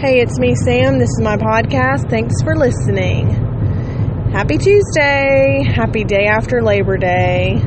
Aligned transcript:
Hey, 0.00 0.22
it's 0.22 0.38
me, 0.38 0.54
Sam. 0.54 0.98
This 0.98 1.10
is 1.10 1.20
my 1.20 1.36
podcast. 1.36 2.08
Thanks 2.08 2.42
for 2.42 2.56
listening. 2.56 3.28
Happy 4.32 4.56
Tuesday. 4.56 5.62
Happy 5.62 6.04
day 6.04 6.24
after 6.24 6.62
Labor 6.62 6.96
Day. 6.96 7.60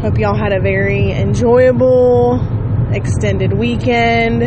Hope 0.00 0.18
y'all 0.18 0.36
had 0.36 0.52
a 0.52 0.60
very 0.60 1.12
enjoyable 1.12 2.40
extended 2.90 3.52
weekend 3.52 4.40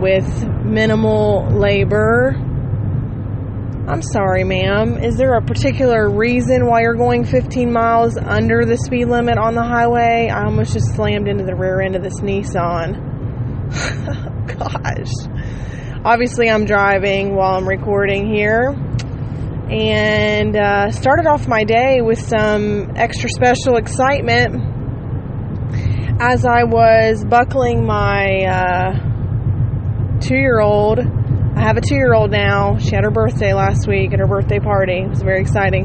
with 0.00 0.46
minimal 0.64 1.48
labor. 1.50 2.36
I'm 3.88 4.02
sorry, 4.02 4.44
ma'am. 4.44 4.96
Is 4.96 5.16
there 5.16 5.34
a 5.34 5.42
particular 5.42 6.08
reason 6.08 6.66
why 6.66 6.82
you're 6.82 6.94
going 6.94 7.24
15 7.24 7.72
miles 7.72 8.16
under 8.16 8.64
the 8.64 8.76
speed 8.76 9.06
limit 9.06 9.38
on 9.38 9.56
the 9.56 9.64
highway? 9.64 10.30
I 10.32 10.44
almost 10.44 10.72
just 10.72 10.94
slammed 10.94 11.26
into 11.26 11.42
the 11.42 11.56
rear 11.56 11.80
end 11.80 11.96
of 11.96 12.04
this 12.04 12.20
Nissan. 12.20 13.08
Gosh. 14.46 15.12
Obviously, 16.04 16.50
I'm 16.50 16.64
driving 16.64 17.34
while 17.34 17.56
I'm 17.56 17.68
recording 17.68 18.32
here. 18.32 18.70
And 19.70 20.56
uh, 20.56 20.90
started 20.90 21.26
off 21.26 21.48
my 21.48 21.64
day 21.64 22.00
with 22.02 22.20
some 22.20 22.92
extra 22.96 23.30
special 23.30 23.76
excitement 23.76 24.70
as 26.20 26.44
I 26.44 26.64
was 26.64 27.24
buckling 27.24 27.86
my 27.86 28.44
uh, 28.44 30.18
two 30.20 30.36
year 30.36 30.60
old 30.60 30.98
I 31.54 31.66
have 31.66 31.76
a 31.76 31.80
two 31.80 31.94
year 31.94 32.14
old 32.14 32.30
now. 32.30 32.78
She 32.78 32.94
had 32.94 33.04
her 33.04 33.10
birthday 33.10 33.52
last 33.52 33.86
week 33.86 34.12
at 34.12 34.20
her 34.20 34.26
birthday 34.26 34.58
party. 34.58 35.00
It 35.00 35.10
was 35.10 35.22
very 35.22 35.42
exciting. 35.42 35.84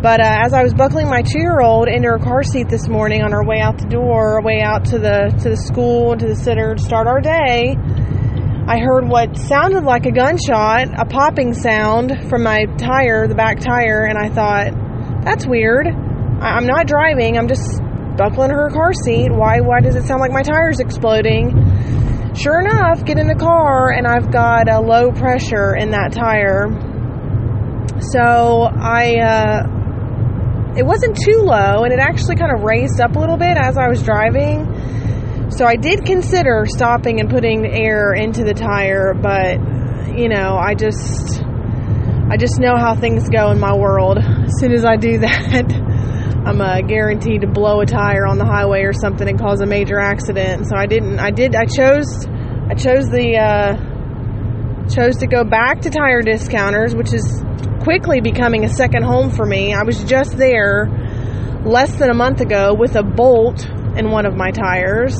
But 0.00 0.20
uh, 0.20 0.42
as 0.46 0.52
I 0.52 0.62
was 0.62 0.74
buckling 0.74 1.08
my 1.08 1.22
two 1.22 1.40
year 1.40 1.60
old 1.60 1.88
into 1.88 2.08
her 2.08 2.18
car 2.18 2.44
seat 2.44 2.68
this 2.68 2.86
morning 2.88 3.22
on 3.22 3.34
our 3.34 3.44
way 3.44 3.58
out 3.60 3.78
the 3.78 3.88
door, 3.88 4.34
our 4.36 4.42
way 4.42 4.60
out 4.62 4.84
to 4.86 4.98
the 4.98 5.34
to 5.42 5.50
the 5.50 5.56
school 5.56 6.12
and 6.12 6.20
to 6.20 6.28
the 6.28 6.36
sitter 6.36 6.74
to 6.76 6.80
start 6.82 7.08
our 7.08 7.20
day, 7.20 7.74
I 8.68 8.78
heard 8.78 9.08
what 9.08 9.36
sounded 9.36 9.82
like 9.82 10.06
a 10.06 10.12
gunshot, 10.12 10.88
a 10.96 11.04
popping 11.04 11.52
sound 11.52 12.28
from 12.28 12.44
my 12.44 12.66
tire, 12.78 13.26
the 13.26 13.34
back 13.34 13.58
tire, 13.58 14.04
and 14.04 14.16
I 14.16 14.28
thought, 14.28 15.24
that's 15.24 15.46
weird. 15.46 15.88
I- 15.88 16.56
I'm 16.56 16.66
not 16.66 16.86
driving. 16.86 17.36
I'm 17.36 17.48
just 17.48 17.80
buckling 18.16 18.50
her 18.50 18.70
car 18.70 18.92
seat. 18.92 19.32
Why? 19.32 19.60
Why 19.60 19.80
does 19.80 19.96
it 19.96 20.04
sound 20.04 20.20
like 20.20 20.30
my 20.30 20.42
tire's 20.42 20.78
exploding? 20.78 22.34
Sure 22.34 22.60
enough, 22.60 23.04
get 23.04 23.18
in 23.18 23.26
the 23.26 23.34
car 23.34 23.90
and 23.90 24.06
I've 24.06 24.30
got 24.30 24.70
a 24.70 24.78
low 24.78 25.10
pressure 25.10 25.74
in 25.74 25.90
that 25.90 26.12
tire. 26.12 26.68
So 28.12 28.62
I, 28.62 29.16
uh, 29.18 29.77
it 30.78 30.86
wasn't 30.86 31.16
too 31.16 31.42
low 31.42 31.82
and 31.82 31.92
it 31.92 31.98
actually 31.98 32.36
kind 32.36 32.54
of 32.54 32.62
raised 32.62 33.00
up 33.00 33.16
a 33.16 33.18
little 33.18 33.36
bit 33.36 33.58
as 33.58 33.76
I 33.76 33.88
was 33.88 34.00
driving. 34.00 35.50
So 35.50 35.66
I 35.66 35.74
did 35.74 36.04
consider 36.04 36.66
stopping 36.68 37.18
and 37.18 37.28
putting 37.28 37.66
air 37.66 38.12
into 38.12 38.44
the 38.44 38.54
tire, 38.54 39.12
but 39.12 39.58
you 40.16 40.28
know, 40.28 40.56
I 40.56 40.74
just, 40.74 41.42
I 42.30 42.36
just 42.36 42.60
know 42.60 42.76
how 42.76 42.94
things 42.94 43.28
go 43.28 43.50
in 43.50 43.58
my 43.58 43.74
world. 43.74 44.18
As 44.18 44.52
soon 44.60 44.72
as 44.72 44.84
I 44.84 44.94
do 44.94 45.18
that, 45.26 45.66
I'm 46.46 46.60
uh, 46.60 46.80
guaranteed 46.82 47.40
to 47.40 47.48
blow 47.48 47.80
a 47.80 47.86
tire 47.86 48.24
on 48.24 48.38
the 48.38 48.46
highway 48.46 48.82
or 48.82 48.92
something 48.92 49.28
and 49.28 49.38
cause 49.38 49.60
a 49.60 49.66
major 49.66 49.98
accident. 49.98 50.68
So 50.68 50.76
I 50.76 50.86
didn't. 50.86 51.18
I 51.18 51.30
did. 51.30 51.56
I 51.56 51.66
chose. 51.66 52.26
I 52.70 52.74
chose 52.74 53.08
the. 53.08 53.36
Uh, 53.36 54.88
chose 54.88 55.18
to 55.18 55.26
go 55.26 55.44
back 55.44 55.82
to 55.82 55.90
tire 55.90 56.22
discounters, 56.22 56.94
which 56.94 57.12
is 57.12 57.44
quickly 57.88 58.20
becoming 58.20 58.66
a 58.66 58.68
second 58.68 59.02
home 59.02 59.30
for 59.30 59.46
me. 59.46 59.72
I 59.72 59.82
was 59.82 60.04
just 60.04 60.36
there 60.36 60.90
less 61.64 61.96
than 61.96 62.10
a 62.10 62.14
month 62.14 62.42
ago 62.42 62.74
with 62.78 62.96
a 62.96 63.02
bolt 63.02 63.66
in 63.96 64.10
one 64.10 64.26
of 64.26 64.36
my 64.36 64.50
tires. 64.50 65.16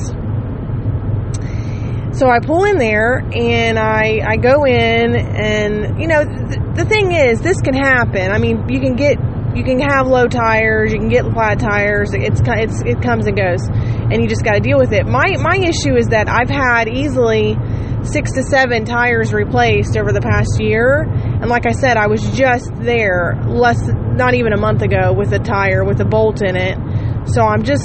So 2.13 2.29
I 2.29 2.41
pull 2.45 2.65
in 2.65 2.77
there 2.77 3.21
and 3.21 3.79
I, 3.79 4.21
I 4.23 4.37
go 4.37 4.67
in 4.67 5.17
and 5.17 5.99
you 5.99 6.09
know 6.09 6.23
th- 6.23 6.61
the 6.77 6.85
thing 6.87 7.13
is 7.13 7.41
this 7.41 7.59
can 7.63 7.73
happen. 7.73 8.31
I 8.31 8.37
mean 8.37 8.69
you 8.69 8.81
can 8.81 8.97
get 8.97 9.17
you 9.57 9.65
can 9.65 9.81
have 9.81 10.07
low 10.07 10.27
tires, 10.27 10.93
you 10.93 10.99
can 10.99 11.09
get 11.09 11.25
flat 11.33 11.59
tires. 11.61 12.11
It's 12.13 12.43
it's 12.45 12.83
it 12.83 13.01
comes 13.01 13.27
and 13.27 13.35
goes, 13.35 13.67
and 13.67 14.21
you 14.21 14.29
just 14.29 14.45
got 14.45 14.57
to 14.57 14.61
deal 14.61 14.77
with 14.77 14.93
it. 14.93 15.07
My 15.07 15.39
my 15.41 15.57
issue 15.57 15.97
is 15.97 16.09
that 16.09 16.29
I've 16.29 16.51
had 16.51 16.87
easily 16.87 17.57
six 18.03 18.33
to 18.33 18.43
seven 18.43 18.85
tires 18.85 19.33
replaced 19.33 19.97
over 19.97 20.13
the 20.13 20.21
past 20.21 20.61
year, 20.61 21.03
and 21.03 21.49
like 21.49 21.67
I 21.67 21.73
said, 21.73 21.97
I 21.97 22.07
was 22.07 22.23
just 22.31 22.71
there 22.77 23.41
less 23.47 23.81
not 23.87 24.35
even 24.35 24.53
a 24.53 24.59
month 24.59 24.83
ago 24.83 25.13
with 25.13 25.33
a 25.33 25.39
tire 25.39 25.85
with 25.85 26.01
a 26.01 26.05
bolt 26.05 26.43
in 26.43 26.57
it, 26.57 26.79
so 27.29 27.43
I'm 27.43 27.63
just 27.63 27.85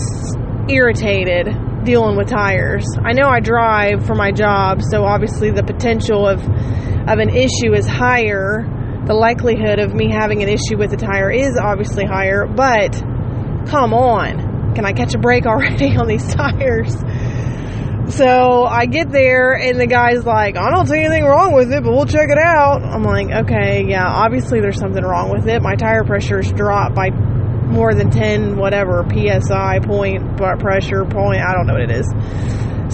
irritated 0.69 1.47
dealing 1.84 2.16
with 2.16 2.29
tires. 2.29 2.85
I 3.03 3.12
know 3.13 3.28
I 3.28 3.40
drive 3.40 4.06
for 4.06 4.16
my 4.16 4.31
job, 4.31 4.81
so 4.81 5.03
obviously 5.03 5.51
the 5.51 5.63
potential 5.63 6.28
of 6.28 6.40
of 6.41 7.19
an 7.19 7.30
issue 7.30 7.74
is 7.74 7.85
higher 7.85 8.66
the 9.06 9.13
likelihood 9.13 9.80
of 9.80 9.94
me 9.94 10.09
having 10.09 10.41
an 10.44 10.50
issue 10.50 10.78
with 10.78 10.91
the 10.91 10.97
tire 10.97 11.30
is 11.30 11.57
obviously 11.62 12.06
higher, 12.06 12.47
but 12.47 12.94
come 13.68 13.94
on. 13.94 14.74
Can 14.75 14.85
I 14.85 14.94
catch 14.94 15.13
a 15.13 15.18
break 15.18 15.45
already 15.45 15.95
on 15.97 16.07
these 16.07 16.34
tires? 16.34 16.95
So 18.09 18.66
I 18.66 18.86
get 18.86 19.12
there 19.12 19.53
and 19.53 19.80
the 19.80 19.88
guy's 19.88 20.25
like, 20.25 20.58
I 20.58 20.69
don't 20.69 20.88
see 20.88 21.00
anything 21.00 21.24
wrong 21.24 21.53
with 21.53 21.72
it, 21.72 21.84
but 21.84 21.91
we'll 21.91 22.06
check 22.06 22.30
it 22.30 22.38
out. 22.38 22.84
I'm 22.84 23.03
like, 23.03 23.31
okay, 23.46 23.86
yeah, 23.88 24.06
obviously 24.06 24.59
there's 24.59 24.78
something 24.78 25.03
wrong 25.03 25.31
with 25.31 25.47
it. 25.47 25.62
My 25.62 25.75
tire 25.75 26.03
pressure's 26.03 26.52
dropped 26.52 26.96
by 26.96 27.09
more 27.09 27.94
than 27.94 28.12
10 28.12 28.58
whatever 28.58 29.06
psi 29.09 29.80
point 29.80 30.38
pressure 30.38 31.06
point, 31.06 31.42
I 31.42 31.53
don't 31.53 31.66
know 31.66 31.74
what 31.74 31.81
it 31.84 31.92
is. 31.92 32.13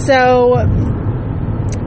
So 0.06 0.54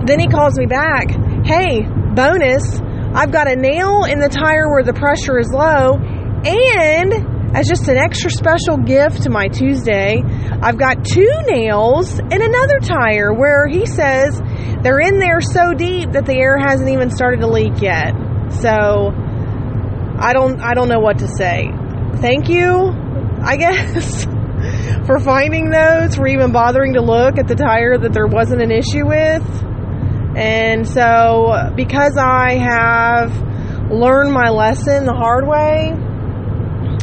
then 0.05 0.19
he 0.19 0.27
calls 0.27 0.59
me 0.59 0.65
back, 0.65 1.09
"Hey, 1.45 1.81
bonus, 1.81 2.81
I've 3.15 3.31
got 3.31 3.49
a 3.49 3.55
nail 3.55 4.03
in 4.03 4.19
the 4.19 4.29
tire 4.29 4.69
where 4.69 4.83
the 4.83 4.93
pressure 4.93 5.39
is 5.39 5.49
low, 5.51 5.97
and 5.97 7.32
as 7.53 7.67
just 7.67 7.87
an 7.87 7.97
extra 7.97 8.31
special 8.31 8.77
gift 8.77 9.23
to 9.23 9.29
my 9.29 9.47
Tuesday, 9.47 10.23
I've 10.23 10.77
got 10.77 11.05
two 11.05 11.29
nails 11.47 12.17
in 12.17 12.41
another 12.41 12.79
tire 12.79 13.31
where 13.31 13.67
he 13.67 13.85
says 13.85 14.41
they're 14.81 14.99
in 14.99 15.19
there 15.19 15.39
so 15.39 15.73
deep 15.73 16.13
that 16.13 16.25
the 16.25 16.35
air 16.35 16.57
hasn't 16.57 16.89
even 16.89 17.11
started 17.11 17.41
to 17.41 17.47
leak 17.47 17.79
yet. 17.79 18.13
So 18.53 19.13
I 20.19 20.33
don't 20.33 20.59
I 20.61 20.73
don't 20.73 20.89
know 20.89 20.99
what 20.99 21.19
to 21.19 21.27
say. 21.27 21.69
Thank 22.15 22.49
you, 22.49 22.91
I 23.43 23.57
guess, 23.59 24.25
for 25.05 25.19
finding 25.19 25.69
those, 25.69 26.15
for 26.15 26.27
even 26.27 26.51
bothering 26.51 26.93
to 26.93 27.01
look 27.01 27.37
at 27.37 27.47
the 27.47 27.55
tire 27.55 27.99
that 27.99 28.13
there 28.13 28.27
wasn't 28.27 28.63
an 28.63 28.71
issue 28.71 29.05
with. 29.05 29.43
And 30.35 30.87
so, 30.87 31.71
because 31.75 32.17
I 32.17 32.55
have 32.55 33.91
learned 33.91 34.33
my 34.33 34.49
lesson 34.49 35.05
the 35.05 35.13
hard 35.13 35.47
way 35.47 35.93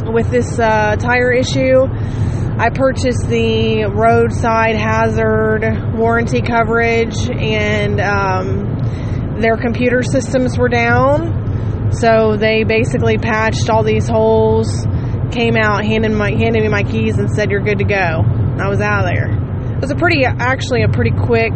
with 0.05 0.29
this 0.29 0.59
uh, 0.59 0.95
tire 0.97 1.31
issue, 1.31 1.83
I 1.83 2.69
purchased 2.69 3.27
the 3.27 3.85
roadside 3.85 4.75
hazard 4.75 5.95
warranty 5.95 6.41
coverage, 6.41 7.17
and 7.29 7.99
um, 7.99 9.39
their 9.39 9.57
computer 9.57 10.03
systems 10.03 10.57
were 10.57 10.69
down. 10.69 11.91
So 11.91 12.37
they 12.37 12.63
basically 12.63 13.17
patched 13.17 13.69
all 13.69 13.83
these 13.83 14.07
holes, 14.07 14.85
came 15.31 15.55
out, 15.55 15.83
handed 15.83 16.11
my 16.11 16.29
handed 16.29 16.61
me 16.61 16.69
my 16.69 16.83
keys, 16.83 17.17
and 17.17 17.29
said, 17.31 17.49
"You're 17.49 17.63
good 17.63 17.79
to 17.79 17.85
go." 17.85 18.23
I 18.59 18.67
was 18.69 18.79
out 18.79 19.05
of 19.05 19.11
there. 19.11 19.31
It 19.75 19.81
was 19.81 19.91
a 19.91 19.95
pretty, 19.95 20.23
actually, 20.25 20.83
a 20.83 20.89
pretty 20.89 21.11
quick. 21.11 21.55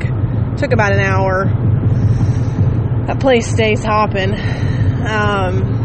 Took 0.57 0.72
about 0.73 0.94
an 0.94 1.00
hour 1.00 1.45
that 3.07 3.19
place 3.19 3.47
stays 3.47 3.83
hopping. 3.83 4.33
Um, 5.06 5.84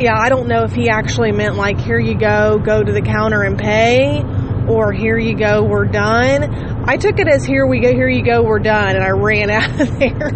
yeah, 0.00 0.16
I 0.16 0.28
don't 0.28 0.48
know 0.48 0.64
if 0.64 0.72
he 0.72 0.88
actually 0.88 1.32
meant 1.32 1.56
like, 1.56 1.80
here 1.80 1.98
you 1.98 2.18
go, 2.18 2.58
go 2.58 2.82
to 2.82 2.92
the 2.92 3.02
counter 3.02 3.42
and 3.42 3.58
pay, 3.58 4.22
or 4.68 4.92
here 4.92 5.18
you 5.18 5.36
go, 5.36 5.64
we're 5.64 5.86
done. 5.86 6.84
I 6.88 6.96
took 6.96 7.18
it 7.18 7.28
as 7.28 7.44
here 7.44 7.66
we 7.66 7.80
go, 7.80 7.92
here 7.92 8.08
you 8.08 8.24
go, 8.24 8.42
we're 8.42 8.60
done, 8.60 8.96
and 8.96 9.04
I 9.04 9.10
ran 9.10 9.50
out 9.50 9.80
of 9.80 9.98
there. 9.98 10.32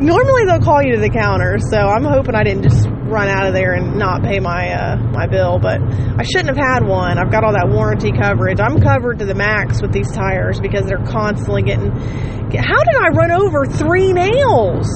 Normally 0.00 0.46
they'll 0.46 0.60
call 0.60 0.82
you 0.82 0.94
to 0.94 1.00
the 1.00 1.10
counter, 1.10 1.58
so 1.58 1.78
I'm 1.78 2.04
hoping 2.04 2.34
I 2.34 2.44
didn't 2.44 2.62
just 2.62 2.86
run 2.86 3.28
out 3.28 3.46
of 3.46 3.54
there 3.54 3.74
and 3.74 3.96
not 3.96 4.22
pay 4.22 4.40
my 4.40 4.72
uh, 4.72 4.96
my 4.96 5.26
bill. 5.26 5.58
But 5.58 5.80
I 5.82 6.22
shouldn't 6.24 6.48
have 6.48 6.56
had 6.56 6.84
one. 6.86 7.18
I've 7.18 7.30
got 7.30 7.44
all 7.44 7.52
that 7.52 7.68
warranty 7.68 8.10
coverage. 8.12 8.58
I'm 8.60 8.80
covered 8.80 9.18
to 9.20 9.24
the 9.24 9.34
max 9.34 9.82
with 9.82 9.92
these 9.92 10.10
tires 10.10 10.60
because 10.60 10.86
they're 10.86 11.04
constantly 11.04 11.62
getting. 11.62 11.90
How 11.90 12.82
did 12.82 12.96
I 12.96 13.08
run 13.12 13.30
over 13.32 13.66
three 13.66 14.12
nails? 14.12 14.88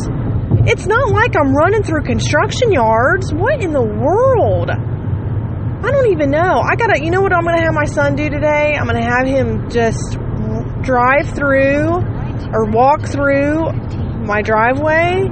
It's 0.67 0.87
not 0.87 1.11
like 1.11 1.35
I'm 1.37 1.55
running 1.55 1.83
through 1.83 2.03
construction 2.03 2.73
yards. 2.73 3.33
What 3.33 3.63
in 3.63 3.73
the 3.73 3.83
world? 3.83 4.71
I 4.71 5.91
don't 5.93 6.13
even 6.13 6.31
know. 6.31 6.61
I 6.61 6.77
gotta. 6.77 7.03
You 7.03 7.11
know 7.11 7.21
what 7.21 7.33
I'm 7.33 7.45
gonna 7.45 7.63
have 7.63 7.75
my 7.75 7.85
son 7.85 8.17
do 8.17 8.29
today? 8.29 8.75
I'm 8.79 8.87
gonna 8.87 9.05
have 9.05 9.27
him 9.27 9.71
just 9.71 10.19
drive 10.83 11.29
through 11.35 11.89
or 12.53 12.65
walk 12.71 13.07
through 13.07 13.71
my 14.25 14.43
driveway 14.43 15.29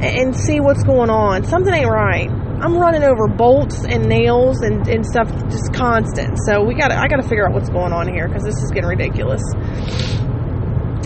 and 0.00 0.34
see 0.34 0.60
what's 0.60 0.82
going 0.82 1.10
on. 1.10 1.44
Something 1.44 1.74
ain't 1.74 1.90
right. 1.90 2.30
I'm 2.30 2.76
running 2.76 3.04
over 3.04 3.28
bolts 3.28 3.84
and 3.84 4.06
nails 4.06 4.62
and, 4.62 4.88
and 4.88 5.06
stuff 5.06 5.30
just 5.48 5.72
constant. 5.72 6.38
So 6.46 6.64
we 6.64 6.74
got 6.74 6.90
I 6.90 7.06
got 7.06 7.22
to 7.22 7.28
figure 7.28 7.46
out 7.46 7.54
what's 7.54 7.68
going 7.68 7.92
on 7.92 8.08
here 8.08 8.26
because 8.26 8.42
this 8.42 8.56
is 8.56 8.70
getting 8.72 8.88
ridiculous. 8.88 9.42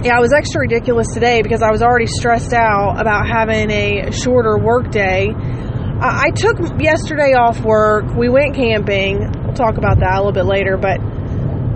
Yeah, 0.04 0.16
I 0.16 0.20
was 0.20 0.32
extra 0.32 0.60
ridiculous 0.62 1.06
today 1.14 1.42
because 1.42 1.62
I 1.62 1.70
was 1.70 1.80
already 1.80 2.08
stressed 2.08 2.52
out 2.52 3.00
about 3.00 3.28
having 3.28 3.70
a 3.70 4.10
shorter 4.10 4.58
work 4.58 4.90
day. 4.90 5.30
I, 5.30 6.24
I 6.26 6.30
took 6.34 6.58
yesterday 6.80 7.34
off 7.34 7.60
work. 7.60 8.12
We 8.16 8.28
went 8.28 8.56
camping. 8.56 9.30
We'll 9.44 9.54
talk 9.54 9.78
about 9.78 10.00
that 10.00 10.14
a 10.14 10.18
little 10.18 10.32
bit 10.32 10.46
later, 10.46 10.76
but 10.76 10.98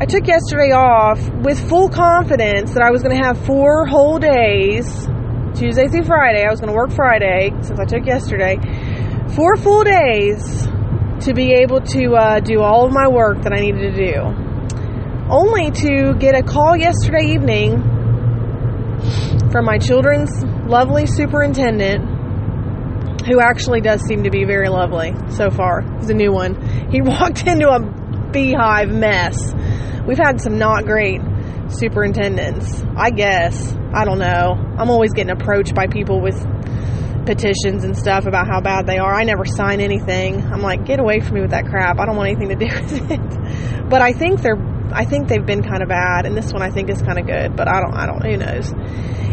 I 0.03 0.07
took 0.07 0.27
yesterday 0.27 0.73
off 0.73 1.21
with 1.35 1.69
full 1.69 1.89
confidence 1.89 2.75
that 2.75 2.83
I 2.83 2.91
was 2.91 3.05
going 3.05 3.17
to 3.17 3.23
have 3.23 3.47
four 3.47 3.87
whole 3.87 4.19
days, 4.19 5.07
Tuesday 5.55 5.87
through 5.87 6.05
Friday. 6.05 6.45
I 6.45 6.51
was 6.51 6.59
going 6.59 6.73
to 6.73 6.77
work 6.77 6.91
Friday 6.91 7.53
since 7.63 7.79
I 7.79 7.85
took 7.85 8.07
yesterday. 8.07 8.59
Four 9.37 9.57
full 9.57 9.85
days 9.85 10.67
to 11.21 11.33
be 11.33 11.53
able 11.53 11.81
to 11.81 12.15
uh, 12.17 12.41
do 12.41 12.61
all 12.61 12.87
of 12.87 12.93
my 12.93 13.07
work 13.07 13.43
that 13.43 13.53
I 13.53 13.61
needed 13.61 13.95
to 13.95 14.13
do. 14.13 14.21
Only 15.31 15.71
to 15.71 16.15
get 16.19 16.35
a 16.35 16.43
call 16.43 16.77
yesterday 16.77 17.33
evening 17.33 17.96
from 19.51 19.65
my 19.65 19.79
children's 19.79 20.45
lovely 20.69 21.07
superintendent, 21.07 22.17
who 23.27 23.41
actually 23.41 23.81
does 23.81 24.01
seem 24.07 24.25
to 24.25 24.31
be 24.31 24.45
very 24.45 24.69
lovely 24.69 25.13
so 25.31 25.51
far. 25.51 25.83
He's 25.99 26.11
a 26.11 26.15
new 26.15 26.33
one. 26.33 26.91
He 26.91 27.01
walked 27.03 27.47
into 27.47 27.69
a 27.69 28.31
beehive 28.31 28.91
mess. 28.91 29.55
We've 30.07 30.19
had 30.19 30.41
some 30.41 30.59
not 30.59 30.85
great 30.85 31.21
superintendents, 31.69 32.85
I 32.97 33.11
guess. 33.11 33.75
I 33.95 34.05
don't 34.05 34.19
know. 34.19 34.55
I'm 34.79 34.91
always 34.91 35.13
getting 35.13 35.33
approached 35.33 35.75
by 35.75 35.87
people 35.87 36.21
with 36.21 36.37
petitions 37.27 37.83
and 37.83 37.97
stuff 37.97 38.27
about 38.27 38.47
how 38.47 38.61
bad 38.61 38.87
they 38.87 38.99
are. 38.99 39.13
I 39.13 39.25
never 39.25 39.45
sign 39.45 39.81
anything. 39.81 40.41
I'm 40.53 40.63
like, 40.63 40.85
get 40.85 41.01
away 41.01 41.21
from 41.21 41.35
me 41.35 41.41
with 41.41 41.51
that 41.51 41.67
crap. 41.67 41.99
I 41.99 42.07
don't 42.07 42.17
want 42.17 42.31
anything 42.31 42.57
to 42.57 42.67
do 42.67 42.75
with 42.83 43.11
it. 43.11 43.91
But 43.91 44.01
I 44.01 44.13
think 44.13 44.43
they're 44.43 44.76
I 44.93 45.05
think 45.05 45.29
they've 45.29 45.45
been 45.45 45.63
kind 45.63 45.83
of 45.83 45.89
bad, 45.89 46.27
and 46.27 46.37
this 46.37 46.53
one 46.53 46.63
I 46.63 46.71
think 46.71 46.91
is 46.91 47.03
kind 47.03 47.19
of 47.19 47.27
good, 47.27 47.57
but 47.57 47.69
I 47.69 47.81
don't, 47.81 47.95
I 47.95 48.07
don't, 48.07 48.25
who 48.25 48.37
knows. 48.37 48.73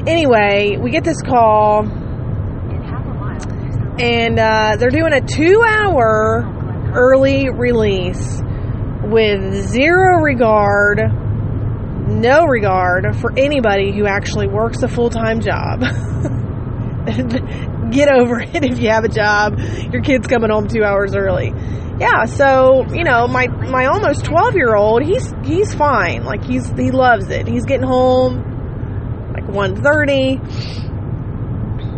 Anyway, 0.08 0.78
we 0.82 0.92
get 0.92 1.04
this 1.04 1.22
call, 1.22 1.86
and 4.00 4.40
uh, 4.40 4.76
they're 4.78 4.90
doing 4.90 5.14
a 5.14 5.22
two-hour 5.22 6.92
early 6.96 7.50
release 7.50 8.42
with 9.04 9.68
zero 9.68 10.22
regard, 10.22 11.00
no 12.08 12.46
regard 12.46 13.16
for 13.18 13.32
anybody 13.38 13.92
who 13.92 14.06
actually 14.06 14.48
works 14.48 14.84
a 14.84 14.88
full-time 14.88 15.40
job. 15.42 15.82
Get 17.92 18.10
over 18.10 18.40
it 18.42 18.64
if 18.64 18.80
you 18.80 18.90
have 18.90 19.04
a 19.04 19.10
job. 19.10 19.60
Your 19.92 20.02
kid's 20.02 20.26
coming 20.26 20.50
home 20.50 20.68
two 20.68 20.84
hours 20.84 21.16
early 21.16 21.54
yeah, 22.00 22.26
so 22.26 22.86
you 22.92 23.04
know, 23.04 23.28
my 23.28 23.48
my 23.48 23.86
almost 23.86 24.26
twelve 24.26 24.56
year 24.56 24.76
old, 24.76 25.04
he's 25.04 25.32
he's 25.44 25.74
fine. 25.74 26.24
Like 26.24 26.44
he's 26.44 26.68
he 26.72 26.92
loves 26.92 27.30
it. 27.30 27.48
He's 27.48 27.66
getting 27.66 27.86
home 27.86 29.32
like 29.34 29.48
one 29.48 29.82
thirty. 29.82 30.40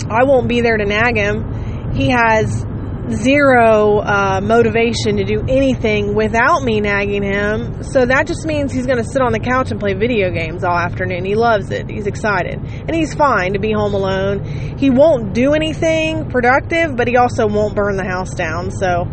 I 0.09 0.23
won't 0.23 0.47
be 0.47 0.61
there 0.61 0.77
to 0.77 0.85
nag 0.85 1.17
him. 1.17 1.93
He 1.93 2.09
has 2.09 2.65
zero 3.11 3.99
uh, 3.99 4.41
motivation 4.41 5.17
to 5.17 5.23
do 5.23 5.43
anything 5.47 6.15
without 6.15 6.63
me 6.63 6.81
nagging 6.81 7.23
him. 7.23 7.83
So 7.83 8.05
that 8.05 8.27
just 8.27 8.45
means 8.45 8.71
he's 8.71 8.85
going 8.85 8.97
to 8.97 9.03
sit 9.03 9.21
on 9.21 9.31
the 9.31 9.39
couch 9.39 9.71
and 9.71 9.79
play 9.79 9.93
video 9.93 10.31
games 10.31 10.63
all 10.63 10.77
afternoon. 10.77 11.25
He 11.25 11.35
loves 11.35 11.71
it. 11.71 11.89
He's 11.89 12.07
excited. 12.07 12.59
And 12.59 12.95
he's 12.95 13.13
fine 13.13 13.53
to 13.53 13.59
be 13.59 13.71
home 13.71 13.93
alone. 13.93 14.43
He 14.77 14.89
won't 14.89 15.33
do 15.33 15.53
anything 15.53 16.29
productive, 16.29 16.95
but 16.95 17.07
he 17.07 17.17
also 17.17 17.47
won't 17.47 17.75
burn 17.75 17.97
the 17.97 18.05
house 18.05 18.33
down. 18.33 18.71
So 18.71 19.05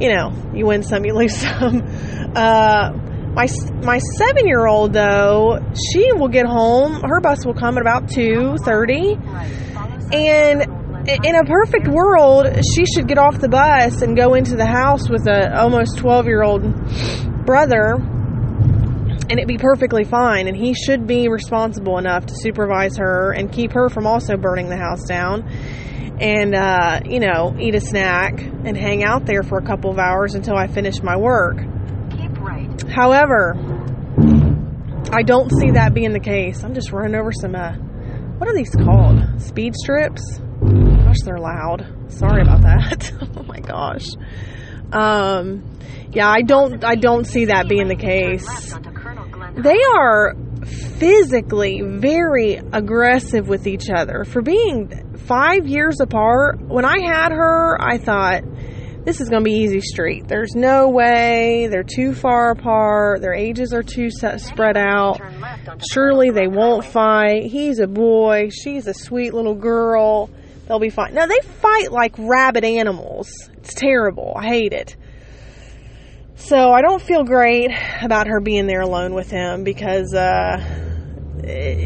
you 0.00 0.12
know, 0.12 0.32
you 0.54 0.66
win 0.66 0.82
some, 0.82 1.04
you 1.04 1.14
lose 1.14 1.36
some. 1.40 1.82
Uh, 2.34 2.92
my 3.34 3.48
my 3.82 3.98
seven 3.98 4.46
year 4.46 4.66
old 4.66 4.92
though, 4.92 5.58
she 5.74 6.12
will 6.12 6.28
get 6.28 6.46
home. 6.46 7.00
Her 7.02 7.20
bus 7.20 7.44
will 7.44 7.54
come 7.54 7.76
at 7.76 7.80
about 7.80 8.08
two 8.08 8.56
thirty, 8.64 9.16
and 10.12 10.83
in 11.06 11.34
a 11.34 11.44
perfect 11.44 11.88
world, 11.88 12.46
she 12.74 12.86
should 12.86 13.06
get 13.08 13.18
off 13.18 13.38
the 13.38 13.48
bus 13.48 14.02
and 14.02 14.16
go 14.16 14.34
into 14.34 14.56
the 14.56 14.66
house 14.66 15.08
with 15.08 15.26
a 15.26 15.58
almost 15.60 15.98
twelve 15.98 16.26
year 16.26 16.42
old 16.42 16.62
brother, 17.44 17.94
and 17.94 19.32
it'd 19.32 19.48
be 19.48 19.58
perfectly 19.58 20.04
fine. 20.04 20.48
And 20.48 20.56
he 20.56 20.74
should 20.74 21.06
be 21.06 21.28
responsible 21.28 21.98
enough 21.98 22.26
to 22.26 22.34
supervise 22.36 22.96
her 22.96 23.32
and 23.32 23.52
keep 23.52 23.72
her 23.72 23.88
from 23.88 24.06
also 24.06 24.36
burning 24.36 24.68
the 24.68 24.78
house 24.78 25.04
down 25.06 25.48
and 26.20 26.54
uh, 26.54 27.00
you 27.04 27.20
know 27.20 27.56
eat 27.58 27.74
a 27.74 27.80
snack 27.80 28.40
and 28.40 28.76
hang 28.76 29.04
out 29.04 29.26
there 29.26 29.42
for 29.42 29.58
a 29.58 29.66
couple 29.66 29.90
of 29.90 29.98
hours 29.98 30.34
until 30.34 30.56
I 30.56 30.66
finish 30.68 31.02
my 31.02 31.16
work. 31.16 31.58
Keep 32.10 32.40
right. 32.40 32.82
However, 32.90 33.54
I 35.12 35.22
don't 35.22 35.50
see 35.50 35.72
that 35.72 35.92
being 35.92 36.12
the 36.12 36.20
case. 36.20 36.62
I'm 36.62 36.74
just 36.74 36.92
running 36.92 37.14
over 37.14 37.32
some 37.32 37.54
uh, 37.54 37.72
what 38.38 38.48
are 38.48 38.54
these 38.54 38.70
called? 38.70 39.40
Speed 39.40 39.74
strips. 39.74 40.40
Gosh, 41.14 41.24
they're 41.24 41.38
loud. 41.38 42.12
Sorry 42.12 42.42
about 42.42 42.62
that. 42.62 43.12
oh 43.36 43.42
my 43.44 43.60
gosh. 43.60 44.06
Um, 44.92 45.78
yeah, 46.12 46.28
I 46.28 46.42
don't 46.42 46.84
I 46.84 46.96
don't 46.96 47.24
see 47.24 47.46
that 47.46 47.68
being 47.68 47.86
the 47.86 47.94
case. 47.94 48.74
They 49.56 49.78
are 49.96 50.34
physically 50.98 51.82
very 51.84 52.54
aggressive 52.54 53.48
with 53.48 53.68
each 53.68 53.90
other. 53.90 54.24
For 54.24 54.42
being 54.42 55.16
five 55.18 55.68
years 55.68 56.00
apart, 56.00 56.60
when 56.60 56.84
I 56.84 56.98
had 57.00 57.30
her, 57.30 57.80
I 57.80 57.98
thought, 57.98 58.42
this 59.04 59.20
is 59.20 59.28
going 59.28 59.44
to 59.44 59.48
be 59.48 59.56
easy 59.56 59.80
street. 59.80 60.26
There's 60.26 60.54
no 60.56 60.88
way. 60.88 61.68
They're 61.70 61.84
too 61.84 62.12
far 62.12 62.50
apart. 62.50 63.20
Their 63.20 63.34
ages 63.34 63.72
are 63.72 63.82
too 63.84 64.10
spread 64.10 64.76
out. 64.76 65.20
Surely 65.92 66.30
they 66.30 66.48
won't 66.48 66.84
fight. 66.84 67.44
He's 67.44 67.78
a 67.78 67.86
boy. 67.86 68.48
She's 68.50 68.88
a 68.88 68.94
sweet 68.94 69.32
little 69.32 69.54
girl. 69.54 70.30
They'll 70.66 70.78
be 70.78 70.90
fine. 70.90 71.14
Now, 71.14 71.26
they 71.26 71.40
fight 71.40 71.92
like 71.92 72.14
rabid 72.18 72.64
animals. 72.64 73.30
It's 73.58 73.74
terrible. 73.74 74.34
I 74.36 74.46
hate 74.46 74.72
it. 74.72 74.96
So 76.36 76.72
I 76.72 76.82
don't 76.82 77.00
feel 77.00 77.24
great 77.24 77.70
about 78.02 78.26
her 78.26 78.40
being 78.40 78.66
there 78.66 78.80
alone 78.80 79.14
with 79.14 79.30
him 79.30 79.62
because 79.62 80.12
uh, 80.14 80.58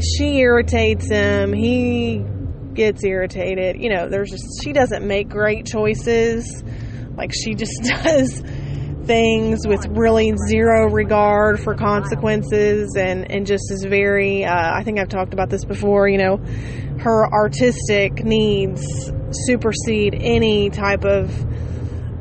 she 0.00 0.38
irritates 0.38 1.08
him. 1.10 1.52
He 1.52 2.24
gets 2.72 3.04
irritated. 3.04 3.76
You 3.82 3.90
know, 3.90 4.08
there's 4.08 4.30
just 4.30 4.44
she 4.62 4.72
doesn't 4.72 5.06
make 5.06 5.28
great 5.28 5.66
choices. 5.66 6.62
Like 7.16 7.32
she 7.34 7.54
just 7.54 7.82
does 7.82 8.42
things 9.08 9.66
with 9.66 9.86
really 9.88 10.32
zero 10.48 10.88
regard 10.90 11.58
for 11.58 11.74
consequences 11.74 12.94
and 12.96 13.28
and 13.30 13.46
just 13.46 13.72
is 13.72 13.84
very 13.88 14.44
uh, 14.44 14.72
I 14.72 14.84
think 14.84 15.00
I've 15.00 15.08
talked 15.08 15.32
about 15.32 15.48
this 15.48 15.64
before, 15.64 16.06
you 16.08 16.18
know, 16.18 16.36
her 17.00 17.26
artistic 17.32 18.22
needs 18.22 18.82
supersede 19.32 20.14
any 20.14 20.70
type 20.70 21.04
of 21.04 21.32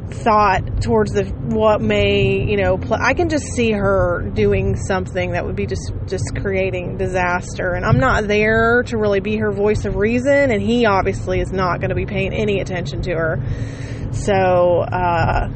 thought 0.09 0.81
towards 0.81 1.11
the 1.11 1.25
what 1.25 1.81
may 1.81 2.49
you 2.49 2.55
know 2.55 2.77
pl- 2.77 2.97
I 2.99 3.13
can 3.13 3.27
just 3.27 3.45
see 3.53 3.71
her 3.71 4.31
doing 4.33 4.77
something 4.77 5.31
that 5.31 5.45
would 5.45 5.57
be 5.57 5.65
just 5.65 5.91
just 6.07 6.23
creating 6.41 6.97
disaster. 6.97 7.73
And 7.73 7.85
I'm 7.85 7.99
not 7.99 8.27
there 8.27 8.83
to 8.83 8.97
really 8.97 9.19
be 9.19 9.35
her 9.37 9.51
voice 9.51 9.83
of 9.83 9.97
reason 9.97 10.51
and 10.51 10.61
he 10.61 10.85
obviously 10.85 11.41
is 11.41 11.51
not 11.51 11.81
going 11.81 11.89
to 11.89 11.95
be 11.95 12.05
paying 12.05 12.33
any 12.33 12.61
attention 12.61 13.01
to 13.03 13.11
her. 13.11 14.11
So 14.13 14.79
uh 14.81 15.49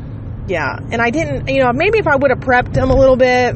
yeah 0.48 0.78
and 0.92 1.02
I 1.02 1.10
didn't 1.10 1.48
you 1.48 1.64
know 1.64 1.72
maybe 1.74 2.00
if 2.00 2.08
I 2.08 2.16
would 2.16 2.32
have 2.32 2.40
prepped 2.40 2.76
him 2.76 2.90
a 2.90 2.96
little 2.96 3.18
bit 3.18 3.56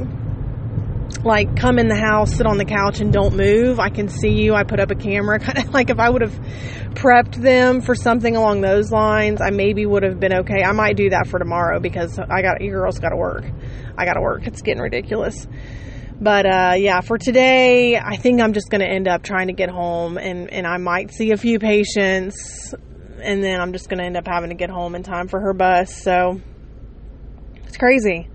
like 1.26 1.56
come 1.56 1.80
in 1.80 1.88
the 1.88 1.96
house, 1.96 2.36
sit 2.36 2.46
on 2.46 2.58
the 2.58 2.66
couch, 2.66 3.00
and 3.00 3.12
don't 3.12 3.36
move. 3.36 3.80
I 3.80 3.90
can 3.90 4.10
see 4.10 4.44
you. 4.44 4.54
I 4.54 4.64
put 4.64 4.80
up 4.80 4.92
a 4.92 4.96
camera. 4.96 5.40
Kind 5.46 5.58
of 5.58 5.74
like 5.74 5.90
if 5.90 6.00
I 6.00 6.10
would 6.10 6.22
have 6.22 6.34
prepped 6.94 7.36
them 7.36 7.82
for 7.82 7.96
something 7.96 8.36
along 8.36 8.62
those 8.62 8.92
lines, 8.92 9.42
I 9.42 9.50
maybe 9.50 9.86
would 9.86 10.04
have 10.04 10.20
been 10.20 10.34
okay. 10.34 10.64
I 10.64 10.72
might 10.72 10.96
do 10.96 11.10
that 11.10 11.28
for 11.28 11.40
tomorrow 11.40 11.80
because 11.80 12.18
I 12.20 12.42
got 12.42 12.62
you 12.62 12.72
girls 12.72 13.00
got 13.00 13.10
to 13.10 13.18
work. 13.18 13.46
I 13.98 14.06
got 14.06 14.14
to 14.14 14.22
work. 14.22 14.48
It's 14.48 14.62
getting 14.62 14.82
ridiculous. 14.82 15.48
But 16.20 16.46
uh, 16.46 16.74
yeah, 16.78 17.02
for 17.02 17.18
today, 17.18 17.98
I 17.98 18.16
think 18.16 18.42
I'm 18.42 18.54
just 18.54 18.70
going 18.70 18.82
to 18.82 18.88
end 18.88 19.08
up 19.08 19.22
trying 19.24 19.48
to 19.48 19.54
get 19.54 19.70
home, 19.70 20.18
and 20.18 20.50
and 20.52 20.66
I 20.66 20.78
might 20.78 21.12
see 21.12 21.32
a 21.32 21.38
few 21.38 21.60
patients, 21.60 22.74
and 23.22 23.44
then 23.44 23.60
I'm 23.60 23.74
just 23.74 23.90
going 23.90 24.00
to 24.00 24.06
end 24.06 24.16
up 24.16 24.28
having 24.28 24.50
to 24.50 24.56
get 24.56 24.70
home 24.70 24.96
in 24.96 25.04
time 25.04 25.28
for 25.28 25.42
her 25.42 25.54
bus. 25.54 25.94
So 26.04 26.40
it's 27.76 27.80
crazy 27.80 28.30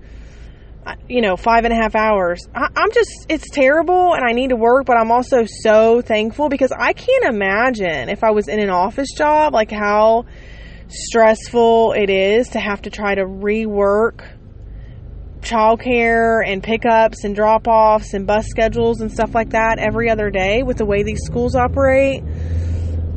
you 1.07 1.21
know, 1.21 1.37
five 1.37 1.63
and 1.63 1.71
a 1.71 1.75
half 1.75 1.93
hours. 1.95 2.39
I, 2.55 2.65
am 2.75 2.91
just, 2.91 3.27
it's 3.29 3.49
terrible 3.51 4.15
and 4.15 4.23
I 4.25 4.31
need 4.31 4.49
to 4.49 4.55
work, 4.55 4.87
but 4.87 4.97
I'm 4.97 5.11
also 5.11 5.45
so 5.45 6.01
thankful 6.01 6.49
because 6.49 6.71
I 6.71 6.93
can't 6.93 7.25
imagine 7.25 8.09
if 8.09 8.23
I 8.23 8.31
was 8.31 8.47
in 8.47 8.59
an 8.59 8.71
office 8.71 9.09
job, 9.15 9.53
like 9.53 9.69
how 9.69 10.25
stressful 10.87 11.93
it 11.93 12.09
is 12.09 12.49
to 12.49 12.59
have 12.59 12.81
to 12.81 12.89
try 12.89 13.13
to 13.13 13.21
rework 13.21 14.27
childcare 15.41 16.41
and 16.45 16.63
pickups 16.63 17.25
and 17.25 17.35
drop 17.35 17.67
offs 17.67 18.15
and 18.15 18.25
bus 18.25 18.47
schedules 18.47 19.01
and 19.01 19.11
stuff 19.11 19.35
like 19.35 19.51
that 19.51 19.77
every 19.77 20.09
other 20.09 20.31
day 20.31 20.63
with 20.63 20.77
the 20.77 20.85
way 20.85 21.03
these 21.03 21.21
schools 21.23 21.55
operate. 21.55 22.23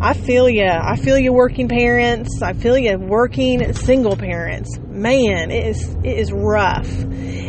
I 0.01 0.13
feel 0.13 0.49
you. 0.49 0.67
I 0.67 0.97
feel 0.97 1.19
you 1.19 1.33
working 1.33 1.69
parents. 1.69 2.43
I 2.43 2.53
feel 2.53 2.77
you 2.77 2.99
working 2.99 3.73
single 3.75 4.17
parents. 4.17 4.79
Man, 4.79 5.51
it 5.51 5.67
is 5.69 5.95
it 6.03 6.19
is 6.19 6.33
rough. 6.33 6.89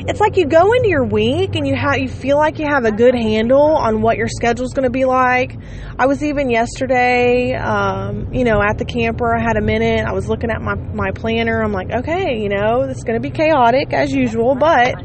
It's 0.07 0.19
like 0.19 0.37
you 0.37 0.45
go 0.45 0.71
into 0.73 0.87
your 0.87 1.05
week 1.05 1.55
and 1.55 1.67
you 1.67 1.75
have 1.75 1.97
you 1.97 2.07
feel 2.07 2.37
like 2.37 2.59
you 2.59 2.67
have 2.67 2.85
a 2.85 2.91
good 2.91 3.15
handle 3.15 3.75
on 3.75 4.01
what 4.01 4.17
your 4.17 4.27
schedule's 4.27 4.73
going 4.73 4.83
to 4.83 4.91
be 4.91 5.05
like. 5.05 5.57
I 5.97 6.05
was 6.05 6.23
even 6.23 6.49
yesterday, 6.49 7.55
um, 7.55 8.33
you 8.33 8.43
know, 8.43 8.61
at 8.61 8.77
the 8.77 8.85
camper. 8.85 9.35
I 9.35 9.41
had 9.41 9.57
a 9.57 9.61
minute. 9.61 10.05
I 10.05 10.13
was 10.13 10.29
looking 10.29 10.51
at 10.51 10.61
my 10.61 10.75
my 10.75 11.11
planner. 11.11 11.63
I'm 11.63 11.73
like, 11.73 11.91
okay, 11.91 12.39
you 12.39 12.49
know, 12.49 12.81
it's 12.81 13.03
going 13.03 13.21
to 13.21 13.27
be 13.27 13.35
chaotic 13.35 13.91
as 13.93 14.13
usual, 14.13 14.55
but 14.55 14.95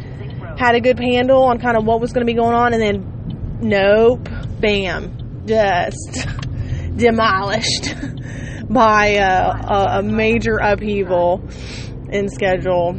had 0.59 0.75
a 0.75 0.81
good 0.81 0.99
handle 1.01 1.45
on 1.45 1.59
kind 1.59 1.77
of 1.77 1.85
what 1.85 2.01
was 2.01 2.13
going 2.13 2.27
to 2.27 2.31
be 2.31 2.37
going 2.37 2.55
on, 2.55 2.75
and 2.75 2.83
then 2.83 3.59
nope, 3.63 4.29
bam, 4.61 5.45
just 5.47 6.27
demolished 6.97 7.95
by 8.69 9.07
a, 9.07 9.99
a 9.99 10.03
major 10.03 10.57
upheaval 10.57 11.43
in 12.11 12.29
schedule. 12.29 12.95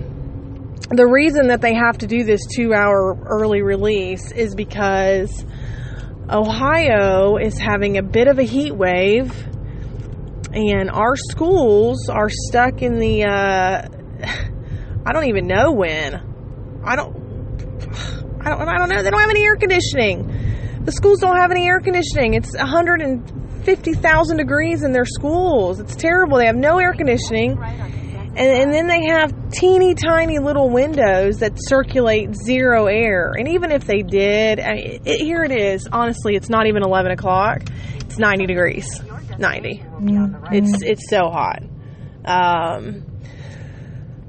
The 0.89 1.07
reason 1.07 1.47
that 1.47 1.61
they 1.61 1.73
have 1.73 1.99
to 1.99 2.07
do 2.07 2.23
this 2.23 2.41
two 2.53 2.73
hour 2.73 3.17
early 3.25 3.61
release 3.61 4.31
is 4.31 4.55
because 4.55 5.45
Ohio 6.29 7.37
is 7.37 7.57
having 7.57 7.97
a 7.97 8.03
bit 8.03 8.27
of 8.27 8.39
a 8.39 8.43
heat 8.43 8.73
wave, 8.73 9.31
and 10.53 10.89
our 10.89 11.15
schools 11.15 12.09
are 12.09 12.29
stuck 12.29 12.81
in 12.81 12.99
the, 12.99 13.23
uh, 13.23 13.87
I 15.05 15.13
don't 15.13 15.25
even 15.25 15.47
know 15.47 15.71
when. 15.71 16.15
I 16.83 16.95
don't, 16.95 17.15
I 18.41 18.49
don't, 18.49 18.67
I 18.67 18.77
don't 18.77 18.89
know. 18.89 19.03
They 19.03 19.09
don't 19.09 19.19
have 19.19 19.29
any 19.29 19.45
air 19.45 19.55
conditioning. 19.55 20.51
The 20.85 20.91
schools 20.91 21.19
don't 21.19 21.37
have 21.37 21.51
any 21.51 21.67
air 21.67 21.79
conditioning. 21.79 22.33
It's 22.33 22.55
100 22.55 23.01
and 23.01 23.63
50,000 23.63 24.37
degrees 24.37 24.83
in 24.83 24.91
their 24.91 25.05
schools. 25.05 25.79
It's 25.79 25.95
terrible. 25.95 26.37
They 26.37 26.47
have 26.47 26.55
no 26.55 26.79
air 26.79 26.93
conditioning. 26.93 27.57
And, 27.61 28.37
and 28.37 28.73
then 28.73 28.87
they 28.87 29.05
have 29.09 29.51
teeny 29.51 29.93
tiny 29.93 30.39
little 30.39 30.69
windows 30.69 31.39
that 31.39 31.53
circulate 31.57 32.33
zero 32.33 32.87
air. 32.87 33.33
And 33.37 33.49
even 33.49 33.71
if 33.71 33.85
they 33.85 34.01
did, 34.01 34.59
I 34.59 34.73
mean, 34.73 35.01
it, 35.05 35.21
here 35.21 35.43
it 35.43 35.51
is. 35.51 35.87
Honestly, 35.91 36.35
it's 36.35 36.49
not 36.49 36.65
even 36.65 36.81
11 36.83 37.11
o'clock. 37.11 37.61
It's 37.99 38.17
90 38.17 38.45
degrees. 38.47 39.01
90. 39.37 39.79
Mm-hmm. 39.79 40.53
It's, 40.53 40.81
it's 40.81 41.09
so 41.09 41.29
hot. 41.29 41.61
Um, 42.25 43.05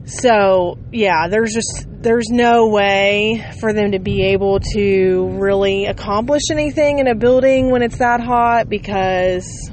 so 0.05 0.79
yeah, 0.91 1.29
there's 1.29 1.53
just 1.53 1.87
there's 1.89 2.29
no 2.29 2.69
way 2.69 3.45
for 3.61 3.73
them 3.73 3.93
to 3.93 4.01
be 4.01 4.25
able 4.33 4.59
to 4.75 5.29
really 5.39 5.87
accomplish 5.87 6.43
anything 6.51 6.99
in 6.99 7.07
a 7.07 7.15
building 7.15 7.71
when 7.71 7.83
it's 7.83 7.99
that 7.99 8.21
hot 8.21 8.69
because 8.69 9.71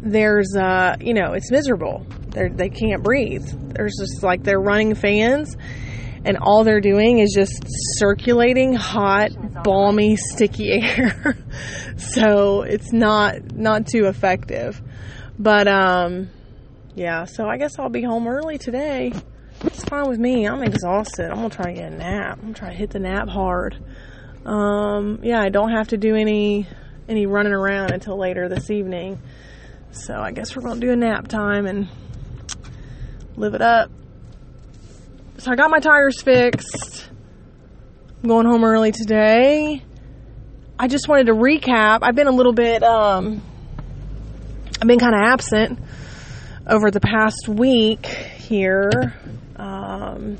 there's 0.00 0.56
uh 0.56 0.96
you 1.00 1.14
know 1.14 1.32
it's 1.32 1.50
miserable. 1.50 2.04
They 2.30 2.48
they 2.48 2.68
can't 2.70 3.02
breathe. 3.04 3.46
There's 3.74 3.94
just 3.98 4.22
like 4.22 4.42
they're 4.42 4.60
running 4.60 4.94
fans 4.96 5.56
and 6.24 6.38
all 6.38 6.64
they're 6.64 6.80
doing 6.80 7.18
is 7.18 7.32
just 7.34 7.64
circulating 7.98 8.74
hot, 8.74 9.30
balmy, 9.64 10.16
sticky 10.16 10.70
air. 10.82 11.36
so 11.96 12.62
it's 12.62 12.92
not 12.92 13.52
not 13.52 13.86
too 13.86 14.06
effective. 14.06 14.82
But 15.38 15.68
um 15.68 16.30
yeah, 16.94 17.24
so 17.24 17.46
I 17.46 17.56
guess 17.56 17.78
I'll 17.78 17.88
be 17.88 18.02
home 18.02 18.26
early 18.26 18.58
today. 18.58 19.12
It's 19.64 19.84
fine 19.84 20.08
with 20.08 20.18
me. 20.18 20.46
I'm 20.46 20.62
exhausted. 20.62 21.30
I'm 21.30 21.36
gonna 21.36 21.50
try 21.50 21.66
to 21.66 21.72
get 21.72 21.92
a 21.92 21.96
nap. 21.96 22.38
I'm 22.38 22.52
gonna 22.52 22.54
try 22.54 22.68
to 22.70 22.74
hit 22.74 22.90
the 22.90 22.98
nap 22.98 23.28
hard. 23.28 23.76
Um, 24.44 25.20
yeah, 25.22 25.40
I 25.40 25.48
don't 25.48 25.70
have 25.70 25.88
to 25.88 25.96
do 25.96 26.16
any 26.16 26.66
any 27.08 27.26
running 27.26 27.52
around 27.52 27.92
until 27.92 28.18
later 28.18 28.48
this 28.48 28.70
evening. 28.70 29.20
So 29.92 30.14
I 30.14 30.32
guess 30.32 30.56
we're 30.56 30.62
gonna 30.62 30.80
do 30.80 30.90
a 30.90 30.96
nap 30.96 31.28
time 31.28 31.66
and 31.66 31.88
live 33.36 33.54
it 33.54 33.62
up. 33.62 33.90
So 35.38 35.50
I 35.50 35.56
got 35.56 35.70
my 35.70 35.80
tires 35.80 36.20
fixed. 36.20 37.08
I'm 38.22 38.28
going 38.28 38.46
home 38.46 38.64
early 38.64 38.92
today. 38.92 39.82
I 40.78 40.88
just 40.88 41.08
wanted 41.08 41.26
to 41.26 41.34
recap. 41.34 42.00
I've 42.02 42.14
been 42.14 42.26
a 42.26 42.32
little 42.32 42.52
bit 42.52 42.82
um 42.82 43.42
I've 44.80 44.88
been 44.88 44.98
kind 44.98 45.14
of 45.14 45.20
absent 45.22 45.78
over 46.66 46.90
the 46.90 47.00
past 47.00 47.48
week 47.48 48.06
here. 48.06 49.14
Um, 49.56 50.38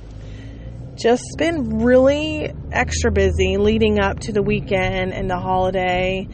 just 0.94 1.24
been 1.38 1.82
really 1.82 2.52
extra 2.70 3.10
busy 3.10 3.56
leading 3.56 3.98
up 3.98 4.20
to 4.20 4.32
the 4.32 4.42
weekend 4.42 5.12
and 5.12 5.28
the 5.28 5.38
holiday. 5.38 6.28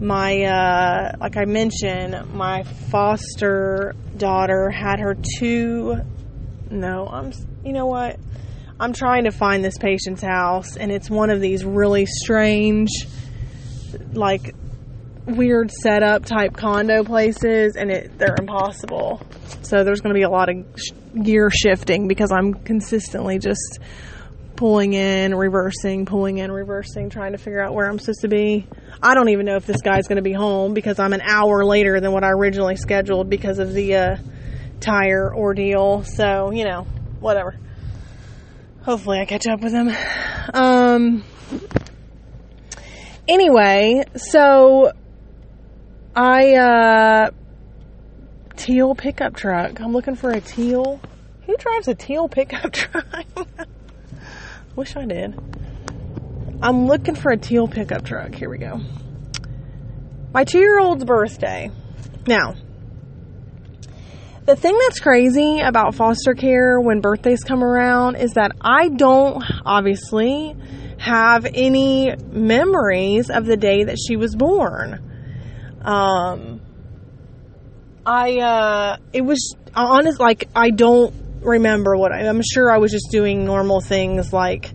My, 0.00 0.42
uh, 0.42 1.16
like 1.20 1.36
I 1.36 1.44
mentioned, 1.44 2.32
my 2.32 2.62
foster 2.62 3.94
daughter 4.16 4.70
had 4.70 5.00
her 5.00 5.16
two. 5.38 5.96
No, 6.70 7.06
I'm, 7.06 7.32
you 7.64 7.72
know 7.72 7.86
what? 7.86 8.18
I'm 8.78 8.92
trying 8.92 9.24
to 9.24 9.30
find 9.30 9.64
this 9.64 9.78
patient's 9.78 10.22
house, 10.22 10.76
and 10.76 10.90
it's 10.90 11.08
one 11.08 11.30
of 11.30 11.40
these 11.40 11.64
really 11.64 12.06
strange, 12.06 12.90
like 14.12 14.54
weird 15.26 15.70
setup 15.70 16.24
type 16.24 16.56
condo 16.56 17.04
places 17.04 17.76
and 17.76 17.90
it 17.90 18.18
they're 18.18 18.36
impossible. 18.38 19.20
So 19.62 19.84
there's 19.84 20.00
going 20.00 20.14
to 20.14 20.18
be 20.18 20.24
a 20.24 20.30
lot 20.30 20.48
of 20.48 20.64
sh- 20.76 20.92
gear 21.22 21.50
shifting 21.50 22.08
because 22.08 22.32
I'm 22.32 22.54
consistently 22.54 23.38
just 23.38 23.78
pulling 24.56 24.92
in, 24.92 25.34
reversing, 25.34 26.06
pulling 26.06 26.38
in, 26.38 26.50
reversing, 26.52 27.10
trying 27.10 27.32
to 27.32 27.38
figure 27.38 27.62
out 27.62 27.74
where 27.74 27.88
I'm 27.88 27.98
supposed 27.98 28.20
to 28.20 28.28
be. 28.28 28.66
I 29.02 29.14
don't 29.14 29.28
even 29.30 29.46
know 29.46 29.56
if 29.56 29.66
this 29.66 29.80
guy's 29.82 30.06
going 30.06 30.16
to 30.16 30.22
be 30.22 30.32
home 30.32 30.74
because 30.74 30.98
I'm 30.98 31.12
an 31.12 31.22
hour 31.22 31.64
later 31.64 32.00
than 32.00 32.12
what 32.12 32.24
I 32.24 32.30
originally 32.30 32.76
scheduled 32.76 33.28
because 33.28 33.58
of 33.58 33.72
the 33.72 33.96
uh, 33.96 34.16
tire 34.80 35.34
ordeal. 35.34 36.04
So, 36.04 36.50
you 36.50 36.64
know, 36.64 36.82
whatever. 37.20 37.58
Hopefully 38.82 39.20
I 39.20 39.24
catch 39.24 39.46
up 39.46 39.60
with 39.60 39.72
him. 39.72 39.90
Um 40.54 41.24
anyway, 43.28 44.04
so 44.16 44.92
I, 46.14 46.54
uh, 46.56 47.30
teal 48.56 48.94
pickup 48.94 49.34
truck. 49.34 49.80
I'm 49.80 49.92
looking 49.92 50.14
for 50.14 50.30
a 50.30 50.40
teal. 50.40 51.00
Who 51.46 51.56
drives 51.56 51.88
a 51.88 51.94
teal 51.94 52.28
pickup 52.28 52.72
truck? 52.72 53.26
Wish 54.76 54.96
I 54.96 55.04
did. 55.04 55.38
I'm 56.62 56.86
looking 56.86 57.14
for 57.14 57.32
a 57.32 57.36
teal 57.36 57.66
pickup 57.66 58.04
truck. 58.04 58.34
Here 58.34 58.48
we 58.48 58.58
go. 58.58 58.80
My 60.32 60.44
two 60.44 60.60
year 60.60 60.78
old's 60.78 61.04
birthday. 61.04 61.70
Now, 62.26 62.54
the 64.44 64.56
thing 64.56 64.78
that's 64.78 65.00
crazy 65.00 65.60
about 65.60 65.94
foster 65.94 66.34
care 66.34 66.80
when 66.80 67.00
birthdays 67.00 67.42
come 67.42 67.64
around 67.64 68.16
is 68.16 68.32
that 68.34 68.52
I 68.60 68.88
don't 68.88 69.42
obviously 69.64 70.56
have 70.98 71.46
any 71.52 72.14
memories 72.30 73.28
of 73.28 73.46
the 73.46 73.56
day 73.56 73.84
that 73.84 73.98
she 73.98 74.16
was 74.16 74.36
born. 74.36 75.11
Um, 75.84 76.60
I, 78.06 78.38
uh, 78.38 78.96
it 79.12 79.22
was 79.22 79.54
honest, 79.74 80.20
like, 80.20 80.48
I 80.54 80.70
don't 80.70 81.14
remember 81.40 81.96
what 81.96 82.12
I, 82.12 82.26
I'm 82.26 82.42
sure 82.42 82.70
I 82.70 82.78
was 82.78 82.92
just 82.92 83.10
doing 83.10 83.44
normal 83.44 83.80
things 83.80 84.32
like 84.32 84.70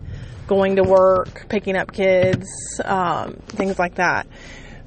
going 0.46 0.76
to 0.76 0.82
work, 0.82 1.46
picking 1.48 1.76
up 1.76 1.92
kids, 1.92 2.46
um, 2.84 3.34
things 3.48 3.78
like 3.78 3.96
that. 3.96 4.26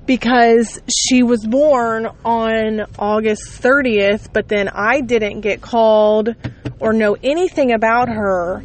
Because 0.06 0.82
she 0.90 1.22
was 1.22 1.46
born 1.46 2.08
on 2.26 2.82
August 2.98 3.44
30th, 3.62 4.34
but 4.34 4.48
then 4.48 4.68
I 4.68 5.02
didn't 5.02 5.42
get 5.42 5.62
called 5.62 6.36
or 6.80 6.92
know 6.92 7.16
anything 7.24 7.72
about 7.72 8.10
her 8.10 8.64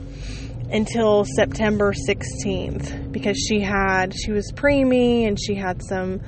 until 0.73 1.25
September 1.25 1.93
16th 1.93 3.13
because 3.13 3.37
she 3.37 3.61
had, 3.61 4.15
she 4.15 4.33
was 4.33 4.51
preemie 4.55 5.29
and 5.29 5.39
she 5.41 5.55
had 5.55 5.83
some 5.85 6.21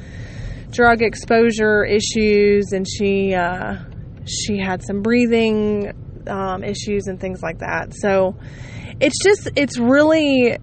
drug 0.71 1.03
exposure 1.03 1.85
issues, 1.85 2.73
and 2.73 2.87
she 2.87 3.35
uh, 3.35 3.77
she 4.27 4.59
had 4.59 4.83
some 4.83 5.03
breathing 5.03 5.93
um, 6.29 6.63
issues 6.63 7.07
and 7.07 7.21
things 7.21 7.43
like 7.43 7.59
that. 7.59 7.95
So 7.95 8.37
it's 9.01 9.19
just 9.23 9.51
it's 9.57 9.79
really 9.79 10.59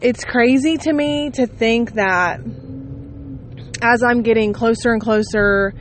it's 0.00 0.24
crazy 0.24 0.76
to 0.78 0.92
me 0.92 1.30
to 1.30 1.46
think 1.46 1.94
that 1.94 2.40
as 3.82 4.02
I'm 4.02 4.22
getting 4.22 4.52
closer 4.52 4.92
and 4.92 5.00
closer 5.00 5.74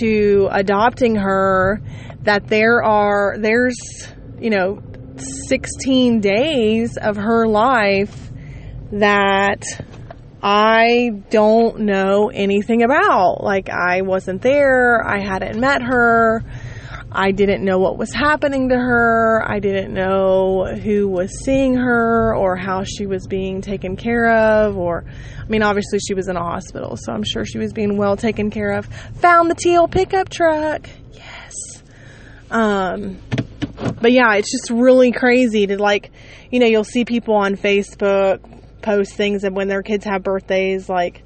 to 0.00 0.48
adopting 0.50 1.16
her, 1.16 1.80
that 2.22 2.46
there 2.46 2.82
are 2.82 3.36
there's 3.38 3.76
you 4.38 4.50
know 4.50 4.82
16 5.48 6.20
days 6.20 6.96
of 6.96 7.16
her 7.16 7.46
life 7.46 8.30
that 8.92 9.62
I 10.42 11.10
don't 11.30 11.80
know 11.80 12.30
anything 12.32 12.82
about. 12.82 13.42
Like, 13.42 13.68
I 13.68 14.02
wasn't 14.02 14.42
there, 14.42 15.06
I 15.06 15.18
hadn't 15.20 15.60
met 15.60 15.82
her, 15.82 16.42
I 17.12 17.32
didn't 17.32 17.64
know 17.64 17.78
what 17.78 17.98
was 17.98 18.12
happening 18.12 18.68
to 18.68 18.76
her. 18.76 19.42
I 19.44 19.58
didn't 19.58 19.92
know 19.92 20.66
who 20.66 21.08
was 21.08 21.44
seeing 21.44 21.74
her 21.74 22.36
or 22.36 22.54
how 22.54 22.84
she 22.84 23.06
was 23.06 23.26
being 23.26 23.62
taken 23.62 23.96
care 23.96 24.30
of. 24.30 24.76
Or, 24.76 25.04
I 25.38 25.48
mean, 25.48 25.62
obviously 25.62 25.98
she 25.98 26.14
was 26.14 26.28
in 26.28 26.36
a 26.36 26.42
hospital, 26.42 26.96
so 26.96 27.12
I'm 27.12 27.24
sure 27.24 27.44
she 27.44 27.58
was 27.58 27.72
being 27.72 27.96
well 27.96 28.16
taken 28.16 28.50
care 28.50 28.72
of. 28.72 28.86
Found 29.16 29.50
the 29.50 29.56
teal 29.56 29.88
pickup 29.88 30.28
truck. 30.28 30.88
Yes. 31.12 31.54
Um, 32.50 33.18
but 34.00 34.12
yeah, 34.12 34.34
it's 34.34 34.52
just 34.52 34.70
really 34.70 35.10
crazy 35.10 35.66
to 35.66 35.82
like, 35.82 36.12
you 36.52 36.60
know, 36.60 36.66
you'll 36.66 36.84
see 36.84 37.04
people 37.04 37.34
on 37.34 37.56
Facebook 37.56 38.38
post 38.82 39.14
things 39.14 39.44
and 39.44 39.54
when 39.54 39.68
their 39.68 39.82
kids 39.82 40.04
have 40.04 40.22
birthdays, 40.22 40.88
like, 40.88 41.22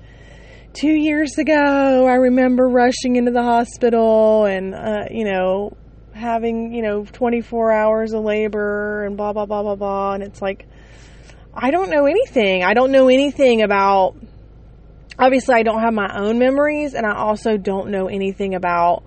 two 0.74 0.92
years 0.92 1.38
ago, 1.38 2.06
I 2.06 2.14
remember 2.14 2.68
rushing 2.68 3.16
into 3.16 3.30
the 3.30 3.42
hospital 3.42 4.44
and, 4.44 4.74
uh, 4.74 5.04
you 5.10 5.24
know, 5.24 5.76
having, 6.12 6.72
you 6.74 6.82
know, 6.82 7.04
24 7.04 7.72
hours 7.72 8.12
of 8.12 8.24
labor 8.24 9.04
and 9.04 9.16
blah, 9.16 9.32
blah, 9.32 9.46
blah, 9.46 9.62
blah, 9.62 9.76
blah. 9.76 10.14
And 10.14 10.22
it's 10.22 10.42
like, 10.42 10.66
I 11.54 11.70
don't 11.70 11.90
know 11.90 12.06
anything. 12.06 12.64
I 12.64 12.74
don't 12.74 12.90
know 12.90 13.08
anything 13.08 13.62
about, 13.62 14.16
obviously, 15.18 15.54
I 15.54 15.62
don't 15.62 15.80
have 15.80 15.94
my 15.94 16.12
own 16.16 16.38
memories, 16.38 16.94
and 16.94 17.06
I 17.06 17.14
also 17.14 17.56
don't 17.56 17.90
know 17.90 18.08
anything 18.08 18.54
about 18.54 19.04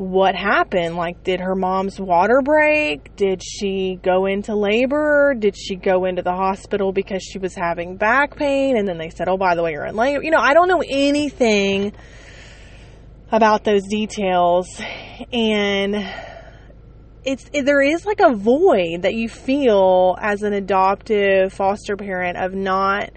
what 0.00 0.34
happened. 0.34 0.96
Like, 0.96 1.22
did 1.24 1.40
her 1.40 1.54
mom's 1.54 2.00
water 2.00 2.40
break? 2.42 3.14
Did 3.16 3.42
she 3.44 3.98
go 4.02 4.24
into 4.24 4.54
labor? 4.54 5.34
Did 5.38 5.54
she 5.58 5.76
go 5.76 6.06
into 6.06 6.22
the 6.22 6.32
hospital 6.32 6.90
because 6.90 7.22
she 7.22 7.38
was 7.38 7.54
having 7.54 7.98
back 7.98 8.34
pain? 8.34 8.78
And 8.78 8.88
then 8.88 8.96
they 8.96 9.10
said, 9.10 9.28
oh, 9.28 9.36
by 9.36 9.54
the 9.54 9.62
way, 9.62 9.72
you're 9.72 9.84
in 9.84 9.94
labor. 9.94 10.22
You 10.22 10.30
know, 10.30 10.40
I 10.40 10.54
don't 10.54 10.68
know 10.68 10.82
anything 10.88 11.92
about 13.30 13.64
those 13.64 13.82
details. 13.88 14.80
And 15.34 15.96
it's 17.22 17.50
it, 17.52 17.66
there 17.66 17.82
is 17.82 18.06
like 18.06 18.20
a 18.20 18.34
void 18.34 19.02
that 19.02 19.12
you 19.12 19.28
feel 19.28 20.16
as 20.18 20.42
an 20.42 20.54
adoptive 20.54 21.52
foster 21.52 21.98
parent 21.98 22.38
of 22.38 22.54
not 22.54 23.10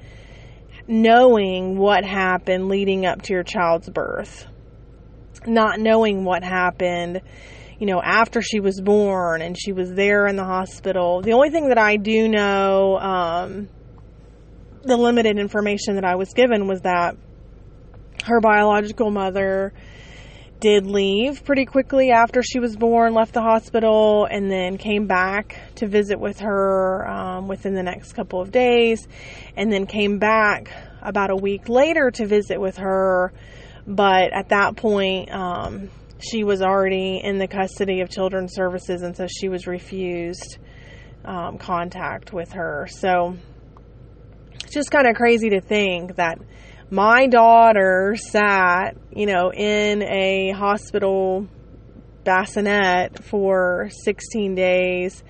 knowing 0.86 1.78
what 1.78 2.04
happened 2.04 2.68
leading 2.68 3.06
up 3.06 3.22
to 3.22 3.32
your 3.32 3.44
child's 3.44 3.88
birth 3.88 4.48
not 5.48 5.80
knowing 5.80 6.24
what 6.24 6.44
happened, 6.44 7.22
you 7.80 7.88
know, 7.88 8.02
after 8.02 8.42
she 8.42 8.60
was 8.60 8.80
born 8.82 9.42
and 9.42 9.60
she 9.60 9.72
was 9.72 9.92
there 9.94 10.28
in 10.28 10.36
the 10.36 10.44
hospital. 10.44 11.22
The 11.22 11.34
only 11.34 11.50
thing 11.50 11.70
that 11.70 11.78
I 11.78 11.98
do 11.98 12.28
know, 12.28 12.98
um, 12.98 13.70
the 14.84 14.98
limited 14.98 15.38
information 15.38 15.96
that 15.96 16.06
I 16.06 16.16
was 16.16 16.34
given 16.34 16.68
was 16.68 16.82
that 16.82 17.16
her 18.26 18.40
biological 18.40 19.12
mother 19.12 19.74
did 20.64 20.88
leave 20.88 21.44
pretty 21.44 21.66
quickly 21.66 22.12
after 22.12 22.42
she 22.42 22.58
was 22.58 22.78
born, 22.78 23.14
left 23.14 23.34
the 23.34 23.42
hospital, 23.42 24.26
and 24.32 24.50
then 24.50 24.78
came 24.78 25.08
back 25.08 25.58
to 25.76 25.88
visit 25.88 26.18
with 26.18 26.40
her 26.40 27.06
um, 27.06 27.50
within 27.50 27.74
the 27.74 27.84
next 27.84 28.14
couple 28.14 28.40
of 28.40 28.50
days, 28.50 29.06
and 29.58 29.72
then 29.74 29.86
came 29.86 30.20
back 30.20 30.72
about 31.02 31.30
a 31.32 31.36
week 31.36 31.68
later 31.68 32.10
to 32.12 32.26
visit 32.26 32.62
with 32.62 32.78
her 32.78 33.34
but 33.88 34.34
at 34.34 34.50
that 34.50 34.76
point, 34.76 35.32
um, 35.32 35.90
she 36.20 36.44
was 36.44 36.62
already 36.62 37.20
in 37.24 37.38
the 37.38 37.48
custody 37.48 38.02
of 38.02 38.10
Children's 38.10 38.54
Services, 38.54 39.02
and 39.02 39.16
so 39.16 39.28
she 39.28 39.50
was 39.50 39.68
refused 39.68 40.58
um, 41.26 41.58
contact 41.58 42.34
with 42.34 42.54
her. 42.54 42.88
So 42.90 43.36
it's 44.64 44.74
just 44.74 44.92
kind 44.92 45.08
of 45.08 45.16
crazy 45.16 45.50
to 45.52 45.62
think 45.62 46.16
that 46.16 46.40
my 46.90 47.28
daughter 47.28 48.16
sat, 48.16 48.96
you 49.16 49.26
know, 49.26 49.52
in 49.52 50.04
a 50.04 50.52
hospital 50.52 51.48
bassinet 52.24 53.24
for 53.24 53.90
16 54.04 54.56
days 54.56 55.24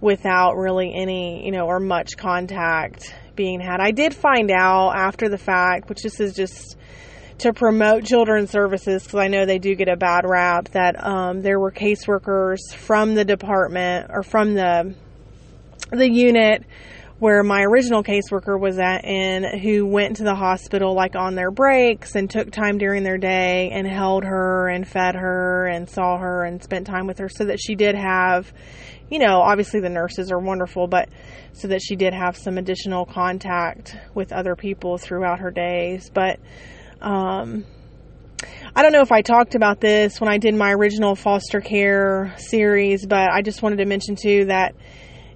without 0.00 0.56
really 0.56 0.92
any, 0.94 1.44
you 1.44 1.52
know, 1.52 1.66
or 1.66 1.80
much 1.80 2.16
contact 2.16 3.14
being 3.34 3.60
had. 3.60 3.80
I 3.80 3.92
did 3.92 4.14
find 4.14 4.50
out 4.50 4.92
after 4.96 5.28
the 5.28 5.38
fact, 5.38 5.88
which 5.88 6.02
this 6.02 6.20
is 6.20 6.34
just 6.34 6.76
to 7.38 7.52
promote 7.52 8.04
children's 8.04 8.50
services 8.50 9.02
because 9.04 9.20
I 9.20 9.28
know 9.28 9.44
they 9.44 9.58
do 9.58 9.74
get 9.74 9.88
a 9.88 9.96
bad 9.96 10.24
rap 10.26 10.70
that 10.70 11.02
um, 11.04 11.42
there 11.42 11.60
were 11.60 11.70
caseworkers 11.70 12.58
from 12.74 13.14
the 13.14 13.24
department 13.24 14.10
or 14.10 14.22
from 14.22 14.54
the 14.54 14.94
the 15.92 16.10
unit 16.10 16.64
where 17.18 17.42
my 17.42 17.62
original 17.62 18.02
caseworker 18.02 18.58
was 18.58 18.78
at 18.78 19.04
and 19.04 19.60
who 19.60 19.86
went 19.86 20.16
to 20.16 20.24
the 20.24 20.34
hospital 20.34 20.94
like 20.94 21.14
on 21.14 21.34
their 21.34 21.50
breaks 21.50 22.14
and 22.14 22.28
took 22.28 22.50
time 22.50 22.76
during 22.76 23.02
their 23.02 23.16
day 23.16 23.70
and 23.70 23.86
held 23.86 24.24
her 24.24 24.68
and 24.68 24.86
fed 24.86 25.14
her 25.14 25.66
and 25.66 25.88
saw 25.88 26.18
her 26.18 26.44
and 26.44 26.62
spent 26.62 26.86
time 26.86 27.06
with 27.06 27.18
her 27.18 27.28
so 27.28 27.44
that 27.44 27.58
she 27.58 27.74
did 27.74 27.94
have 27.94 28.52
you 29.10 29.18
know 29.18 29.40
obviously 29.40 29.80
the 29.80 29.88
nurses 29.88 30.30
are 30.30 30.38
wonderful 30.38 30.86
but 30.86 31.08
so 31.56 31.68
that 31.68 31.80
she 31.80 31.96
did 31.96 32.12
have 32.12 32.36
some 32.36 32.58
additional 32.58 33.06
contact 33.06 33.96
with 34.14 34.30
other 34.30 34.54
people 34.54 34.98
throughout 34.98 35.38
her 35.38 35.50
days. 35.50 36.10
But 36.12 36.38
um, 37.06 37.64
I 38.74 38.82
don't 38.82 38.92
know 38.92 39.00
if 39.00 39.12
I 39.12 39.22
talked 39.22 39.54
about 39.54 39.80
this 39.80 40.20
when 40.20 40.28
I 40.28 40.38
did 40.38 40.54
my 40.56 40.72
original 40.72 41.14
foster 41.14 41.60
care 41.60 42.34
series, 42.36 43.06
but 43.06 43.30
I 43.30 43.42
just 43.42 43.62
wanted 43.62 43.76
to 43.76 43.86
mention 43.86 44.16
too 44.20 44.46
that 44.46 44.74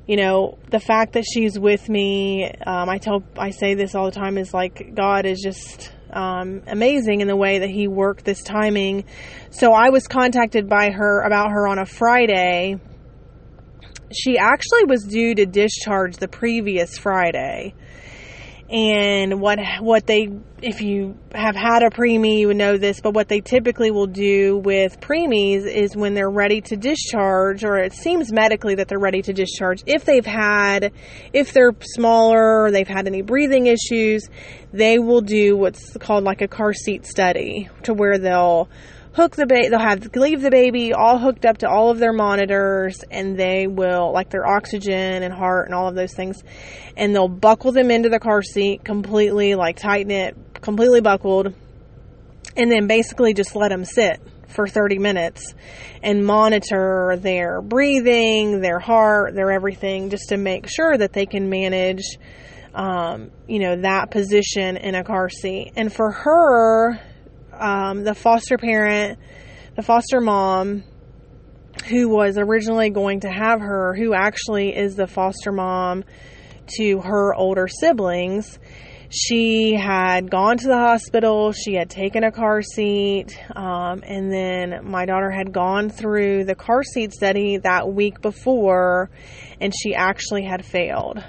you 0.06 0.16
know 0.16 0.59
the 0.70 0.80
fact 0.80 1.12
that 1.12 1.24
she's 1.33 1.59
with 1.59 1.88
me. 1.88 2.50
Um, 2.66 2.88
I 2.88 2.98
tell 2.98 3.22
I 3.38 3.50
say 3.50 3.74
this 3.74 3.94
all 3.94 4.06
the 4.06 4.11
time 4.11 4.37
is 4.37 4.52
like 4.52 4.96
God 4.96 5.26
is 5.26 5.40
just 5.40 5.92
um, 6.12 6.62
amazing 6.66 7.20
in 7.20 7.28
the 7.28 7.37
way 7.37 7.61
that 7.61 7.70
He 7.70 7.87
worked 7.87 8.24
this 8.24 8.42
timing. 8.42 9.04
So 9.50 9.72
I 9.72 9.90
was 9.90 10.09
contacted 10.09 10.68
by 10.68 10.90
her 10.90 11.22
about 11.22 11.52
her 11.52 11.68
on 11.68 11.78
a 11.78 11.87
Friday. 11.87 12.80
She 14.12 14.38
actually 14.38 14.87
was 14.87 15.04
due 15.04 15.37
to 15.37 15.46
discharge 15.46 16.16
the 16.16 16.26
previous 16.26 16.98
Friday 16.98 17.74
and 18.70 19.40
what 19.40 19.59
what 19.80 20.06
they 20.06 20.28
if 20.62 20.80
you 20.80 21.16
have 21.35 21.56
had 21.56 21.83
a 21.83 21.90
preemie 21.90 22.38
you 22.38 22.46
would 22.46 22.56
know 22.56 22.76
this 22.76 23.00
but 23.00 23.14
what 23.14 23.26
they 23.26 23.40
typically 23.40 23.90
will 23.90 24.06
do 24.06 24.59
with 24.59 25.00
preemies 25.00 25.66
is 25.66 25.96
when 25.96 26.14
they're 26.14 26.30
ready 26.30 26.61
to 26.61 26.76
discharge 26.76 27.64
or 27.64 27.78
it 27.78 27.92
seems 27.92 28.33
medically 28.33 28.76
that 28.76 28.87
they're 28.87 29.00
ready 29.00 29.22
to 29.22 29.33
discharge 29.33 29.83
if 29.87 30.04
they've 30.04 30.26
had 30.26 30.92
if 31.33 31.52
they're 31.52 31.74
smaller 31.83 32.62
or 32.62 32.70
they've 32.70 32.87
had 32.87 33.09
any 33.09 33.22
breathing 33.22 33.66
issues 33.66 34.28
they 34.72 35.00
will 35.00 35.22
do 35.22 35.56
what's 35.56 35.96
called 35.96 36.22
like 36.22 36.40
a 36.40 36.48
car 36.48 36.72
seat 36.72 37.04
study 37.04 37.68
to 37.83 37.92
where 37.92 38.18
they'll 38.18 38.68
hook 39.12 39.35
the 39.37 39.46
baby, 39.46 39.68
they'll 39.68 39.79
have 39.79 40.14
leave 40.14 40.40
the 40.40 40.51
baby 40.51 40.92
all 40.92 41.18
hooked 41.18 41.44
up 41.44 41.59
to 41.59 41.68
all 41.68 41.90
of 41.90 41.99
their 41.99 42.12
monitors 42.12 43.03
and 43.11 43.38
they 43.38 43.66
will 43.66 44.12
like 44.12 44.31
their 44.31 44.46
oxygen 44.46 45.23
and 45.23 45.33
heart 45.35 45.66
and 45.66 45.75
all 45.75 45.88
of 45.88 45.94
those 45.94 46.14
things 46.14 46.42
and 46.96 47.14
they'll 47.14 47.29
buckle 47.29 47.73
them 47.73 47.90
into 47.90 48.09
the 48.09 48.20
car 48.20 48.42
seat 48.42 48.85
completely 48.85 49.55
like 49.55 49.77
tighten 49.77 50.11
it 50.11 50.37
completely 50.61 51.01
buckled 51.01 51.53
and 52.57 52.70
then 52.70 52.87
basically 52.87 53.35
just 53.35 53.57
let 53.57 53.68
them 53.68 53.85
sit 53.85 54.20
for 54.49 54.66
30 54.66 54.99
minutes 54.99 55.55
and 56.03 56.25
monitor 56.25 57.16
their 57.20 57.62
breathing, 57.62 58.61
their 58.61 58.79
heart, 58.79 59.35
their 59.35 59.51
everything 59.53 60.11
just 60.11 60.29
to 60.31 60.37
make 60.37 60.68
sure 60.68 60.96
that 60.96 61.12
they 61.12 61.27
can 61.27 61.49
manage 61.49 62.03
um, 62.75 63.31
you 63.49 63.59
know 63.59 63.81
that 63.83 64.11
position 64.11 64.77
in 64.77 64.94
a 64.94 65.03
car 65.03 65.29
seat. 65.29 65.73
And 65.77 65.92
for 65.92 66.12
her 66.12 67.01
um, 67.61 68.05
the 68.05 68.14
foster 68.14 68.59
parent, 68.59 69.18
the 69.77 69.83
foster 69.83 70.20
mom, 70.20 70.83
who 71.88 72.09
was 72.09 72.37
originally 72.38 72.90
going 72.90 73.20
to 73.20 73.31
have 73.31 73.61
her, 73.61 73.94
who 73.94 74.14
actually 74.14 74.77
is 74.77 74.96
the 74.96 75.07
foster 75.07 75.53
mom 75.53 76.05
to 76.79 77.01
her 77.01 77.35
older 77.35 77.68
siblings. 77.68 78.59
She 79.12 79.75
had 79.75 80.31
gone 80.31 80.57
to 80.59 80.68
the 80.68 80.77
hospital, 80.77 81.51
she 81.53 81.75
had 81.75 81.90
taken 81.90 82.23
a 82.23 82.31
car 82.31 82.62
seat, 82.62 83.37
um, 83.57 84.05
and 84.07 84.33
then 84.33 84.88
my 84.88 85.05
daughter 85.05 85.33
had 85.33 85.53
gone 85.53 85.90
through 85.90 86.44
the 86.44 86.55
car 86.55 86.85
seat 86.85 87.12
study 87.12 87.59
that 87.59 87.92
week 87.92 88.20
before, 88.20 89.11
and 89.61 89.73
she 89.77 89.96
actually 89.96 90.44
had 90.44 90.64
failed. 90.64 91.25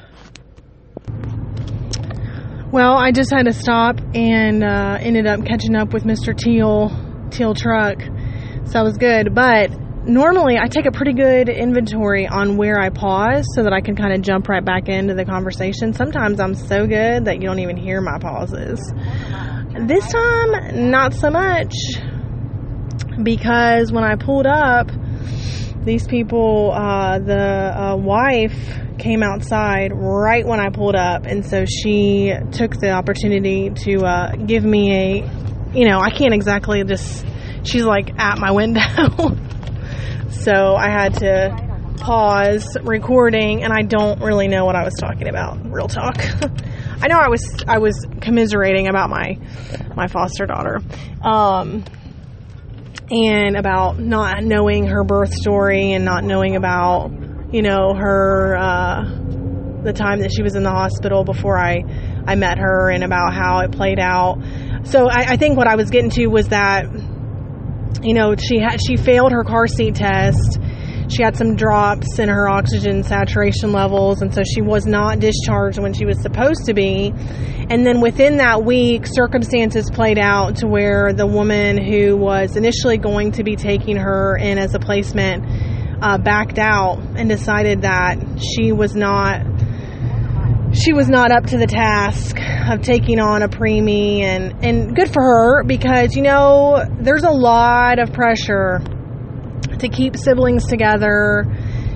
Well, 2.71 2.95
I 2.95 3.11
just 3.11 3.33
had 3.33 3.47
to 3.47 3.53
stop 3.53 3.99
and 4.13 4.63
uh, 4.63 4.97
ended 5.01 5.27
up 5.27 5.45
catching 5.45 5.75
up 5.75 5.91
with 5.91 6.05
Mr. 6.05 6.33
Teal 6.33 6.89
Teal 7.29 7.53
Truck, 7.53 7.99
so 7.99 8.71
that 8.71 8.83
was 8.83 8.95
good. 8.95 9.35
But 9.35 9.71
normally, 10.07 10.57
I 10.57 10.67
take 10.67 10.85
a 10.85 10.91
pretty 10.91 11.11
good 11.11 11.49
inventory 11.49 12.27
on 12.27 12.55
where 12.55 12.79
I 12.79 12.89
pause 12.89 13.45
so 13.55 13.63
that 13.63 13.73
I 13.73 13.81
can 13.81 13.97
kind 13.97 14.13
of 14.13 14.21
jump 14.21 14.47
right 14.47 14.63
back 14.63 14.87
into 14.87 15.15
the 15.15 15.25
conversation. 15.25 15.91
Sometimes 15.91 16.39
I'm 16.39 16.55
so 16.55 16.87
good 16.87 17.25
that 17.25 17.41
you 17.41 17.47
don't 17.47 17.59
even 17.59 17.75
hear 17.75 17.99
my 17.99 18.17
pauses. 18.19 18.79
This 19.77 20.09
time, 20.09 20.89
not 20.89 21.13
so 21.13 21.29
much 21.29 21.73
because 23.21 23.91
when 23.91 24.05
I 24.05 24.15
pulled 24.15 24.47
up, 24.47 24.89
these 25.83 26.07
people, 26.07 26.71
uh, 26.71 27.19
the 27.19 27.35
uh, 27.35 27.95
wife 27.97 28.55
came 29.01 29.23
outside 29.23 29.91
right 29.93 30.45
when 30.45 30.59
I 30.59 30.69
pulled 30.69 30.95
up, 30.95 31.25
and 31.25 31.45
so 31.45 31.65
she 31.65 32.33
took 32.51 32.79
the 32.79 32.91
opportunity 32.91 33.69
to 33.83 34.05
uh, 34.05 34.35
give 34.35 34.63
me 34.63 34.93
a, 34.93 35.31
you 35.73 35.87
know, 35.87 35.99
I 35.99 36.09
can't 36.11 36.33
exactly 36.33 36.83
just, 36.83 37.25
she's 37.63 37.83
like 37.83 38.17
at 38.19 38.37
my 38.39 38.51
window. 38.51 38.81
So 40.31 40.75
I 40.75 40.89
had 40.89 41.15
to 41.19 41.95
pause 41.97 42.75
recording 42.81 43.63
and 43.63 43.71
I 43.71 43.83
don't 43.83 44.21
really 44.21 44.47
know 44.47 44.65
what 44.65 44.75
I 44.75 44.83
was 44.83 44.95
talking 44.95 45.27
about. 45.27 45.71
Real 45.71 45.87
talk. 45.87 46.17
I 47.01 47.07
know 47.07 47.19
I 47.19 47.27
was 47.29 47.63
I 47.67 47.77
was 47.77 48.07
commiserating 48.21 48.87
about 48.87 49.11
my 49.11 49.37
my 49.95 50.07
foster 50.07 50.47
daughter. 50.47 50.79
Um 51.21 51.83
and 53.11 53.55
about 53.55 53.99
not 53.99 54.43
knowing 54.43 54.87
her 54.87 55.03
birth 55.03 55.33
story 55.33 55.91
and 55.91 56.05
not 56.05 56.23
knowing 56.23 56.55
about, 56.55 57.11
you 57.51 57.61
know, 57.61 57.93
her 57.93 58.55
uh 58.57 59.03
the 59.83 59.93
time 59.93 60.19
that 60.19 60.31
she 60.31 60.43
was 60.43 60.55
in 60.55 60.63
the 60.63 60.69
hospital 60.69 61.23
before 61.23 61.57
I 61.57 61.83
I 62.25 62.35
met 62.35 62.59
her 62.59 62.89
and 62.91 63.03
about 63.03 63.33
how 63.33 63.59
it 63.59 63.71
played 63.71 63.99
out. 63.99 64.39
So 64.83 65.07
I, 65.07 65.31
I 65.31 65.37
think 65.37 65.57
what 65.57 65.67
I 65.67 65.75
was 65.75 65.89
getting 65.89 66.11
to 66.11 66.27
was 66.27 66.49
that 66.49 66.85
you 68.03 68.13
know 68.13 68.35
she 68.35 68.59
had 68.59 68.79
she 68.85 68.95
failed 68.95 69.31
her 69.31 69.43
car 69.43 69.67
seat 69.67 69.95
test. 69.95 70.59
She 71.09 71.23
had 71.23 71.35
some 71.35 71.57
drops 71.57 72.19
in 72.19 72.29
her 72.29 72.47
oxygen 72.47 73.03
saturation 73.03 73.73
levels, 73.73 74.21
and 74.21 74.33
so 74.33 74.43
she 74.43 74.61
was 74.61 74.85
not 74.85 75.19
discharged 75.19 75.77
when 75.77 75.93
she 75.93 76.05
was 76.05 76.21
supposed 76.21 76.67
to 76.67 76.73
be. 76.73 77.13
And 77.69 77.85
then 77.85 77.99
within 77.99 78.37
that 78.37 78.63
week, 78.63 79.05
circumstances 79.05 79.89
played 79.91 80.17
out 80.17 80.57
to 80.57 80.67
where 80.67 81.11
the 81.11 81.27
woman 81.27 81.77
who 81.77 82.15
was 82.15 82.55
initially 82.55 82.97
going 82.97 83.33
to 83.33 83.43
be 83.43 83.57
taking 83.57 83.97
her 83.97 84.37
in 84.37 84.57
as 84.57 84.73
a 84.73 84.79
placement 84.79 85.43
uh, 86.01 86.17
backed 86.17 86.57
out 86.57 86.99
and 87.15 87.29
decided 87.29 87.81
that 87.83 88.17
she 88.39 88.71
was 88.71 88.95
not 88.95 89.45
she 90.73 90.93
was 90.93 91.09
not 91.09 91.31
up 91.31 91.45
to 91.45 91.57
the 91.57 91.67
task 91.67 92.37
of 92.69 92.81
taking 92.81 93.19
on 93.19 93.43
a 93.43 93.49
preemie 93.49 94.21
and 94.21 94.63
and 94.63 94.95
good 94.95 95.11
for 95.11 95.21
her 95.21 95.63
because 95.63 96.15
you 96.15 96.21
know 96.21 96.85
there's 96.99 97.23
a 97.23 97.31
lot 97.31 97.99
of 97.99 98.13
pressure 98.13 98.79
to 99.79 99.89
keep 99.89 100.15
siblings 100.15 100.67
together 100.67 101.45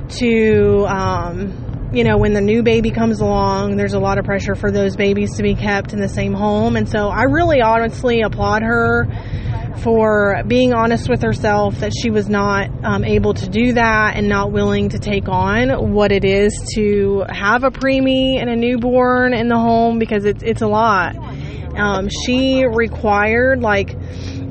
to 0.10 0.86
um, 0.88 1.90
you 1.94 2.04
know 2.04 2.18
when 2.18 2.34
the 2.34 2.42
new 2.42 2.62
baby 2.64 2.92
comes 2.92 3.22
along 3.22 3.78
there's 3.78 3.94
a 3.94 4.00
lot 4.00 4.18
of 4.18 4.26
pressure 4.26 4.56
for 4.56 4.72
those 4.72 4.96
babies 4.96 5.38
to 5.38 5.44
be 5.44 5.56
kept 5.56 5.94
in 5.94 6.00
the 6.00 6.10
same 6.10 6.34
home. 6.34 6.76
And 6.76 6.88
so 6.88 7.08
I 7.08 7.24
really 7.24 7.62
honestly 7.62 8.22
applaud 8.22 8.62
her 8.62 9.06
for 9.80 10.44
being 10.48 10.74
honest 10.74 11.10
with 11.10 11.22
herself 11.22 11.80
that 11.80 11.92
she 11.94 12.10
was 12.10 12.30
not 12.30 12.70
um, 12.84 13.04
able 13.04 13.34
to 13.34 13.48
do 13.50 13.74
that 13.74 14.16
and 14.16 14.28
not 14.28 14.52
willing 14.52 14.90
to 14.90 15.00
take 15.00 15.28
on 15.28 15.94
what 15.94 16.12
it 16.12 16.24
is 16.24 16.54
to 16.76 17.24
have 17.30 17.64
a 17.64 17.72
preemie 17.72 18.40
and 18.40 18.50
a 18.50 18.56
newborn 18.56 19.34
in 19.34 19.48
the 19.48 19.58
home 19.58 20.00
because 20.00 20.26
it's 20.26 20.44
it's 20.44 20.62
a 20.62 20.68
lot. 20.68 21.16
Um, 21.78 22.08
she 22.10 22.66
required 22.66 23.62
like 23.62 23.96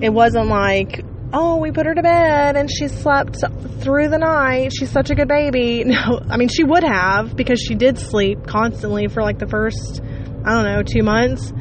it 0.03 0.13
wasn't 0.13 0.49
like 0.49 1.05
oh 1.33 1.57
we 1.57 1.73
put 1.73 1.87
her 1.87 1.95
to 1.95 2.03
bed 2.03 2.57
and 2.57 2.71
she 2.71 2.89
slept 2.89 3.39
through 3.81 4.09
the 4.09 4.19
night. 4.19 4.73
She's 4.77 4.91
such 4.91 5.11
a 5.11 5.15
good 5.15 5.29
baby. 5.29 5.85
No 5.95 6.21
i 6.29 6.37
mean 6.37 6.49
she 6.49 6.65
would 6.65 6.85
have 6.85 7.37
because 7.37 7.61
she 7.61 7.75
did 7.75 7.99
sleep 7.99 8.47
constantly 8.47 9.09
for 9.09 9.23
like 9.23 9.39
the 9.39 9.47
first 9.47 10.01
i 10.45 10.55
don't 10.55 10.65
know 10.65 10.83
two 10.83 11.03
months 11.03 11.53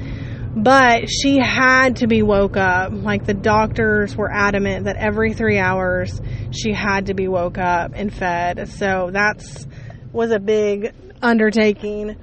but 0.56 1.10
she 1.10 1.38
had 1.38 1.98
to 1.98 2.08
be 2.08 2.22
woke 2.22 2.58
up. 2.58 2.92
Like 2.94 3.26
the 3.26 3.34
doctors 3.34 4.16
were 4.16 4.32
adamant 4.32 4.86
that 4.86 4.98
every 4.98 5.34
three 5.34 5.58
hours 5.58 6.22
she 6.52 6.74
had 6.74 7.08
to 7.08 7.14
be 7.14 7.28
woke 7.28 7.58
up 7.58 7.94
and 7.96 8.14
fed. 8.14 8.70
So 8.70 9.10
that's 9.12 9.68
was 10.12 10.32
a 10.32 10.40
big 10.40 10.94
undertaking 11.22 12.16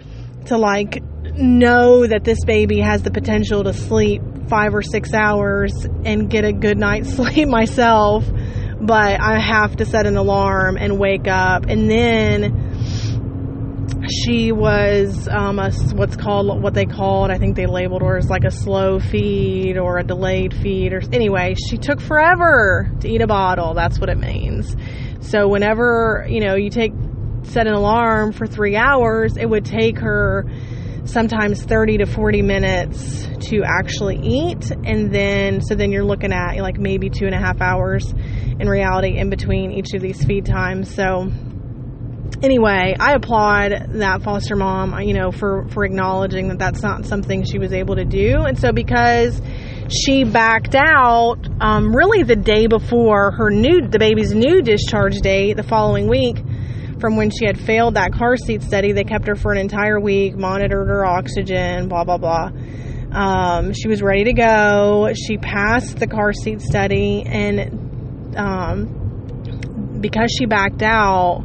to 0.47 0.57
like 0.57 1.03
know 1.35 2.07
that 2.07 2.25
this 2.25 2.45
baby 2.45 2.81
has 2.81 3.03
the 3.03 3.11
potential 3.11 3.65
to 3.65 3.73
sleep 3.73 4.23
five 4.49 4.75
or 4.75 4.83
six 4.83 5.13
hours 5.13 5.73
and 6.05 6.31
get 6.31 6.45
a 6.45 6.53
good 6.53 6.79
night's 6.79 7.13
sleep 7.17 7.49
myself. 7.49 8.25
But 8.81 9.21
I 9.21 9.39
have 9.39 9.77
to 9.77 9.85
set 9.85 10.07
an 10.07 10.17
alarm 10.17 10.79
and 10.79 10.99
wake 10.99 11.27
up 11.27 11.67
and 11.67 11.91
then 11.91 12.70
she 14.09 14.53
was 14.53 15.29
um, 15.29 15.59
a, 15.59 15.71
what's 15.95 16.17
called 16.17 16.63
what 16.63 16.75
they 16.75 16.87
called 16.87 17.31
I 17.31 17.39
think 17.39 17.57
they 17.57 17.67
labeled 17.67 18.03
her 18.03 18.17
as 18.17 18.29
like 18.29 18.45
a 18.45 18.51
slow 18.51 18.99
feed 18.99 19.77
or 19.77 19.99
a 19.99 20.05
delayed 20.05 20.55
feed 20.55 20.93
or 20.93 21.03
anyway 21.13 21.55
she 21.55 21.77
took 21.77 22.01
forever 22.01 22.91
to 23.01 23.09
eat 23.09 23.23
a 23.23 23.27
bottle 23.27 23.75
that's 23.75 23.99
what 23.99 24.09
it 24.09 24.19
means. 24.19 24.77
So 25.21 25.49
whenever 25.49 26.27
you 26.29 26.41
know 26.41 26.55
you 26.55 26.71
take 26.71 26.93
set 27.43 27.67
an 27.67 27.75
alarm 27.75 28.33
for 28.33 28.47
three 28.47 28.77
hours 28.77 29.37
it 29.37 29.47
would 29.47 29.65
take 29.65 29.99
her 29.99 30.45
sometimes 31.05 31.63
30 31.63 31.99
to 31.99 32.07
40 32.07 32.43
minutes 32.43 33.27
to 33.49 33.63
actually 33.65 34.19
eat 34.23 34.71
and 34.71 35.13
then 35.13 35.61
so 35.61 35.75
then 35.75 35.91
you're 35.91 36.05
looking 36.05 36.33
at 36.33 36.57
like 36.57 36.79
maybe 36.79 37.09
two 37.09 37.27
and 37.27 37.35
a 37.35 37.39
half 37.39 37.61
hours 37.61 38.13
in 38.61 38.69
reality 38.69 39.17
in 39.17 39.31
between 39.31 39.73
each 39.73 39.95
of 39.95 40.03
these 40.03 40.23
feed 40.25 40.45
times. 40.45 40.95
So 40.95 41.31
anyway, 42.43 42.95
I 42.99 43.15
applaud 43.15 43.73
that 43.95 44.23
foster 44.23 44.57
mom, 44.57 45.01
you 45.03 45.15
know, 45.15 45.31
for, 45.31 45.67
for 45.69 45.85
acknowledging 45.85 46.49
that 46.49 46.59
that's 46.59 46.83
not 46.83 47.07
something 47.07 47.45
she 47.45 47.59
was 47.59 47.73
able 47.73 47.97
to 47.97 48.05
do. 48.05 48.43
And 48.43 48.59
so 48.59 48.73
because 48.73 49.41
she 49.89 50.25
backed 50.25 50.75
out, 50.75 51.39
um, 51.61 51.95
really 51.95 52.23
the 52.23 52.37
day 52.37 52.67
before 52.67 53.33
her 53.33 53.51
new, 53.51 53.89
the 53.89 53.99
baby's 53.99 54.35
new 54.35 54.63
discharge 54.63 55.21
date, 55.21 55.57
the 55.57 55.63
following 55.63 56.09
week, 56.09 56.39
from 57.01 57.17
when 57.17 57.31
she 57.31 57.47
had 57.47 57.59
failed 57.59 57.95
that 57.95 58.13
car 58.13 58.37
seat 58.37 58.63
study, 58.63 58.93
they 58.93 59.05
kept 59.05 59.27
her 59.27 59.35
for 59.35 59.53
an 59.53 59.59
entire 59.59 59.99
week, 59.99 60.37
monitored 60.37 60.89
her 60.89 61.05
oxygen, 61.05 61.89
blah, 61.89 62.05
blah, 62.05 62.19
blah. 62.19 62.51
Um, 63.11 63.73
she 63.73 63.89
was 63.89 64.03
ready 64.03 64.25
to 64.25 64.33
go. 64.33 65.13
She 65.15 65.39
passed 65.39 65.99
the 65.99 66.07
car 66.07 66.33
seat 66.33 66.61
study, 66.61 67.25
and 67.27 68.37
um, 68.37 69.99
because 70.01 70.31
she 70.39 70.47
backed 70.47 70.83
out, 70.83 71.43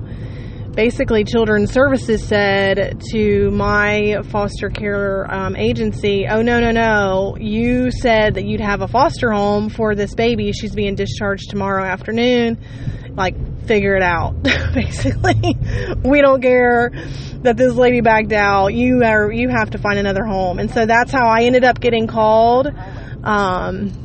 basically 0.76 1.24
children's 1.24 1.72
services 1.72 2.24
said 2.24 3.02
to 3.12 3.50
my 3.52 4.22
foster 4.30 4.70
care 4.70 5.26
um, 5.34 5.56
agency 5.56 6.28
oh 6.28 6.42
no 6.42 6.60
no 6.60 6.72
no. 6.72 7.38
You 7.40 7.92
said 7.92 8.36
that 8.36 8.46
you'd 8.46 8.62
have 8.62 8.82
a 8.82 8.88
foster 8.88 9.32
home 9.32 9.70
for 9.70 9.96
this 9.96 10.14
baby. 10.14 10.52
She's 10.52 10.76
being 10.76 10.96
discharged 10.96 11.50
tomorrow 11.50 11.86
afternoon. 11.86 12.60
Like 13.16 13.36
figure 13.66 13.96
it 13.96 14.04
out. 14.04 14.44
Basically 14.74 15.58
we 16.04 16.22
don't 16.22 16.42
care 16.42 16.92
that 17.44 17.56
this 17.56 17.74
lady 17.74 18.02
backed 18.02 18.34
out. 18.34 18.74
You 18.74 19.04
are 19.04 19.32
you 19.32 19.50
have 19.50 19.72
to 19.72 19.78
find 19.78 19.98
another 19.98 20.26
home. 20.26 20.60
And 20.60 20.70
so 20.70 20.86
that's 20.86 21.12
how 21.12 21.28
i 21.28 21.44
ended 21.44 21.64
up 21.64 21.80
getting 21.80 22.08
called. 22.08 22.68
Um, 23.24 24.05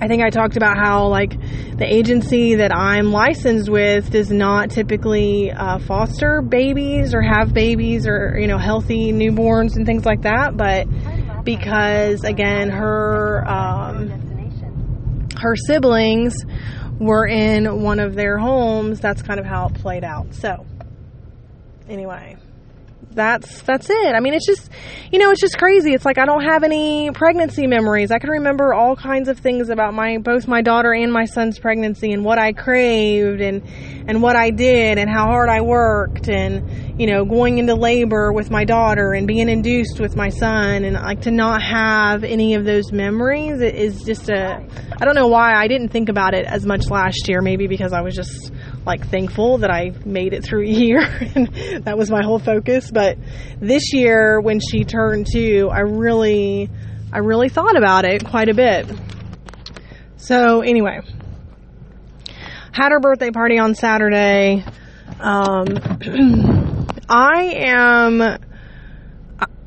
I 0.00 0.08
think 0.08 0.22
I 0.22 0.30
talked 0.30 0.56
about 0.56 0.76
how 0.76 1.08
like 1.08 1.38
the 1.78 1.86
agency 1.86 2.56
that 2.56 2.74
I'm 2.74 3.12
licensed 3.12 3.68
with 3.70 4.10
does 4.10 4.30
not 4.30 4.70
typically 4.70 5.50
uh, 5.50 5.78
foster 5.78 6.42
babies 6.42 7.14
or 7.14 7.22
have 7.22 7.54
babies 7.54 8.06
or 8.06 8.38
you 8.38 8.46
know 8.46 8.58
healthy 8.58 9.12
newborns 9.12 9.76
and 9.76 9.86
things 9.86 10.04
like 10.04 10.22
that, 10.22 10.56
but 10.56 10.86
because 11.44 12.24
again 12.24 12.68
her 12.68 13.48
um, 13.48 15.30
her 15.40 15.56
siblings 15.56 16.44
were 16.98 17.26
in 17.26 17.82
one 17.82 17.98
of 17.98 18.14
their 18.14 18.38
homes, 18.38 19.00
that's 19.00 19.22
kind 19.22 19.40
of 19.40 19.46
how 19.46 19.68
it 19.68 19.74
played 19.74 20.04
out. 20.04 20.34
So 20.34 20.66
anyway 21.88 22.36
that's 23.16 23.62
that's 23.62 23.90
it. 23.90 24.14
I 24.14 24.20
mean, 24.20 24.34
it's 24.34 24.46
just 24.46 24.70
you 25.10 25.18
know, 25.18 25.30
it's 25.30 25.40
just 25.40 25.58
crazy. 25.58 25.94
It's 25.94 26.04
like 26.04 26.18
I 26.18 26.26
don't 26.26 26.44
have 26.44 26.62
any 26.62 27.10
pregnancy 27.10 27.66
memories. 27.66 28.10
I 28.10 28.18
can 28.18 28.30
remember 28.30 28.72
all 28.72 28.94
kinds 28.94 29.28
of 29.28 29.38
things 29.40 29.70
about 29.70 29.94
my 29.94 30.18
both 30.18 30.46
my 30.46 30.62
daughter 30.62 30.92
and 30.92 31.12
my 31.12 31.24
son's 31.24 31.58
pregnancy 31.58 32.12
and 32.12 32.24
what 32.24 32.38
I 32.38 32.52
craved 32.52 33.40
and 33.40 33.62
and 34.06 34.22
what 34.22 34.36
I 34.36 34.50
did 34.50 34.98
and 34.98 35.10
how 35.10 35.24
hard 35.24 35.48
I 35.48 35.62
worked 35.62 36.28
and 36.28 37.00
you 37.00 37.06
know, 37.06 37.24
going 37.24 37.58
into 37.58 37.74
labor 37.74 38.32
with 38.32 38.50
my 38.50 38.64
daughter 38.64 39.12
and 39.12 39.26
being 39.26 39.48
induced 39.48 40.00
with 40.00 40.16
my 40.16 40.28
son 40.28 40.84
and 40.84 40.94
like 40.94 41.22
to 41.22 41.30
not 41.30 41.62
have 41.62 42.24
any 42.24 42.54
of 42.54 42.64
those 42.64 42.92
memories 42.92 43.60
is 43.60 44.02
just 44.04 44.28
a 44.28 44.64
I 44.98 45.04
don't 45.04 45.14
know 45.14 45.28
why 45.28 45.54
I 45.54 45.68
didn't 45.68 45.88
think 45.88 46.08
about 46.08 46.34
it 46.34 46.46
as 46.46 46.64
much 46.64 46.88
last 46.90 47.28
year, 47.28 47.40
maybe 47.40 47.66
because 47.66 47.92
I 47.92 48.02
was 48.02 48.14
just 48.14 48.52
like 48.86 49.08
thankful 49.08 49.58
that 49.58 49.70
I 49.70 49.92
made 50.04 50.32
it 50.32 50.44
through 50.44 50.62
a 50.66 50.68
year 50.68 51.00
and 51.34 51.48
that 51.84 51.98
was 51.98 52.10
my 52.10 52.22
whole 52.22 52.38
focus. 52.38 52.90
But 52.90 53.18
this 53.60 53.92
year 53.92 54.40
when 54.40 54.60
she 54.60 54.84
turned 54.84 55.26
two, 55.30 55.68
I 55.70 55.80
really, 55.80 56.70
I 57.12 57.18
really 57.18 57.48
thought 57.48 57.76
about 57.76 58.04
it 58.04 58.24
quite 58.24 58.48
a 58.48 58.54
bit. 58.54 58.86
So 60.16 60.62
anyway, 60.62 61.00
had 62.72 62.92
her 62.92 63.00
birthday 63.00 63.30
party 63.30 63.58
on 63.58 63.74
Saturday. 63.74 64.64
Um, 65.20 65.66
I 67.08 67.42
am, 67.56 68.38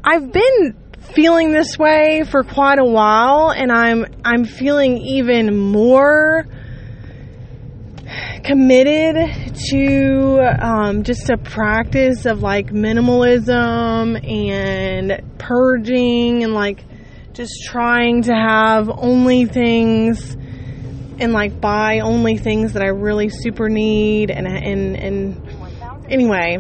I've 0.03 0.31
been 0.31 0.75
feeling 1.13 1.51
this 1.51 1.77
way 1.77 2.23
for 2.29 2.43
quite 2.43 2.79
a 2.79 2.85
while 2.85 3.51
and 3.51 3.71
I'm, 3.71 4.05
I'm 4.23 4.45
feeling 4.45 4.97
even 4.97 5.57
more 5.57 6.45
committed 8.43 9.15
to 9.71 10.39
um, 10.59 11.03
just 11.03 11.29
a 11.29 11.37
practice 11.37 12.25
of 12.25 12.41
like 12.41 12.71
minimalism 12.71 14.27
and 14.27 15.21
purging 15.37 16.43
and 16.43 16.53
like 16.53 16.83
just 17.33 17.53
trying 17.65 18.23
to 18.23 18.33
have 18.33 18.89
only 18.89 19.45
things 19.45 20.35
and 21.19 21.33
like 21.33 21.59
buy 21.59 21.99
only 21.99 22.37
things 22.37 22.73
that 22.73 22.81
I 22.81 22.87
really 22.87 23.29
super 23.29 23.69
need 23.69 24.31
and 24.31 24.47
and 24.47 24.95
and 24.95 25.49
anyway, 26.09 26.57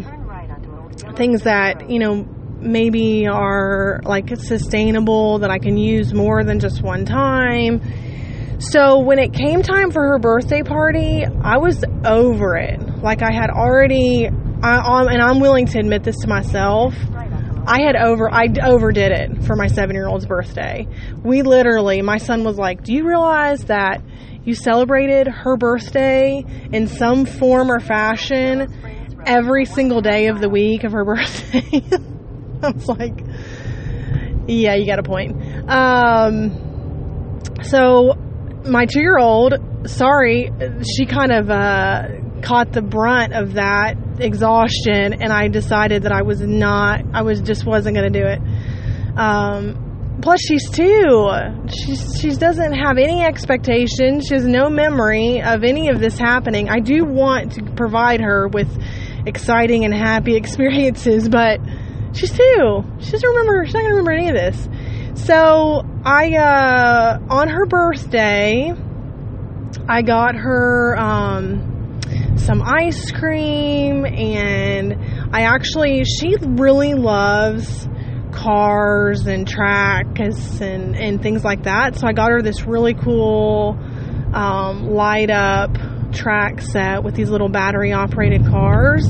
things 1.15 1.43
that, 1.43 1.89
you 1.89 1.99
know, 1.99 2.27
maybe 2.59 3.27
are 3.27 4.01
like 4.03 4.35
sustainable 4.37 5.39
that 5.39 5.49
I 5.49 5.59
can 5.59 5.77
use 5.77 6.13
more 6.13 6.43
than 6.43 6.59
just 6.59 6.81
one 6.81 7.05
time. 7.05 7.81
So 8.59 8.99
when 8.99 9.19
it 9.19 9.33
came 9.33 9.61
time 9.61 9.89
for 9.89 10.01
her 10.01 10.19
birthday 10.19 10.63
party, 10.63 11.23
I 11.25 11.57
was 11.57 11.81
over 12.03 12.57
it. 12.57 12.81
Like 13.01 13.21
I 13.23 13.31
had 13.31 13.49
already, 13.49 14.27
I, 14.27 15.05
and 15.09 15.21
I'm 15.21 15.39
willing 15.39 15.65
to 15.67 15.79
admit 15.79 16.03
this 16.03 16.17
to 16.23 16.27
myself. 16.27 16.93
I 17.65 17.81
had 17.81 17.95
over, 17.95 18.29
I 18.29 18.47
overdid 18.61 19.13
it 19.13 19.45
for 19.45 19.55
my 19.55 19.67
seven 19.67 19.95
year 19.95 20.07
old's 20.07 20.25
birthday. 20.25 20.87
We 21.23 21.41
literally, 21.41 22.01
my 22.01 22.17
son 22.17 22.43
was 22.43 22.57
like, 22.57 22.83
"Do 22.83 22.93
you 22.93 23.07
realize 23.07 23.65
that 23.65 24.01
you 24.43 24.55
celebrated 24.55 25.27
her 25.27 25.55
birthday 25.55 26.43
in 26.73 26.87
some 26.87 27.25
form 27.25 27.71
or 27.71 27.79
fashion 27.79 28.73
every 29.25 29.65
single 29.65 30.01
day 30.01 30.27
of 30.27 30.41
the 30.41 30.49
week 30.49 30.83
of 30.83 30.91
her 30.91 31.05
birthday?" 31.15 31.81
I 32.61 32.71
was 32.71 32.87
like, 32.89 33.21
"Yeah, 34.47 34.75
you 34.75 34.85
got 34.85 34.99
a 34.99 35.03
point." 35.03 35.69
Um, 35.69 37.41
so 37.61 38.17
my 38.65 38.85
two 38.85 38.99
year 38.99 39.17
old, 39.17 39.53
sorry, 39.85 40.51
she 40.95 41.05
kind 41.05 41.31
of 41.31 41.49
uh, 41.49 42.07
caught 42.41 42.71
the 42.71 42.81
brunt 42.81 43.33
of 43.33 43.53
that 43.53 43.95
exhaustion, 44.19 45.13
and 45.13 45.31
I 45.31 45.47
decided 45.47 46.03
that 46.03 46.11
I 46.11 46.23
was 46.23 46.41
not, 46.41 47.01
I 47.13 47.21
was 47.21 47.41
just 47.41 47.65
wasn't 47.65 47.95
going 47.95 48.11
to 48.11 48.19
do 48.19 48.25
it. 48.25 48.39
Um, 49.17 50.19
plus, 50.21 50.39
she's 50.41 50.69
two. 50.69 51.29
She 51.67 51.95
she 51.95 52.35
doesn't 52.35 52.73
have 52.73 52.97
any 52.97 53.21
expectation. 53.21 54.21
She 54.21 54.33
has 54.33 54.45
no 54.45 54.69
memory 54.69 55.41
of 55.41 55.63
any 55.63 55.89
of 55.89 55.99
this 55.99 56.17
happening. 56.17 56.69
I 56.69 56.79
do 56.79 57.05
want 57.05 57.53
to 57.53 57.63
provide 57.75 58.21
her 58.21 58.47
with 58.47 58.69
exciting 59.25 59.85
and 59.85 59.93
happy 59.93 60.35
experiences, 60.37 61.29
but 61.29 61.59
she's 62.13 62.31
two. 62.31 62.83
She 62.99 63.11
doesn't 63.11 63.29
remember. 63.29 63.65
She's 63.65 63.73
not 63.73 63.81
going 63.81 63.91
to 63.91 63.97
remember 63.97 64.11
any 64.11 64.29
of 64.29 64.35
this. 64.35 64.69
So 65.25 65.83
I, 66.03 66.35
uh, 66.35 67.19
on 67.29 67.49
her 67.49 67.65
birthday, 67.65 68.73
I 69.87 70.01
got 70.01 70.35
her, 70.35 70.97
um, 70.97 71.99
some 72.37 72.61
ice 72.63 73.11
cream 73.11 74.05
and 74.05 74.95
I 75.31 75.41
actually, 75.41 76.03
she 76.05 76.35
really 76.41 76.93
loves 76.93 77.87
cars 78.31 79.27
and 79.27 79.47
tracks 79.47 80.61
and, 80.61 80.95
and 80.95 81.21
things 81.21 81.43
like 81.43 81.63
that. 81.63 81.95
So 81.95 82.07
I 82.07 82.13
got 82.13 82.31
her 82.31 82.41
this 82.41 82.65
really 82.65 82.93
cool, 82.95 83.77
um, 84.33 84.89
light 84.89 85.29
up 85.29 85.77
track 86.11 86.61
set 86.61 87.03
with 87.03 87.13
these 87.13 87.29
little 87.29 87.49
battery 87.49 87.93
operated 87.93 88.45
cars 88.45 89.05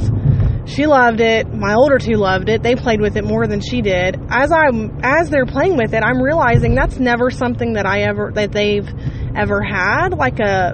she 0.69 0.85
loved 0.85 1.19
it. 1.19 1.51
My 1.51 1.73
older 1.73 1.97
two 1.97 2.15
loved 2.15 2.47
it. 2.47 2.61
They 2.61 2.75
played 2.75 3.01
with 3.01 3.17
it 3.17 3.23
more 3.23 3.47
than 3.47 3.59
she 3.59 3.81
did. 3.81 4.19
As 4.29 4.51
I'm 4.51 4.99
as 5.03 5.29
they're 5.29 5.45
playing 5.45 5.77
with 5.77 5.93
it, 5.93 6.03
I'm 6.03 6.21
realizing 6.21 6.75
that's 6.75 6.99
never 6.99 7.29
something 7.31 7.73
that 7.73 7.85
I 7.85 8.03
ever 8.03 8.31
that 8.35 8.51
they've 8.51 8.87
ever 9.35 9.61
had 9.61 10.09
like 10.09 10.39
a 10.39 10.73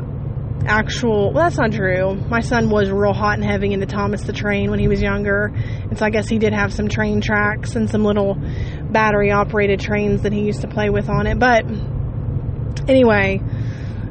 actual 0.68 1.32
well 1.32 1.44
that's 1.44 1.58
not 1.58 1.72
true 1.72 2.16
my 2.28 2.40
son 2.40 2.72
was 2.72 2.90
real 2.90 3.14
hot 3.14 3.36
and 3.36 3.44
heavy 3.44 3.72
into 3.72 3.86
thomas 3.86 4.24
the 4.24 4.34
train 4.34 4.72
when 4.72 4.80
he 4.80 4.88
was 4.88 5.00
younger 5.00 5.54
and 5.54 5.96
so 5.96 6.04
i 6.04 6.10
guess 6.10 6.28
he 6.28 6.40
did 6.40 6.54
have 6.54 6.74
some 6.74 6.88
train 6.88 7.22
tracks 7.22 7.76
and 7.76 7.88
some 7.88 8.04
little 8.04 8.36
battery 8.90 9.32
operated 9.32 9.80
trains 9.80 10.24
that 10.24 10.34
he 10.34 10.42
used 10.42 10.62
to 10.62 10.68
play 10.68 10.90
with 10.90 11.08
on 11.08 11.28
it 11.28 11.38
but 11.38 11.66
anyway 12.90 13.40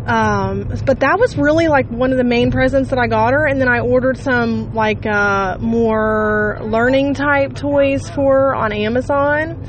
um, 0.07 0.71
but 0.85 1.01
that 1.01 1.19
was 1.19 1.39
really 1.39 1.69
like 1.69 1.89
one 1.89 2.11
of 2.13 2.19
the 2.19 2.25
main 2.25 2.51
presents 2.51 2.91
that 2.91 2.99
I 2.99 3.07
got 3.07 3.33
her. 3.33 3.47
And 3.47 3.61
then 3.61 3.69
I 3.69 3.81
ordered 3.81 4.19
some 4.19 4.75
like 4.75 5.07
uh, 5.07 5.57
more 5.61 6.59
learning 6.63 7.15
type 7.15 7.55
toys 7.55 8.09
for 8.11 8.35
her 8.35 8.55
on 8.55 8.73
Amazon. 8.73 9.65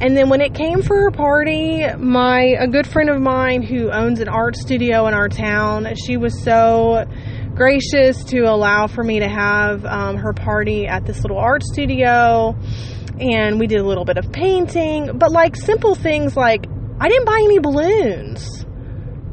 And 0.00 0.16
then 0.16 0.28
when 0.28 0.40
it 0.40 0.54
came 0.54 0.82
for 0.82 0.96
her 0.96 1.10
party, 1.10 1.84
my 1.98 2.56
a 2.58 2.68
good 2.68 2.86
friend 2.86 3.10
of 3.10 3.20
mine 3.20 3.62
who 3.62 3.90
owns 3.90 4.20
an 4.20 4.28
art 4.28 4.56
studio 4.56 5.06
in 5.08 5.14
our 5.14 5.28
town, 5.28 5.94
she 5.96 6.16
was 6.16 6.40
so 6.42 7.04
gracious 7.54 8.24
to 8.24 8.42
allow 8.42 8.86
for 8.86 9.02
me 9.04 9.20
to 9.20 9.28
have 9.28 9.84
um, 9.84 10.16
her 10.16 10.32
party 10.32 10.86
at 10.86 11.04
this 11.04 11.20
little 11.22 11.36
art 11.36 11.62
studio. 11.64 12.56
And 13.18 13.58
we 13.58 13.66
did 13.66 13.80
a 13.80 13.84
little 13.86 14.06
bit 14.06 14.16
of 14.16 14.32
painting, 14.32 15.18
but 15.18 15.32
like 15.32 15.56
simple 15.56 15.94
things 15.94 16.36
like 16.36 16.64
I 16.98 17.08
didn't 17.08 17.26
buy 17.26 17.40
any 17.44 17.58
balloons 17.58 18.64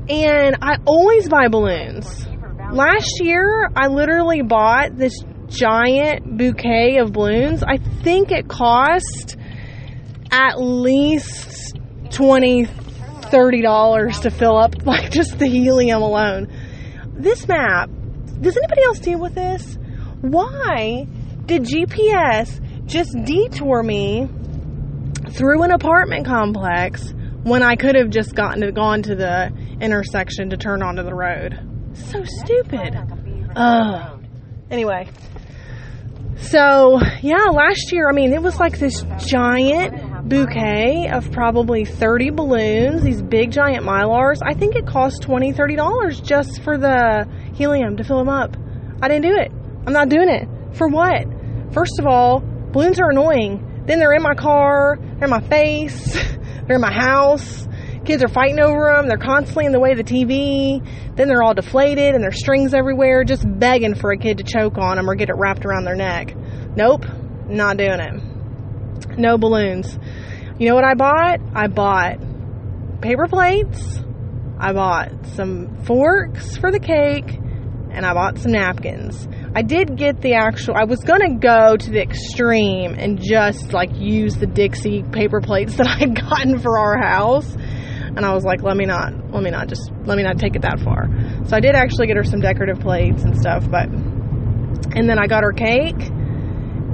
and 0.09 0.57
I 0.61 0.77
always 0.85 1.29
buy 1.29 1.47
balloons. 1.47 2.25
Last 2.71 3.21
year, 3.21 3.69
I 3.75 3.87
literally 3.87 4.41
bought 4.41 4.97
this 4.97 5.13
giant 5.47 6.37
bouquet 6.37 6.97
of 6.97 7.13
balloons. 7.13 7.63
I 7.63 7.77
think 7.77 8.31
it 8.31 8.47
cost 8.47 9.37
at 10.31 10.59
least 10.59 11.77
20 12.11 12.67
$30 13.27 14.21
to 14.21 14.31
fill 14.31 14.57
up 14.57 14.73
like 14.85 15.11
just 15.11 15.37
the 15.39 15.47
helium 15.47 16.01
alone. 16.01 16.47
This 17.13 17.47
map, 17.47 17.89
does 18.39 18.57
anybody 18.57 18.83
else 18.83 18.99
deal 18.99 19.19
with 19.19 19.35
this? 19.35 19.77
Why 20.21 21.07
did 21.45 21.63
GPS 21.63 22.85
just 22.85 23.15
detour 23.25 23.83
me 23.83 24.29
through 25.31 25.63
an 25.63 25.71
apartment 25.71 26.25
complex 26.25 27.13
when 27.43 27.63
I 27.63 27.75
could 27.75 27.95
have 27.95 28.09
just 28.09 28.35
gotten 28.35 28.61
to, 28.61 28.71
gone 28.71 29.01
to 29.03 29.15
the 29.15 29.51
intersection 29.81 30.49
to 30.49 30.57
turn 30.57 30.81
onto 30.83 31.03
the 31.03 31.13
road. 31.13 31.59
So 31.93 32.23
stupid. 32.23 32.95
Ugh. 33.55 34.23
Anyway. 34.69 35.07
So, 36.37 36.99
yeah, 37.21 37.45
last 37.51 37.91
year, 37.91 38.07
I 38.07 38.13
mean, 38.13 38.31
it 38.31 38.41
was 38.41 38.59
like 38.59 38.77
this 38.77 39.03
giant 39.25 40.29
bouquet 40.29 41.09
of 41.09 41.31
probably 41.31 41.83
30 41.83 42.29
balloons, 42.31 43.01
these 43.01 43.21
big 43.21 43.51
giant 43.51 43.85
mylars. 43.85 44.37
I 44.43 44.53
think 44.53 44.75
it 44.75 44.85
cost 44.85 45.23
$20, 45.23 45.55
$30 45.55 46.23
just 46.23 46.61
for 46.61 46.77
the 46.77 47.27
helium 47.55 47.97
to 47.97 48.03
fill 48.03 48.19
them 48.19 48.29
up. 48.29 48.55
I 49.01 49.07
didn't 49.07 49.23
do 49.23 49.35
it. 49.35 49.51
I'm 49.87 49.93
not 49.93 50.09
doing 50.09 50.29
it. 50.29 50.47
For 50.75 50.87
what? 50.87 51.25
First 51.73 51.99
of 51.99 52.05
all, 52.05 52.41
balloons 52.71 52.99
are 52.99 53.09
annoying. 53.09 53.83
Then 53.87 53.99
they're 53.99 54.13
in 54.13 54.21
my 54.21 54.35
car, 54.35 54.97
they're 54.99 55.23
in 55.25 55.29
my 55.29 55.41
face. 55.41 56.17
They're 56.67 56.75
in 56.75 56.81
my 56.81 56.91
house. 56.91 57.65
Kids 58.07 58.23
are 58.23 58.29
fighting 58.29 58.61
over 58.61 58.89
them. 58.95 59.09
They're 59.09 59.17
constantly 59.17 59.65
in 59.65 59.73
the 59.73 59.81
way 59.81 59.91
of 59.91 59.97
the 59.97 60.03
TV. 60.05 60.81
Then 61.17 61.27
they're 61.27 61.43
all 61.43 61.53
deflated 61.53 62.15
and 62.15 62.23
there's 62.23 62.39
strings 62.39 62.73
everywhere, 62.73 63.25
just 63.25 63.43
begging 63.59 63.95
for 63.95 64.13
a 64.13 64.17
kid 64.17 64.37
to 64.37 64.45
choke 64.45 64.77
on 64.77 64.95
them 64.95 65.09
or 65.09 65.15
get 65.15 65.27
it 65.27 65.35
wrapped 65.35 65.65
around 65.65 65.83
their 65.83 65.97
neck. 65.97 66.33
Nope, 66.77 67.03
not 67.49 67.75
doing 67.75 67.99
it. 67.99 69.17
No 69.17 69.37
balloons. 69.37 69.99
You 70.57 70.69
know 70.69 70.75
what 70.75 70.85
I 70.85 70.93
bought? 70.93 71.41
I 71.53 71.67
bought 71.67 73.01
paper 73.01 73.27
plates. 73.27 73.99
I 74.57 74.71
bought 74.71 75.11
some 75.35 75.83
forks 75.83 76.55
for 76.55 76.71
the 76.71 76.79
cake 76.79 77.37
and 77.91 78.05
I 78.05 78.13
bought 78.13 78.37
some 78.37 78.53
napkins. 78.53 79.27
I 79.53 79.63
did 79.63 79.97
get 79.97 80.21
the 80.21 80.35
actual, 80.35 80.75
I 80.75 80.85
was 80.85 81.01
to 81.01 81.37
go 81.41 81.75
to 81.75 81.91
the 81.91 82.01
extreme 82.01 82.93
and 82.93 83.21
just 83.21 83.73
like 83.73 83.89
use 83.95 84.37
the 84.37 84.47
Dixie 84.47 85.03
paper 85.11 85.41
plates 85.41 85.75
that 85.77 85.87
I'd 85.87 86.15
gotten 86.15 86.59
for 86.59 86.79
our 86.79 86.97
house. 86.97 87.53
And 88.17 88.25
I 88.25 88.34
was 88.34 88.43
like, 88.43 88.63
let 88.63 88.75
me 88.75 88.86
not, 88.86 89.13
let 89.32 89.43
me 89.43 89.51
not 89.51 89.67
just, 89.67 89.91
let 90.06 90.17
me 90.17 90.23
not 90.23 90.39
take 90.39 90.56
it 90.56 90.63
that 90.63 90.80
far. 90.80 91.08
So 91.45 91.56
I 91.56 91.60
did 91.60 91.75
actually 91.75 92.08
get 92.08 92.17
her 92.17 92.23
some 92.23 92.41
decorative 92.41 92.80
plates 92.80 93.21
and 93.21 93.39
stuff, 93.39 93.69
but, 93.69 93.88
and 93.88 95.08
then 95.08 95.19
I 95.19 95.27
got 95.27 95.43
her 95.43 95.53
cake 95.53 96.10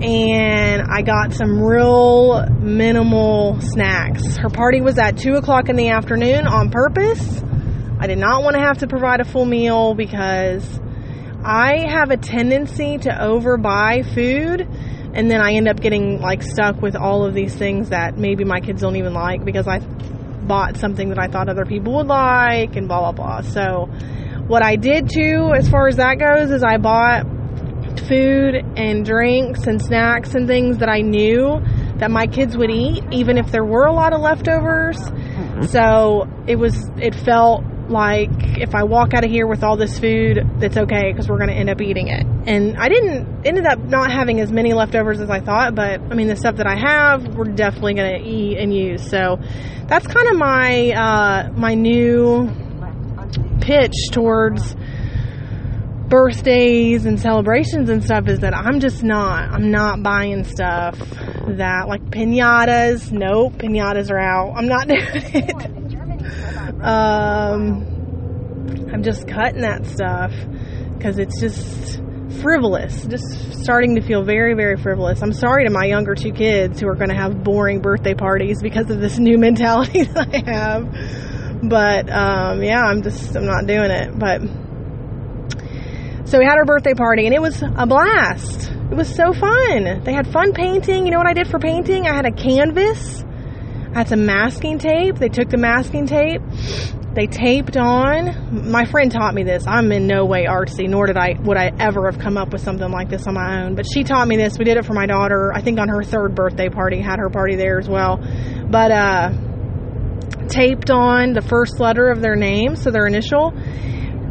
and 0.01 0.81
I 0.81 1.01
got 1.01 1.31
some 1.31 1.63
real 1.63 2.45
minimal 2.59 3.61
snacks. 3.61 4.35
Her 4.35 4.49
party 4.49 4.81
was 4.81 4.97
at 4.97 5.17
2 5.17 5.35
o'clock 5.35 5.69
in 5.69 5.77
the 5.77 5.89
afternoon 5.89 6.45
on 6.45 6.69
purpose. 6.69 7.41
I 7.99 8.07
did 8.07 8.17
not 8.17 8.43
want 8.43 8.57
to 8.57 8.61
have 8.61 8.79
to 8.79 8.87
provide 8.87 9.21
a 9.21 9.25
full 9.25 9.45
meal 9.45 9.93
because 9.93 10.77
I 11.45 11.89
have 11.89 12.11
a 12.11 12.17
tendency 12.17 12.97
to 12.97 13.09
overbuy 13.09 14.13
food 14.13 14.67
and 15.13 15.31
then 15.31 15.39
I 15.39 15.53
end 15.53 15.69
up 15.69 15.79
getting 15.79 16.19
like 16.19 16.43
stuck 16.43 16.81
with 16.81 16.97
all 16.97 17.23
of 17.23 17.33
these 17.33 17.55
things 17.55 17.89
that 17.89 18.17
maybe 18.17 18.43
my 18.43 18.59
kids 18.59 18.81
don't 18.81 18.97
even 18.97 19.13
like 19.13 19.45
because 19.45 19.69
I 19.69 19.79
bought 20.47 20.77
something 20.77 21.09
that 21.09 21.19
I 21.19 21.27
thought 21.27 21.49
other 21.49 21.65
people 21.65 21.95
would 21.95 22.07
like 22.07 22.75
and 22.75 22.87
blah 22.87 23.11
blah 23.11 23.11
blah. 23.11 23.41
So 23.41 23.85
what 24.47 24.63
I 24.63 24.75
did 24.75 25.09
too 25.09 25.51
as 25.55 25.69
far 25.69 25.87
as 25.87 25.97
that 25.97 26.19
goes 26.19 26.51
is 26.51 26.63
I 26.63 26.77
bought 26.77 27.25
food 28.07 28.55
and 28.75 29.05
drinks 29.05 29.67
and 29.67 29.81
snacks 29.81 30.35
and 30.35 30.47
things 30.47 30.79
that 30.79 30.89
I 30.89 31.01
knew 31.01 31.61
that 31.97 32.11
my 32.11 32.27
kids 32.27 32.57
would 32.57 32.71
eat 32.71 33.03
even 33.11 33.37
if 33.37 33.51
there 33.51 33.63
were 33.63 33.85
a 33.85 33.93
lot 33.93 34.13
of 34.13 34.21
leftovers. 34.21 34.97
Mm-hmm. 34.97 35.63
So 35.63 36.27
it 36.47 36.55
was 36.57 36.89
it 36.97 37.15
felt 37.15 37.63
like 37.93 38.29
if 38.59 38.75
I 38.75 38.83
walk 38.83 39.13
out 39.13 39.23
of 39.23 39.31
here 39.31 39.47
with 39.47 39.63
all 39.63 39.77
this 39.77 39.97
food, 39.97 40.45
that's 40.59 40.75
okay 40.75 41.11
because 41.11 41.29
we're 41.29 41.37
going 41.37 41.49
to 41.49 41.55
end 41.55 41.69
up 41.69 41.79
eating 41.81 42.09
it. 42.09 42.25
And 42.45 42.75
I 42.77 42.89
didn't 42.89 43.45
ended 43.45 43.65
up 43.65 43.79
not 43.79 44.11
having 44.11 44.41
as 44.41 44.51
many 44.51 44.73
leftovers 44.73 45.21
as 45.21 45.29
I 45.29 45.39
thought, 45.39 45.75
but 45.75 46.01
I 46.01 46.15
mean 46.15 46.27
the 46.27 46.35
stuff 46.35 46.57
that 46.57 46.67
I 46.67 46.75
have, 46.75 47.35
we're 47.35 47.45
definitely 47.45 47.93
going 47.93 48.21
to 48.21 48.29
eat 48.29 48.57
and 48.57 48.73
use. 48.73 49.09
So 49.09 49.39
that's 49.87 50.05
kind 50.07 50.27
of 50.27 50.35
my 50.35 50.91
uh, 50.91 51.51
my 51.53 51.75
new 51.75 52.49
pitch 53.61 54.09
towards 54.11 54.75
birthdays 56.09 57.05
and 57.05 57.19
celebrations 57.19 57.89
and 57.89 58.03
stuff 58.03 58.27
is 58.27 58.41
that 58.41 58.55
I'm 58.55 58.79
just 58.79 59.03
not. 59.03 59.49
I'm 59.51 59.71
not 59.71 60.03
buying 60.03 60.43
stuff 60.43 60.99
that 61.47 61.87
like 61.87 62.03
pinatas. 62.03 63.11
Nope, 63.11 63.53
pinatas 63.53 64.11
are 64.11 64.19
out. 64.19 64.53
I'm 64.55 64.67
not 64.67 64.87
doing 64.89 65.01
it. 65.01 65.82
Um, 66.83 67.87
I'm 68.91 69.03
just 69.03 69.27
cutting 69.27 69.61
that 69.61 69.85
stuff 69.85 70.33
because 70.97 71.17
it's 71.17 71.39
just 71.39 72.01
frivolous. 72.41 73.05
Just 73.05 73.63
starting 73.63 73.95
to 73.95 74.01
feel 74.01 74.23
very, 74.23 74.53
very 74.53 74.77
frivolous. 74.77 75.21
I'm 75.21 75.33
sorry 75.33 75.65
to 75.65 75.69
my 75.69 75.85
younger 75.85 76.13
two 76.15 76.33
kids 76.33 76.79
who 76.81 76.87
are 76.87 76.95
going 76.95 77.09
to 77.09 77.15
have 77.15 77.43
boring 77.43 77.81
birthday 77.81 78.13
parties 78.13 78.61
because 78.61 78.89
of 78.89 78.99
this 78.99 79.17
new 79.19 79.37
mentality 79.37 80.03
that 80.13 80.29
I 80.33 80.51
have. 80.51 81.69
But 81.69 82.09
um, 82.09 82.61
yeah, 82.61 82.81
I'm 82.81 83.01
just 83.01 83.35
I'm 83.35 83.45
not 83.45 83.65
doing 83.65 83.89
it. 83.89 84.19
But 84.19 84.41
so 86.27 86.39
we 86.39 86.45
had 86.45 86.57
our 86.57 86.65
birthday 86.65 86.93
party 86.93 87.25
and 87.25 87.33
it 87.33 87.41
was 87.41 87.61
a 87.61 87.85
blast. 87.85 88.69
It 88.91 88.95
was 88.95 89.13
so 89.13 89.33
fun. 89.33 90.03
They 90.03 90.13
had 90.13 90.27
fun 90.27 90.53
painting. 90.53 91.05
You 91.05 91.11
know 91.11 91.17
what 91.17 91.27
I 91.27 91.33
did 91.33 91.47
for 91.47 91.59
painting? 91.59 92.07
I 92.07 92.13
had 92.13 92.25
a 92.25 92.31
canvas. 92.31 93.23
Had 93.93 94.09
some 94.09 94.25
masking 94.25 94.79
tape. 94.79 95.17
They 95.17 95.29
took 95.29 95.49
the 95.49 95.57
masking 95.57 96.07
tape. 96.07 96.41
They 97.13 97.27
taped 97.27 97.77
on. 97.77 98.71
My 98.71 98.85
friend 98.85 99.11
taught 99.11 99.35
me 99.35 99.43
this. 99.43 99.67
I'm 99.67 99.91
in 99.91 100.07
no 100.07 100.25
way 100.25 100.45
artsy, 100.45 100.89
nor 100.89 101.05
did 101.05 101.17
I 101.17 101.35
would 101.43 101.57
I 101.57 101.71
ever 101.79 102.09
have 102.09 102.19
come 102.19 102.37
up 102.37 102.51
with 102.51 102.61
something 102.61 102.89
like 102.89 103.09
this 103.09 103.27
on 103.27 103.35
my 103.35 103.63
own. 103.63 103.75
But 103.75 103.85
she 103.85 104.03
taught 104.03 104.27
me 104.27 104.35
this. 104.35 104.57
We 104.57 104.65
did 104.65 104.77
it 104.77 104.85
for 104.85 104.93
my 104.93 105.05
daughter. 105.05 105.51
I 105.53 105.61
think 105.61 105.79
on 105.79 105.89
her 105.89 106.01
third 106.01 106.33
birthday 106.33 106.69
party. 106.69 107.01
Had 107.01 107.19
her 107.19 107.29
party 107.29 107.55
there 107.55 107.77
as 107.77 107.87
well. 107.87 108.17
But 108.17 108.91
uh, 108.91 109.31
taped 110.47 110.89
on 110.89 111.33
the 111.33 111.41
first 111.41 111.79
letter 111.79 112.09
of 112.09 112.21
their 112.21 112.35
name, 112.35 112.75
so 112.75 112.89
their 112.89 113.05
initial 113.05 113.53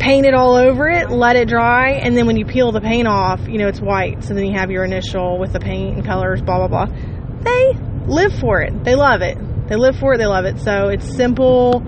paint 0.03 0.27
it 0.27 0.35
all 0.35 0.57
over 0.57 0.89
it, 0.89 1.11
let 1.11 1.37
it 1.37 1.49
dry, 1.49 1.93
and 1.93 2.17
then 2.17 2.27
when 2.27 2.37
you 2.37 2.45
peel 2.45 2.73
the 2.73 2.81
paint 2.81 3.07
off, 3.07 3.47
you 3.47 3.59
know, 3.59 3.69
it's 3.69 3.81
white. 3.81 4.25
So 4.25 4.35
then 4.35 4.47
you 4.47 4.59
have 4.59 4.69
your 4.69 4.85
initial 4.85 5.39
with 5.39 5.53
the 5.53 5.61
paint 5.61 5.95
and 5.97 6.05
colors, 6.05 6.43
blah, 6.43 6.67
blah, 6.67 6.87
blah. 6.87 6.97
They 7.43 7.73
live 8.07 8.33
for 8.41 8.61
it. 8.63 8.83
They 8.83 8.97
love 8.97 9.23
it. 9.23 9.39
They 9.73 9.79
live 9.79 9.97
for 9.97 10.13
it. 10.13 10.19
They 10.19 10.27
love 10.27 10.45
it. 10.45 10.59
So 10.59 10.89
it's 10.89 11.17
simple, 11.17 11.83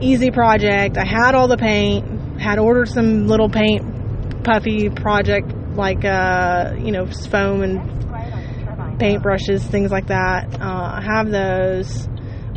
easy 0.00 0.30
project. 0.30 0.96
I 0.96 1.04
had 1.04 1.34
all 1.34 1.48
the 1.48 1.58
paint, 1.58 2.40
had 2.40 2.58
ordered 2.58 2.88
some 2.88 3.26
little 3.26 3.50
paint 3.50 4.42
puffy 4.42 4.88
project 4.88 5.52
like, 5.74 6.02
uh, 6.02 6.72
you 6.78 6.92
know, 6.92 7.04
foam 7.04 7.60
and 7.60 8.98
paint 8.98 9.22
brushes, 9.22 9.62
things 9.66 9.90
like 9.90 10.06
that. 10.06 10.58
Uh, 10.58 10.94
I 10.94 11.02
have 11.04 11.30
those 11.30 12.08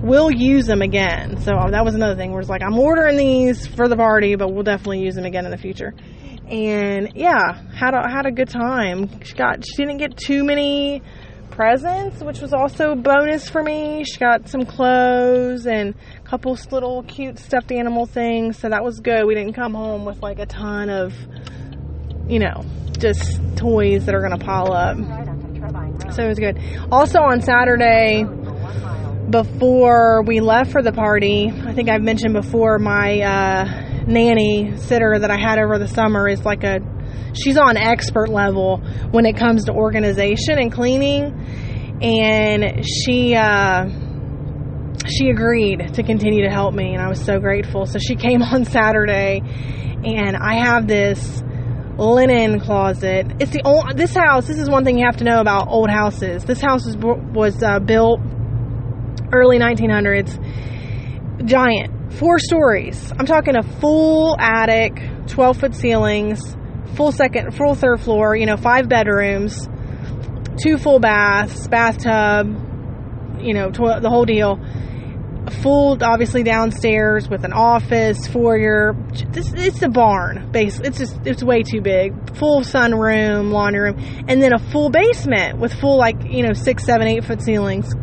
we'll 0.01 0.31
use 0.31 0.65
them 0.65 0.81
again. 0.81 1.35
So 1.41 1.51
that 1.71 1.83
was 1.83 1.93
another 1.93 2.15
thing 2.15 2.31
where 2.31 2.39
it's 2.39 2.49
like, 2.49 2.63
I'm 2.63 2.79
ordering 2.79 3.17
these 3.17 3.67
for 3.67 3.89
the 3.89 3.97
party, 3.97 4.37
but 4.37 4.53
we'll 4.53 4.63
definitely 4.63 5.01
use 5.01 5.15
them 5.15 5.25
again 5.25 5.43
in 5.43 5.51
the 5.51 5.57
future. 5.57 5.93
And 6.47 7.11
yeah, 7.15 7.61
had 7.73 7.93
a, 7.93 8.09
had 8.09 8.25
a 8.25 8.31
good 8.31 8.47
time. 8.47 9.21
She 9.23 9.33
got, 9.33 9.65
she 9.65 9.75
didn't 9.75 9.97
get 9.97 10.15
too 10.15 10.45
many 10.45 11.01
presents, 11.51 12.21
which 12.21 12.39
was 12.39 12.53
also 12.53 12.91
a 12.91 12.95
bonus 12.95 13.49
for 13.49 13.61
me. 13.61 14.03
She 14.03 14.17
got 14.17 14.47
some 14.47 14.65
clothes 14.65 15.65
and 15.65 15.95
a 16.17 16.27
couple 16.27 16.57
little 16.71 17.03
cute 17.03 17.39
stuffed 17.39 17.71
animal 17.71 18.05
things. 18.05 18.57
So 18.57 18.69
that 18.69 18.83
was 18.83 18.99
good. 18.99 19.25
We 19.25 19.35
didn't 19.35 19.53
come 19.53 19.73
home 19.73 20.05
with 20.05 20.21
like 20.21 20.39
a 20.39 20.45
ton 20.45 20.89
of, 20.89 21.13
you 22.27 22.39
know, 22.39 22.65
just 22.97 23.39
toys 23.55 24.05
that 24.05 24.15
are 24.15 24.21
going 24.21 24.37
to 24.37 24.45
pile 24.45 24.73
up. 24.73 24.97
So 26.13 26.23
it 26.23 26.27
was 26.27 26.39
good. 26.39 26.59
Also 26.91 27.19
on 27.19 27.41
Saturday, 27.41 28.25
before 29.29 30.23
we 30.23 30.39
left 30.39 30.71
for 30.71 30.81
the 30.81 30.91
party, 30.91 31.49
I 31.49 31.73
think 31.73 31.89
I've 31.89 32.01
mentioned 32.01 32.33
before 32.33 32.79
my 32.79 33.21
uh, 33.21 34.03
nanny 34.07 34.75
sitter 34.77 35.19
that 35.19 35.29
I 35.29 35.37
had 35.37 35.59
over 35.59 35.77
the 35.77 35.87
summer 35.87 36.27
is 36.27 36.43
like 36.43 36.63
a 36.63 36.79
she's 37.33 37.57
on 37.57 37.77
expert 37.77 38.29
level 38.29 38.77
when 39.11 39.25
it 39.25 39.37
comes 39.37 39.65
to 39.65 39.71
organization 39.71 40.57
and 40.57 40.71
cleaning, 40.71 41.33
and 42.01 42.85
she 42.85 43.35
uh, 43.35 43.89
she 45.07 45.29
agreed 45.29 45.93
to 45.93 46.03
continue 46.03 46.43
to 46.43 46.49
help 46.49 46.73
me, 46.73 46.93
and 46.93 47.01
I 47.01 47.07
was 47.07 47.23
so 47.23 47.39
grateful. 47.39 47.85
So 47.85 47.99
she 47.99 48.15
came 48.15 48.41
on 48.53 48.65
Saturday, 48.65 49.41
and 49.41 50.35
I 50.37 50.63
have 50.63 50.87
this 50.87 51.43
linen 51.97 52.59
closet. 52.59 53.27
It's 53.39 53.51
the 53.51 53.61
old 53.65 53.97
this 53.97 54.13
house. 54.15 54.47
This 54.47 54.59
is 54.59 54.69
one 54.69 54.85
thing 54.85 54.97
you 54.97 55.05
have 55.05 55.17
to 55.17 55.23
know 55.23 55.41
about 55.41 55.67
old 55.67 55.89
houses. 55.89 56.45
This 56.45 56.61
house 56.61 56.85
was 56.85 56.97
was 56.97 57.63
uh, 57.63 57.79
built 57.79 58.19
early 59.31 59.59
1900s. 59.59 61.45
Giant. 61.45 62.13
Four 62.13 62.39
stories. 62.39 63.13
I'm 63.17 63.27
talking 63.27 63.55
a 63.55 63.61
full 63.61 64.35
attic, 64.39 64.99
12 65.27 65.57
foot 65.57 65.75
ceilings, 65.75 66.57
full 66.95 67.11
second, 67.11 67.55
full 67.55 67.75
third 67.75 68.01
floor, 68.01 68.35
you 68.35 68.45
know, 68.45 68.57
five 68.57 68.89
bedrooms, 68.89 69.67
two 70.61 70.77
full 70.77 70.99
baths, 70.99 71.67
bathtub, 71.67 72.47
you 73.39 73.53
know, 73.53 73.71
to- 73.71 73.99
the 74.01 74.09
whole 74.09 74.25
deal. 74.25 74.59
Full, 75.63 75.97
obviously 76.03 76.43
downstairs 76.43 77.27
with 77.27 77.43
an 77.43 77.53
office, 77.53 78.27
foyer. 78.27 78.95
This, 79.31 79.51
it's 79.53 79.81
a 79.81 79.89
barn. 79.89 80.51
basically. 80.51 80.89
It's 80.89 80.99
just 80.99 81.19
it's 81.25 81.41
way 81.41 81.63
too 81.63 81.81
big. 81.81 82.35
Full 82.37 82.61
sunroom, 82.61 83.51
laundry 83.51 83.91
room, 83.91 84.25
and 84.27 84.43
then 84.43 84.53
a 84.53 84.59
full 84.59 84.89
basement 84.91 85.57
with 85.57 85.73
full 85.73 85.97
like 85.97 86.17
you 86.23 86.45
know 86.45 86.53
six, 86.53 86.83
seven, 86.83 87.07
eight 87.07 87.23
foot 87.23 87.41
ceilings 87.41 87.95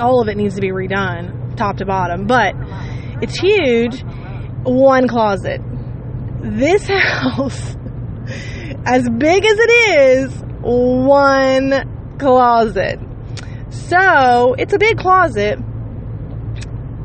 all 0.00 0.22
of 0.22 0.28
it 0.28 0.36
needs 0.36 0.54
to 0.54 0.60
be 0.60 0.70
redone, 0.70 1.56
top 1.56 1.76
to 1.76 1.84
bottom. 1.84 2.26
But 2.26 2.54
it's 3.22 3.38
huge. 3.38 4.02
One 4.64 5.06
closet. 5.08 5.60
This 6.42 6.84
house, 6.88 7.76
as 8.86 9.08
big 9.08 9.44
as 9.44 9.58
it 9.58 9.70
is, 9.98 10.42
one 10.60 12.16
closet. 12.18 12.98
So 13.70 14.54
it's 14.54 14.72
a 14.72 14.78
big 14.78 14.98
closet. 14.98 15.58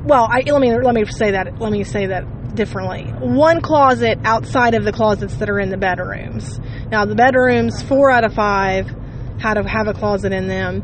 Well, 0.06 0.28
I, 0.30 0.44
let 0.46 0.62
me 0.62 0.78
let 0.78 0.94
me 0.94 1.06
say 1.06 1.32
that. 1.32 1.60
Let 1.60 1.72
me 1.72 1.84
say 1.84 2.08
that 2.08 2.56
differently. 2.56 3.04
One 3.20 3.62
closet 3.62 4.20
outside 4.24 4.76
of 4.76 4.84
the 4.84 4.92
closets 4.92 5.36
that 5.38 5.50
are 5.50 5.60
in 5.60 5.70
the 5.70 5.78
bedrooms. 5.78 6.60
Now 6.92 7.06
the 7.06 7.16
bedrooms, 7.16 7.82
four 7.84 8.10
out 8.12 8.24
of 8.24 8.34
five, 8.34 8.88
had 9.40 9.56
to 9.56 9.64
have 9.64 9.88
a 9.88 9.94
closet 9.94 10.32
in 10.32 10.48
them 10.48 10.84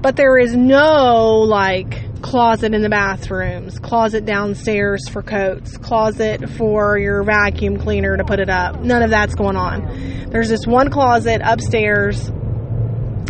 but 0.00 0.16
there 0.16 0.38
is 0.38 0.54
no 0.54 1.40
like 1.40 2.07
closet 2.22 2.74
in 2.74 2.82
the 2.82 2.88
bathrooms, 2.88 3.78
closet 3.78 4.24
downstairs 4.24 5.08
for 5.08 5.22
coats, 5.22 5.76
closet 5.76 6.48
for 6.50 6.98
your 6.98 7.22
vacuum 7.22 7.78
cleaner 7.78 8.16
to 8.16 8.24
put 8.24 8.40
it 8.40 8.50
up. 8.50 8.80
None 8.80 9.02
of 9.02 9.10
that's 9.10 9.34
going 9.34 9.56
on. 9.56 10.28
There's 10.30 10.48
this 10.48 10.66
one 10.66 10.90
closet 10.90 11.40
upstairs, 11.44 12.30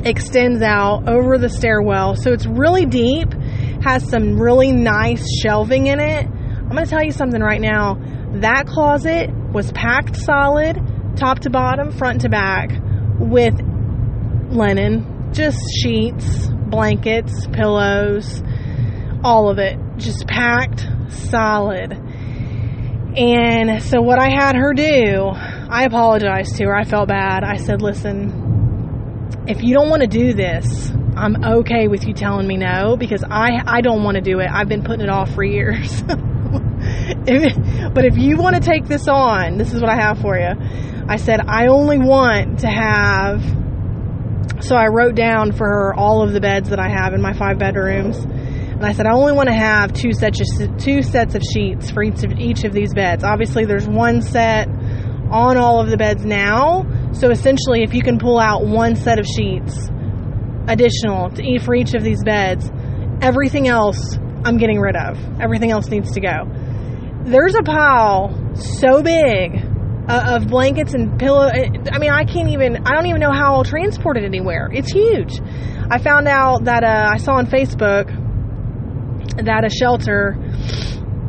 extends 0.04 0.62
out 0.62 1.08
over 1.08 1.38
the 1.38 1.48
stairwell, 1.48 2.16
so 2.16 2.32
it's 2.32 2.46
really 2.46 2.86
deep, 2.86 3.32
has 3.82 4.08
some 4.08 4.40
really 4.40 4.72
nice 4.72 5.24
shelving 5.42 5.86
in 5.86 6.00
it. 6.00 6.26
I'm 6.26 6.70
going 6.70 6.84
to 6.84 6.90
tell 6.90 7.04
you 7.04 7.12
something 7.12 7.40
right 7.40 7.60
now. 7.60 7.98
That 8.40 8.66
closet 8.66 9.30
was 9.52 9.72
packed 9.72 10.16
solid, 10.16 10.76
top 11.16 11.40
to 11.40 11.50
bottom, 11.50 11.92
front 11.92 12.22
to 12.22 12.28
back, 12.28 12.70
with 13.18 13.54
linen, 14.50 15.30
just 15.32 15.58
sheets, 15.82 16.48
blankets, 16.68 17.46
pillows, 17.48 18.42
all 19.24 19.48
of 19.48 19.58
it, 19.58 19.78
just 19.96 20.26
packed 20.26 20.86
solid. 21.08 21.92
And 23.16 23.82
so, 23.82 24.00
what 24.00 24.18
I 24.18 24.28
had 24.28 24.54
her 24.54 24.74
do, 24.74 25.32
I 25.34 25.84
apologized 25.84 26.56
to 26.56 26.64
her. 26.64 26.76
I 26.76 26.84
felt 26.84 27.08
bad. 27.08 27.42
I 27.42 27.56
said, 27.56 27.82
Listen, 27.82 29.44
if 29.48 29.62
you 29.62 29.74
don't 29.74 29.90
want 29.90 30.02
to 30.02 30.08
do 30.08 30.34
this, 30.34 30.90
I'm 31.16 31.42
okay 31.42 31.88
with 31.88 32.06
you 32.06 32.14
telling 32.14 32.46
me 32.46 32.56
no 32.56 32.96
because 32.96 33.24
I, 33.24 33.60
I 33.66 33.80
don't 33.80 34.04
want 34.04 34.16
to 34.16 34.20
do 34.20 34.38
it. 34.40 34.48
I've 34.48 34.68
been 34.68 34.84
putting 34.84 35.00
it 35.00 35.10
off 35.10 35.34
for 35.34 35.42
years. 35.42 36.04
if, 37.26 37.92
but 37.94 38.04
if 38.04 38.16
you 38.16 38.36
want 38.36 38.54
to 38.54 38.60
take 38.60 38.86
this 38.86 39.08
on, 39.08 39.58
this 39.58 39.72
is 39.72 39.80
what 39.80 39.90
I 39.90 39.96
have 39.96 40.20
for 40.20 40.38
you. 40.38 40.52
I 41.08 41.16
said, 41.16 41.40
I 41.40 41.66
only 41.68 41.98
want 41.98 42.60
to 42.60 42.68
have 42.68 43.42
so 44.60 44.74
I 44.76 44.86
wrote 44.88 45.14
down 45.14 45.52
for 45.52 45.66
her 45.66 45.94
all 45.94 46.22
of 46.22 46.32
the 46.32 46.40
beds 46.40 46.70
that 46.70 46.80
I 46.80 46.88
have 46.88 47.14
in 47.14 47.22
my 47.22 47.32
five 47.32 47.58
bedrooms. 47.58 48.18
And 48.78 48.86
I 48.86 48.92
said, 48.92 49.06
I 49.06 49.12
only 49.12 49.32
want 49.32 49.48
to 49.48 49.54
have 49.56 49.92
two 49.92 50.12
sets 50.12 50.40
of, 50.60 50.76
two 50.78 51.02
sets 51.02 51.34
of 51.34 51.42
sheets 51.42 51.90
for 51.90 52.00
each 52.04 52.22
of, 52.22 52.38
each 52.38 52.62
of 52.62 52.72
these 52.72 52.94
beds. 52.94 53.24
Obviously, 53.24 53.64
there's 53.64 53.88
one 53.88 54.22
set 54.22 54.68
on 54.68 55.56
all 55.56 55.80
of 55.80 55.90
the 55.90 55.96
beds 55.96 56.24
now. 56.24 56.86
So 57.12 57.30
essentially, 57.30 57.82
if 57.82 57.92
you 57.92 58.02
can 58.02 58.20
pull 58.20 58.38
out 58.38 58.64
one 58.64 58.94
set 58.94 59.18
of 59.18 59.26
sheets 59.26 59.88
additional 60.68 61.30
to 61.30 61.42
eat 61.42 61.62
for 61.62 61.74
each 61.74 61.94
of 61.94 62.04
these 62.04 62.22
beds, 62.22 62.70
everything 63.20 63.66
else 63.66 64.16
I'm 64.44 64.58
getting 64.58 64.78
rid 64.78 64.94
of. 64.94 65.18
Everything 65.40 65.72
else 65.72 65.88
needs 65.88 66.12
to 66.12 66.20
go. 66.20 66.46
There's 67.24 67.56
a 67.56 67.64
pile 67.64 68.54
so 68.54 69.02
big 69.02 69.60
uh, 70.08 70.36
of 70.36 70.46
blankets 70.46 70.94
and 70.94 71.18
pillow. 71.18 71.48
I 71.50 71.98
mean, 71.98 72.10
I 72.10 72.24
can't 72.24 72.50
even. 72.50 72.86
I 72.86 72.92
don't 72.92 73.06
even 73.06 73.20
know 73.20 73.32
how 73.32 73.56
I'll 73.56 73.64
transport 73.64 74.16
it 74.18 74.24
anywhere. 74.24 74.70
It's 74.72 74.92
huge. 74.92 75.40
I 75.90 75.98
found 75.98 76.28
out 76.28 76.64
that 76.66 76.84
uh, 76.84 77.10
I 77.12 77.16
saw 77.16 77.32
on 77.32 77.46
Facebook 77.46 78.27
that 79.44 79.64
a 79.64 79.70
shelter 79.70 80.36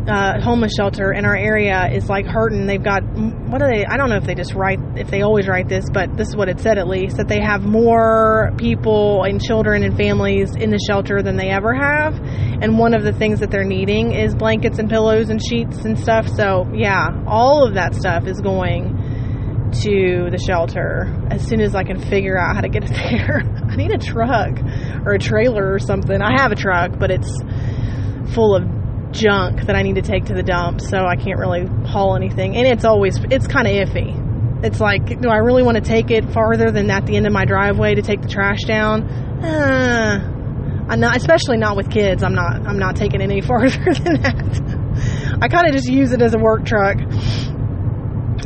uh, 0.10 0.42
homeless 0.42 0.74
shelter 0.76 1.12
in 1.12 1.26
our 1.26 1.36
area 1.36 1.88
is 1.92 2.10
like 2.10 2.26
hurting. 2.26 2.66
They've 2.66 2.84
got 2.84 3.04
what 3.04 3.62
are 3.62 3.70
they? 3.70 3.86
I 3.86 3.98
don't 3.98 4.10
know 4.10 4.18
if 4.18 4.24
they 4.24 4.36
just 4.36 4.54
write 4.54 4.80
if 4.96 5.10
they 5.10 5.22
always 5.22 5.48
write 5.48 5.70
this, 5.70 5.86
but 5.92 6.18
this 6.18 6.30
is 6.30 6.36
what 6.36 6.50
it 6.50 6.60
said 6.60 6.78
at 6.78 6.88
least 6.88 7.18
that 7.18 7.28
they 7.28 7.42
have 7.42 7.64
more 7.64 8.52
people 8.58 9.24
and 9.24 9.42
children 9.42 9.84
and 9.84 9.96
families 9.96 10.56
in 10.56 10.72
the 10.72 10.80
shelter 10.80 11.22
than 11.22 11.38
they 11.38 11.50
ever 11.50 11.74
have. 11.74 12.16
And 12.16 12.78
one 12.78 12.94
of 12.94 13.04
the 13.04 13.14
things 13.14 13.40
that 13.42 13.52
they're 13.52 13.64
needing 13.64 14.14
is 14.14 14.36
blankets 14.36 14.80
and 14.80 14.90
pillows 14.90 15.30
and 15.30 15.42
sheets 15.42 15.86
and 15.86 15.98
stuff. 16.00 16.28
So 16.28 16.68
yeah, 16.74 17.24
all 17.28 17.68
of 17.68 17.76
that 17.76 17.94
stuff 17.94 18.26
is 18.26 18.42
going 18.42 19.18
to 19.84 20.30
the 20.32 20.40
shelter 20.40 21.28
as 21.30 21.46
soon 21.46 21.62
as 21.62 21.76
I 21.76 21.84
can 21.84 22.00
figure 22.00 22.40
out 22.40 22.56
how 22.56 22.62
to 22.62 22.70
get 22.70 22.86
it 22.86 22.90
there. 22.94 23.44
I 23.70 23.76
need 23.76 23.92
a 23.92 24.00
truck 24.00 24.58
or 25.06 25.14
a 25.14 25.20
trailer 25.20 25.72
or 25.72 25.80
something. 25.80 26.20
I 26.20 26.42
have 26.42 26.52
a 26.52 26.56
truck, 26.56 26.98
but 26.98 27.12
it's 27.12 27.30
full 28.34 28.56
of 28.56 28.64
junk 29.12 29.66
that 29.66 29.76
I 29.76 29.82
need 29.82 29.96
to 29.96 30.02
take 30.02 30.26
to 30.26 30.34
the 30.34 30.44
dump, 30.44 30.82
so 30.82 30.98
I 31.06 31.16
can't 31.16 31.40
really 31.40 31.66
haul 31.88 32.16
anything. 32.16 32.56
And 32.56 32.68
it's 32.68 32.86
always 32.86 33.18
it's 33.30 33.48
kind 33.48 33.68
of 33.68 33.74
iffy. 33.74 34.64
It's 34.64 34.80
like, 34.80 35.22
do 35.22 35.30
I 35.30 35.38
really 35.38 35.64
want 35.64 35.76
to 35.76 35.84
take 35.84 36.12
it 36.12 36.34
farther 36.34 36.70
than 36.72 36.90
at 36.92 37.06
the 37.06 37.16
end 37.16 37.26
of 37.26 37.32
my 37.32 37.46
driveway 37.46 37.96
to 37.96 38.02
take 38.02 38.22
the 38.22 38.28
trash 38.28 38.64
down? 38.66 39.08
Uh, 39.42 40.86
I'm 40.90 41.00
not, 41.00 41.16
especially 41.16 41.58
not 41.58 41.78
with 41.78 41.90
kids. 41.90 42.24
I'm 42.24 42.36
not. 42.36 42.68
I'm 42.68 42.78
not 42.78 42.96
taking 42.96 43.22
it 43.22 43.24
any 43.24 43.42
farther 43.50 43.94
than 43.94 44.22
that. 44.22 45.40
I 45.42 45.48
kind 45.48 45.68
of 45.68 45.74
just 45.74 45.88
use 45.88 46.12
it 46.12 46.22
as 46.22 46.34
a 46.34 46.40
work 46.40 46.66
truck 46.66 46.98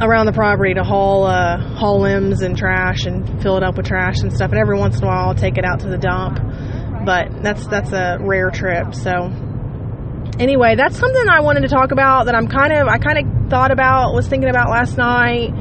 around 0.02 0.26
the 0.26 0.34
property 0.34 0.74
to 0.74 0.84
haul 0.84 1.26
uh, 1.26 1.58
haul 1.76 2.02
limbs 2.02 2.42
and 2.42 2.58
trash 2.58 3.06
and 3.06 3.42
fill 3.42 3.58
it 3.58 3.64
up 3.64 3.78
with 3.78 3.88
trash 3.88 4.20
and 4.22 4.32
stuff. 4.32 4.52
And 4.52 4.60
every 4.60 4.78
once 4.78 4.98
in 4.98 5.04
a 5.04 5.08
while, 5.08 5.30
I'll 5.30 5.36
take 5.36 5.58
it 5.58 5.66
out 5.66 5.80
to 5.80 5.88
the 5.88 5.98
dump. 5.98 6.40
But 7.06 7.42
that's 7.42 7.66
that's 7.68 7.92
a 7.92 8.18
rare 8.22 8.52
trip. 8.52 8.94
So 8.94 9.32
anyway, 10.40 10.76
that's 10.76 10.98
something 10.98 11.30
I 11.30 11.42
wanted 11.42 11.62
to 11.62 11.70
talk 11.70 11.92
about 11.92 12.26
that 12.26 12.36
I'm 12.36 12.48
kind 12.48 12.74
of 12.74 12.88
I 12.88 12.98
kind 12.98 13.18
of 13.20 13.50
thought 13.50 13.72
about 13.72 14.14
was 14.14 14.28
thinking 14.28 14.50
about 14.50 14.70
last 14.70 14.98
night 14.98 15.54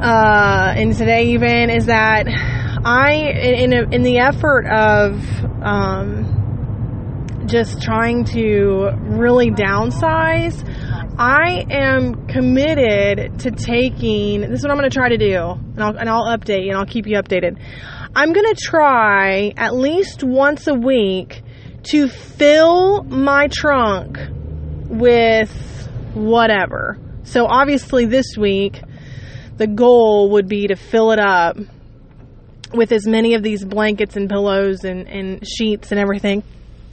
uh, 0.00 0.74
and 0.76 0.94
today 0.94 1.28
even 1.30 1.70
is 1.70 1.86
that 1.86 2.26
I 2.28 3.12
in 3.12 3.72
a, 3.72 3.82
in 3.90 4.02
the 4.02 4.18
effort 4.18 4.66
of 4.66 5.22
um, 5.62 7.44
just 7.46 7.80
trying 7.80 8.24
to 8.26 8.90
really 9.00 9.50
downsize. 9.50 10.62
I 11.16 11.64
am 11.70 12.26
committed 12.26 13.38
to 13.40 13.50
taking. 13.52 14.40
This 14.40 14.58
is 14.58 14.62
what 14.62 14.72
I'm 14.72 14.76
going 14.76 14.90
to 14.90 14.94
try 14.94 15.08
to 15.08 15.16
do, 15.16 15.52
and 15.52 15.82
I'll, 15.82 15.96
and 15.96 16.08
I'll 16.08 16.26
update 16.36 16.64
you, 16.64 16.70
and 16.70 16.78
I'll 16.78 16.86
keep 16.86 17.06
you 17.06 17.16
updated. 17.16 17.58
I'm 18.16 18.32
going 18.32 18.52
to 18.52 18.60
try 18.60 19.52
at 19.56 19.74
least 19.74 20.24
once 20.24 20.66
a 20.66 20.74
week 20.74 21.42
to 21.84 22.08
fill 22.08 23.02
my 23.04 23.48
trunk 23.48 24.18
with 24.88 25.50
whatever. 26.14 26.98
So 27.24 27.46
obviously 27.46 28.06
this 28.06 28.36
week, 28.38 28.82
the 29.56 29.66
goal 29.66 30.30
would 30.30 30.48
be 30.48 30.66
to 30.68 30.76
fill 30.76 31.12
it 31.12 31.18
up 31.18 31.56
with 32.72 32.92
as 32.92 33.06
many 33.06 33.34
of 33.34 33.42
these 33.42 33.64
blankets 33.64 34.16
and 34.16 34.28
pillows 34.28 34.84
and, 34.84 35.08
and 35.08 35.46
sheets 35.46 35.92
and 35.92 36.00
everything 36.00 36.42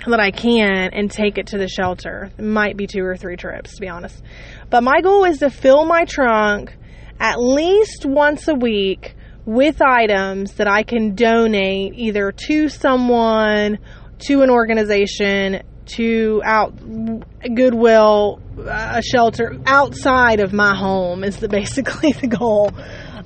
that 0.07 0.19
I 0.19 0.31
can 0.31 0.89
and 0.93 1.09
take 1.09 1.37
it 1.37 1.47
to 1.47 1.57
the 1.57 1.67
shelter. 1.67 2.31
It 2.37 2.43
might 2.43 2.77
be 2.77 2.87
two 2.87 3.03
or 3.03 3.15
three 3.15 3.35
trips, 3.35 3.75
to 3.75 3.81
be 3.81 3.87
honest. 3.87 4.21
But 4.69 4.83
my 4.83 5.01
goal 5.01 5.25
is 5.25 5.39
to 5.39 5.49
fill 5.49 5.85
my 5.85 6.05
trunk 6.05 6.75
at 7.19 7.35
least 7.39 8.05
once 8.05 8.47
a 8.47 8.55
week 8.55 9.15
with 9.45 9.81
items 9.81 10.53
that 10.53 10.67
I 10.67 10.83
can 10.83 11.15
donate 11.15 11.93
either 11.95 12.31
to 12.47 12.69
someone 12.69 13.79
to 14.27 14.41
an 14.41 14.49
organization, 14.49 15.63
to 15.85 16.41
out 16.43 16.75
Goodwill, 16.77 18.39
a 18.67 19.01
shelter 19.01 19.59
outside 19.65 20.39
of 20.39 20.53
my 20.53 20.75
home 20.75 21.23
is 21.23 21.37
the, 21.37 21.49
basically 21.49 22.11
the 22.13 22.27
goal. 22.27 22.71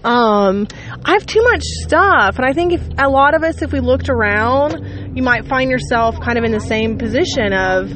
Um, 0.04 0.68
I 1.04 1.14
have 1.14 1.26
too 1.26 1.41
much 1.43 1.64
stuff, 1.64 2.38
and 2.38 2.46
I 2.46 2.54
think 2.54 2.74
if 2.74 2.88
a 2.98 3.10
lot 3.10 3.34
of 3.34 3.43
us, 3.43 3.62
if 3.62 3.72
we 3.72 3.80
looked 3.80 4.10
around, 4.10 5.16
you 5.18 5.24
might 5.24 5.48
find 5.48 5.72
yourself 5.72 6.20
kind 6.22 6.38
of 6.38 6.43
in 6.43 6.52
the 6.52 6.60
same 6.60 6.98
position 6.98 7.54
of 7.54 7.89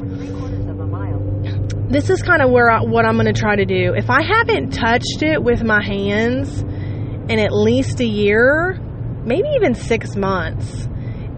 this 1.90 2.08
is 2.08 2.22
kind 2.22 2.40
of 2.40 2.50
where 2.50 2.70
I, 2.70 2.82
what 2.82 3.04
I'm 3.04 3.14
going 3.14 3.26
to 3.26 3.32
try 3.32 3.56
to 3.56 3.64
do. 3.64 3.94
If 3.94 4.10
I 4.10 4.22
haven't 4.22 4.70
touched 4.70 5.22
it 5.22 5.42
with 5.42 5.64
my 5.64 5.82
hands 5.82 6.60
in 6.60 7.38
at 7.40 7.52
least 7.52 7.98
a 8.00 8.06
year, 8.06 8.78
maybe 9.24 9.48
even 9.56 9.74
six 9.74 10.14
months, 10.14 10.88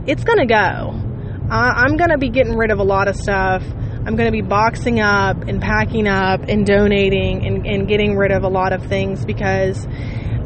it's 0.06 0.24
going 0.24 0.38
to 0.38 0.46
go. 0.46 1.11
I'm 1.52 1.96
going 1.98 2.10
to 2.10 2.18
be 2.18 2.30
getting 2.30 2.56
rid 2.56 2.70
of 2.70 2.78
a 2.78 2.82
lot 2.82 3.08
of 3.08 3.16
stuff. 3.16 3.62
I'm 3.62 4.16
going 4.16 4.26
to 4.26 4.32
be 4.32 4.40
boxing 4.40 5.00
up 5.00 5.42
and 5.42 5.60
packing 5.60 6.08
up 6.08 6.40
and 6.48 6.66
donating 6.66 7.46
and, 7.46 7.66
and 7.66 7.86
getting 7.86 8.16
rid 8.16 8.32
of 8.32 8.42
a 8.42 8.48
lot 8.48 8.72
of 8.72 8.86
things 8.86 9.24
because 9.24 9.86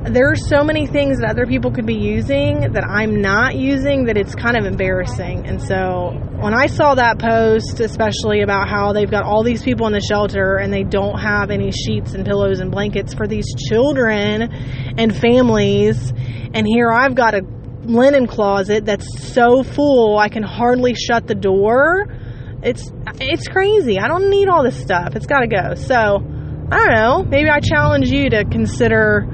there 0.04 0.30
are 0.30 0.36
so 0.36 0.64
many 0.64 0.86
things 0.86 1.18
that 1.20 1.30
other 1.30 1.46
people 1.46 1.70
could 1.70 1.86
be 1.86 1.94
using 1.94 2.72
that 2.72 2.84
I'm 2.84 3.20
not 3.20 3.54
using 3.54 4.04
that 4.06 4.16
it's 4.16 4.34
kind 4.34 4.56
of 4.56 4.64
embarrassing. 4.64 5.46
And 5.46 5.62
so 5.62 6.10
when 6.40 6.54
I 6.54 6.66
saw 6.66 6.96
that 6.96 7.18
post, 7.18 7.80
especially 7.80 8.42
about 8.42 8.68
how 8.68 8.92
they've 8.92 9.10
got 9.10 9.24
all 9.24 9.42
these 9.42 9.62
people 9.62 9.86
in 9.86 9.92
the 9.92 10.00
shelter 10.00 10.56
and 10.56 10.72
they 10.72 10.82
don't 10.82 11.18
have 11.18 11.50
any 11.50 11.70
sheets 11.70 12.14
and 12.14 12.26
pillows 12.26 12.60
and 12.60 12.70
blankets 12.70 13.14
for 13.14 13.26
these 13.26 13.46
children 13.68 14.42
and 14.98 15.16
families, 15.16 16.12
and 16.52 16.66
here 16.66 16.92
I've 16.92 17.14
got 17.14 17.34
a 17.34 17.42
linen 17.86 18.26
closet 18.26 18.84
that's 18.84 19.32
so 19.32 19.62
full 19.62 20.18
I 20.18 20.28
can 20.28 20.42
hardly 20.42 20.94
shut 20.94 21.26
the 21.26 21.34
door. 21.34 22.06
It's 22.62 22.90
it's 23.20 23.48
crazy. 23.48 23.98
I 23.98 24.08
don't 24.08 24.30
need 24.30 24.48
all 24.48 24.62
this 24.62 24.80
stuff. 24.80 25.14
It's 25.16 25.26
got 25.26 25.40
to 25.40 25.46
go. 25.46 25.74
So, 25.74 25.94
I 26.70 26.78
don't 26.78 26.94
know. 26.94 27.24
Maybe 27.24 27.48
I 27.48 27.60
challenge 27.60 28.10
you 28.10 28.30
to 28.30 28.44
consider 28.44 29.26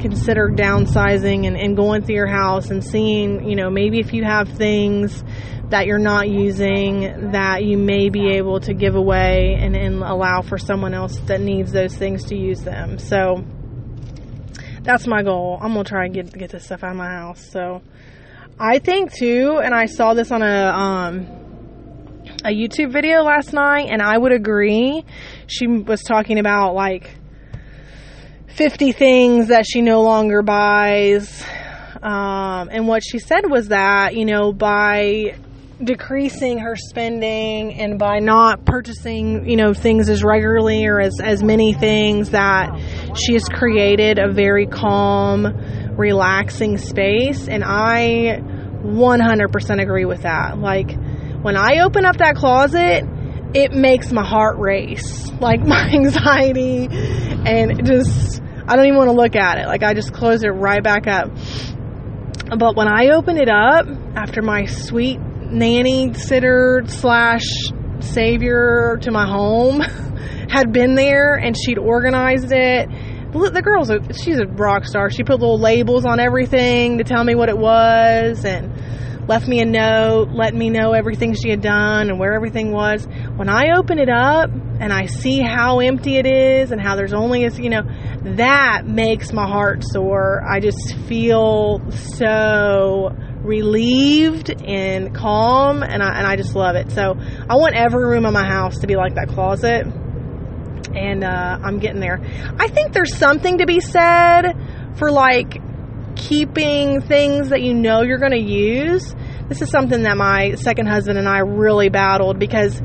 consider 0.00 0.48
downsizing 0.48 1.46
and, 1.46 1.56
and 1.56 1.76
going 1.76 2.02
through 2.02 2.16
your 2.16 2.26
house 2.26 2.70
and 2.70 2.84
seeing, 2.84 3.48
you 3.48 3.54
know, 3.54 3.70
maybe 3.70 4.00
if 4.00 4.12
you 4.12 4.24
have 4.24 4.48
things 4.48 5.22
that 5.68 5.86
you're 5.86 5.98
not 5.98 6.28
using 6.28 7.30
that 7.30 7.64
you 7.64 7.78
may 7.78 8.10
be 8.10 8.32
able 8.36 8.60
to 8.60 8.74
give 8.74 8.94
away 8.96 9.56
and, 9.58 9.76
and 9.76 10.02
allow 10.02 10.42
for 10.42 10.58
someone 10.58 10.92
else 10.92 11.16
that 11.26 11.40
needs 11.40 11.72
those 11.72 11.94
things 11.96 12.24
to 12.24 12.36
use 12.36 12.62
them. 12.62 12.98
So 12.98 13.44
that's 14.82 15.06
my 15.06 15.22
goal. 15.22 15.58
I'm 15.60 15.72
gonna 15.72 15.84
try 15.84 16.06
and 16.06 16.14
get 16.14 16.32
get 16.32 16.50
this 16.50 16.64
stuff 16.64 16.82
out 16.84 16.90
of 16.90 16.96
my 16.96 17.10
house. 17.10 17.50
So 17.50 17.82
I 18.58 18.78
think 18.78 19.12
too, 19.12 19.60
and 19.62 19.74
I 19.74 19.86
saw 19.86 20.14
this 20.14 20.30
on 20.30 20.42
a 20.42 20.66
um, 20.66 21.26
a 22.44 22.48
YouTube 22.48 22.92
video 22.92 23.22
last 23.22 23.52
night, 23.52 23.88
and 23.90 24.02
I 24.02 24.16
would 24.16 24.32
agree. 24.32 25.04
She 25.46 25.66
was 25.66 26.02
talking 26.02 26.38
about 26.38 26.74
like 26.74 27.16
50 28.54 28.92
things 28.92 29.48
that 29.48 29.64
she 29.66 29.80
no 29.80 30.02
longer 30.02 30.42
buys. 30.42 31.42
Um, 32.02 32.68
and 32.70 32.88
what 32.88 33.02
she 33.04 33.18
said 33.18 33.48
was 33.48 33.68
that, 33.68 34.16
you 34.16 34.24
know, 34.24 34.52
by 34.52 35.36
decreasing 35.84 36.58
her 36.58 36.76
spending 36.76 37.74
and 37.74 37.98
by 37.98 38.18
not 38.18 38.64
purchasing, 38.64 39.48
you 39.48 39.56
know, 39.56 39.74
things 39.74 40.08
as 40.08 40.22
regularly 40.22 40.86
or 40.86 41.00
as, 41.00 41.20
as 41.22 41.42
many 41.42 41.72
things 41.72 42.30
that 42.30 42.78
she 43.16 43.34
has 43.34 43.48
created 43.48 44.18
a 44.18 44.32
very 44.32 44.66
calm, 44.66 45.46
relaxing 45.96 46.78
space. 46.78 47.48
And 47.48 47.64
I 47.64 48.40
100% 48.82 49.82
agree 49.82 50.04
with 50.04 50.22
that. 50.22 50.58
Like, 50.58 50.92
when 51.42 51.56
I 51.56 51.80
open 51.80 52.04
up 52.04 52.18
that 52.18 52.36
closet, 52.36 53.04
it 53.54 53.72
makes 53.72 54.12
my 54.12 54.24
heart 54.24 54.58
race. 54.58 55.30
Like, 55.40 55.60
my 55.66 55.88
anxiety 55.88 56.88
and 56.90 57.84
just, 57.84 58.40
I 58.66 58.76
don't 58.76 58.86
even 58.86 58.98
want 58.98 59.10
to 59.10 59.16
look 59.16 59.36
at 59.36 59.58
it. 59.58 59.66
Like, 59.66 59.82
I 59.82 59.94
just 59.94 60.12
close 60.12 60.44
it 60.44 60.48
right 60.48 60.82
back 60.82 61.06
up. 61.06 61.30
But 62.56 62.76
when 62.76 62.86
I 62.86 63.08
open 63.14 63.38
it 63.38 63.48
up 63.48 63.86
after 64.14 64.42
my 64.42 64.66
sweet 64.66 65.18
nanny 65.52 66.14
sitter 66.14 66.82
slash 66.86 67.44
savior 68.00 68.98
to 69.02 69.10
my 69.10 69.26
home 69.26 69.80
had 70.48 70.72
been 70.72 70.94
there 70.94 71.34
and 71.34 71.56
she'd 71.56 71.78
organized 71.78 72.52
it. 72.52 72.88
The 73.32 73.62
girl's 73.62 73.90
a, 73.90 74.12
she's 74.12 74.38
a 74.38 74.46
rock 74.46 74.84
star. 74.84 75.10
She 75.10 75.22
put 75.22 75.40
little 75.40 75.58
labels 75.58 76.04
on 76.04 76.20
everything 76.20 76.98
to 76.98 77.04
tell 77.04 77.24
me 77.24 77.34
what 77.34 77.48
it 77.48 77.56
was 77.56 78.44
and 78.44 79.28
left 79.28 79.48
me 79.48 79.60
a 79.60 79.64
note, 79.64 80.30
letting 80.32 80.58
me 80.58 80.68
know 80.68 80.92
everything 80.92 81.34
she 81.34 81.48
had 81.48 81.62
done 81.62 82.10
and 82.10 82.18
where 82.18 82.34
everything 82.34 82.72
was. 82.72 83.06
When 83.36 83.48
I 83.48 83.76
open 83.78 83.98
it 83.98 84.10
up 84.10 84.50
and 84.50 84.92
I 84.92 85.06
see 85.06 85.40
how 85.40 85.80
empty 85.80 86.16
it 86.16 86.26
is 86.26 86.72
and 86.72 86.80
how 86.80 86.96
there's 86.96 87.14
only 87.14 87.44
a, 87.44 87.50
you 87.50 87.70
know, 87.70 87.82
that 88.36 88.82
makes 88.84 89.32
my 89.32 89.46
heart 89.46 89.82
soar. 89.84 90.42
I 90.46 90.60
just 90.60 90.96
feel 91.06 91.80
so 91.90 93.16
relieved 93.42 94.50
and 94.50 95.14
calm 95.14 95.82
and 95.82 96.02
I, 96.02 96.18
and 96.18 96.26
I 96.26 96.36
just 96.36 96.54
love 96.54 96.76
it. 96.76 96.92
So 96.92 97.16
I 97.48 97.56
want 97.56 97.74
every 97.74 98.04
room 98.04 98.24
in 98.24 98.32
my 98.32 98.46
house 98.46 98.78
to 98.78 98.86
be 98.86 98.96
like 98.96 99.16
that 99.16 99.28
closet 99.28 99.86
and 100.94 101.24
uh, 101.24 101.58
I'm 101.62 101.78
getting 101.78 102.00
there. 102.00 102.20
I 102.58 102.68
think 102.68 102.92
there's 102.92 103.16
something 103.16 103.58
to 103.58 103.66
be 103.66 103.80
said 103.80 104.52
for 104.96 105.10
like 105.10 105.60
keeping 106.16 107.00
things 107.00 107.48
that 107.48 107.62
you 107.62 107.74
know 107.74 108.02
you're 108.02 108.18
going 108.18 108.32
to 108.32 108.38
use. 108.38 109.14
This 109.48 109.62
is 109.62 109.70
something 109.70 110.02
that 110.02 110.16
my 110.16 110.54
second 110.54 110.86
husband 110.86 111.18
and 111.18 111.28
I 111.28 111.38
really 111.38 111.88
battled 111.88 112.38
because 112.38 112.80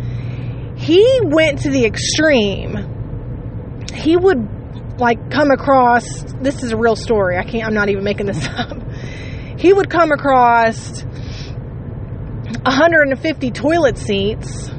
he 0.75 1.19
went 1.23 1.61
to 1.61 1.69
the 1.69 1.85
extreme. 1.85 3.85
He 3.93 4.15
would 4.15 4.99
like 4.99 5.29
come 5.29 5.51
across 5.51 6.23
this 6.41 6.63
is 6.63 6.71
a 6.71 6.77
real 6.77 6.95
story. 6.95 7.37
I 7.37 7.43
can't 7.43 7.65
I'm 7.65 7.73
not 7.73 7.89
even 7.89 8.03
making 8.03 8.25
this 8.25 8.45
up. 8.47 8.77
He 9.57 9.73
would 9.73 9.89
come 9.89 10.11
across 10.11 11.01
150 11.01 13.51
toilet 13.51 13.97
seats 13.97 14.69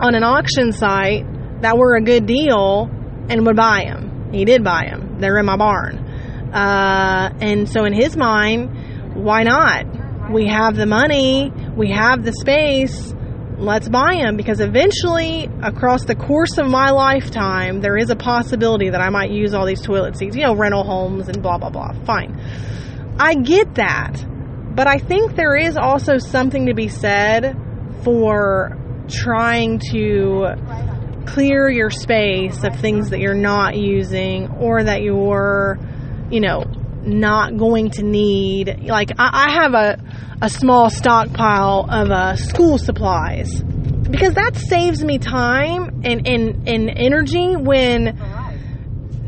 on 0.00 0.14
an 0.14 0.22
auction 0.22 0.72
site 0.72 1.26
that 1.62 1.76
were 1.76 1.96
a 1.96 2.02
good 2.02 2.26
deal 2.26 2.88
and 3.28 3.44
would 3.46 3.56
buy 3.56 3.84
them. 3.84 4.30
He 4.32 4.44
did 4.44 4.64
buy 4.64 4.86
them. 4.88 5.18
They're 5.20 5.38
in 5.38 5.46
my 5.46 5.56
barn. 5.56 5.98
Uh, 6.52 7.30
and 7.40 7.68
so 7.68 7.84
in 7.84 7.92
his 7.92 8.16
mind, 8.16 9.14
why 9.14 9.42
not? 9.42 10.30
We 10.30 10.48
have 10.48 10.76
the 10.76 10.86
money, 10.86 11.52
we 11.76 11.90
have 11.90 12.24
the 12.24 12.32
space, 12.32 13.14
let's 13.58 13.88
buy 13.88 14.16
them 14.16 14.36
because 14.36 14.60
eventually, 14.60 15.48
across 15.62 16.04
the 16.04 16.14
course 16.14 16.58
of 16.58 16.68
my 16.68 16.90
lifetime, 16.90 17.80
there 17.80 17.96
is 17.96 18.10
a 18.10 18.16
possibility 18.16 18.90
that 18.90 19.00
I 19.00 19.10
might 19.10 19.30
use 19.30 19.54
all 19.54 19.66
these 19.66 19.80
toilet 19.80 20.16
seats, 20.16 20.36
you 20.36 20.42
know, 20.42 20.54
rental 20.54 20.84
homes 20.84 21.28
and 21.28 21.42
blah, 21.42 21.58
blah, 21.58 21.70
blah. 21.70 21.92
Fine. 22.04 22.38
I 23.22 23.34
get 23.34 23.76
that. 23.76 24.24
But 24.74 24.88
I 24.88 24.98
think 24.98 25.36
there 25.36 25.54
is 25.54 25.76
also 25.76 26.18
something 26.18 26.66
to 26.66 26.74
be 26.74 26.88
said 26.88 27.56
for 28.02 28.76
trying 29.06 29.78
to 29.92 30.56
clear 31.26 31.70
your 31.70 31.90
space 31.90 32.64
of 32.64 32.80
things 32.80 33.10
that 33.10 33.20
you're 33.20 33.34
not 33.34 33.76
using 33.76 34.48
or 34.58 34.82
that 34.82 35.02
you're, 35.02 35.78
you 36.32 36.40
know, 36.40 36.64
not 37.04 37.56
going 37.56 37.90
to 37.90 38.02
need. 38.02 38.88
Like, 38.88 39.12
I, 39.16 39.46
I 39.46 39.50
have 39.62 39.74
a, 39.74 40.02
a 40.42 40.48
small 40.48 40.90
stockpile 40.90 41.86
of 41.88 42.10
uh, 42.10 42.34
school 42.34 42.76
supplies 42.76 43.62
because 43.62 44.34
that 44.34 44.56
saves 44.56 45.04
me 45.04 45.18
time 45.18 46.00
and, 46.02 46.26
and, 46.26 46.68
and 46.68 46.90
energy 46.90 47.54
when 47.54 48.18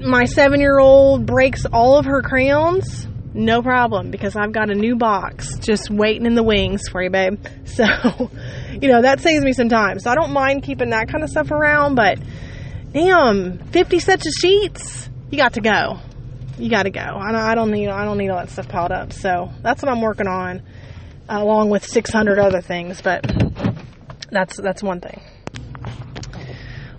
my 0.00 0.24
seven 0.24 0.58
year 0.58 0.80
old 0.80 1.26
breaks 1.26 1.64
all 1.66 1.96
of 1.96 2.06
her 2.06 2.22
crayons 2.22 3.06
no 3.34 3.62
problem 3.62 4.10
because 4.12 4.36
I've 4.36 4.52
got 4.52 4.70
a 4.70 4.74
new 4.74 4.96
box 4.96 5.58
just 5.58 5.90
waiting 5.90 6.24
in 6.24 6.34
the 6.34 6.42
wings 6.42 6.88
for 6.88 7.02
you, 7.02 7.10
babe. 7.10 7.44
So, 7.74 7.84
you 8.70 8.86
know, 8.88 9.02
that 9.02 9.18
saves 9.20 9.44
me 9.44 9.52
some 9.52 9.68
time. 9.68 9.98
So 9.98 10.08
I 10.08 10.14
don't 10.14 10.32
mind 10.32 10.62
keeping 10.62 10.90
that 10.90 11.08
kind 11.08 11.24
of 11.24 11.30
stuff 11.30 11.50
around, 11.50 11.96
but 11.96 12.20
damn, 12.92 13.58
50 13.58 13.98
sets 13.98 14.24
of 14.24 14.32
sheets, 14.40 15.10
you 15.30 15.38
got 15.38 15.54
to 15.54 15.60
go. 15.60 15.98
You 16.56 16.70
got 16.70 16.84
to 16.84 16.90
go. 16.90 17.00
I 17.00 17.56
don't 17.56 17.72
need 17.72 17.88
I 17.88 18.04
don't 18.04 18.16
need 18.16 18.28
all 18.28 18.38
that 18.38 18.50
stuff 18.50 18.68
piled 18.68 18.92
up. 18.92 19.12
So 19.12 19.50
that's 19.60 19.82
what 19.82 19.90
I'm 19.90 20.00
working 20.00 20.28
on, 20.28 20.62
along 21.28 21.70
with 21.70 21.84
600 21.84 22.38
other 22.38 22.60
things. 22.60 23.02
But 23.02 23.26
that's 24.30 24.60
that's 24.60 24.80
one 24.80 25.00
thing. 25.00 25.20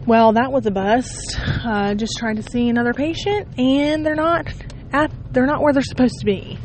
Well, 0.05 0.33
that 0.33 0.51
was 0.51 0.65
a 0.65 0.71
bust. 0.71 1.39
Uh, 1.63 1.95
just 1.95 2.13
trying 2.19 2.35
to 2.35 2.43
see 2.43 2.67
another 2.67 2.93
patient, 2.93 3.57
and 3.57 4.05
they're 4.05 4.15
not 4.15 4.45
they're 5.35 5.45
not 5.45 5.61
where 5.61 5.73
they're 5.73 5.83
supposed 5.83 6.15
to 6.21 6.25
be. 6.25 6.57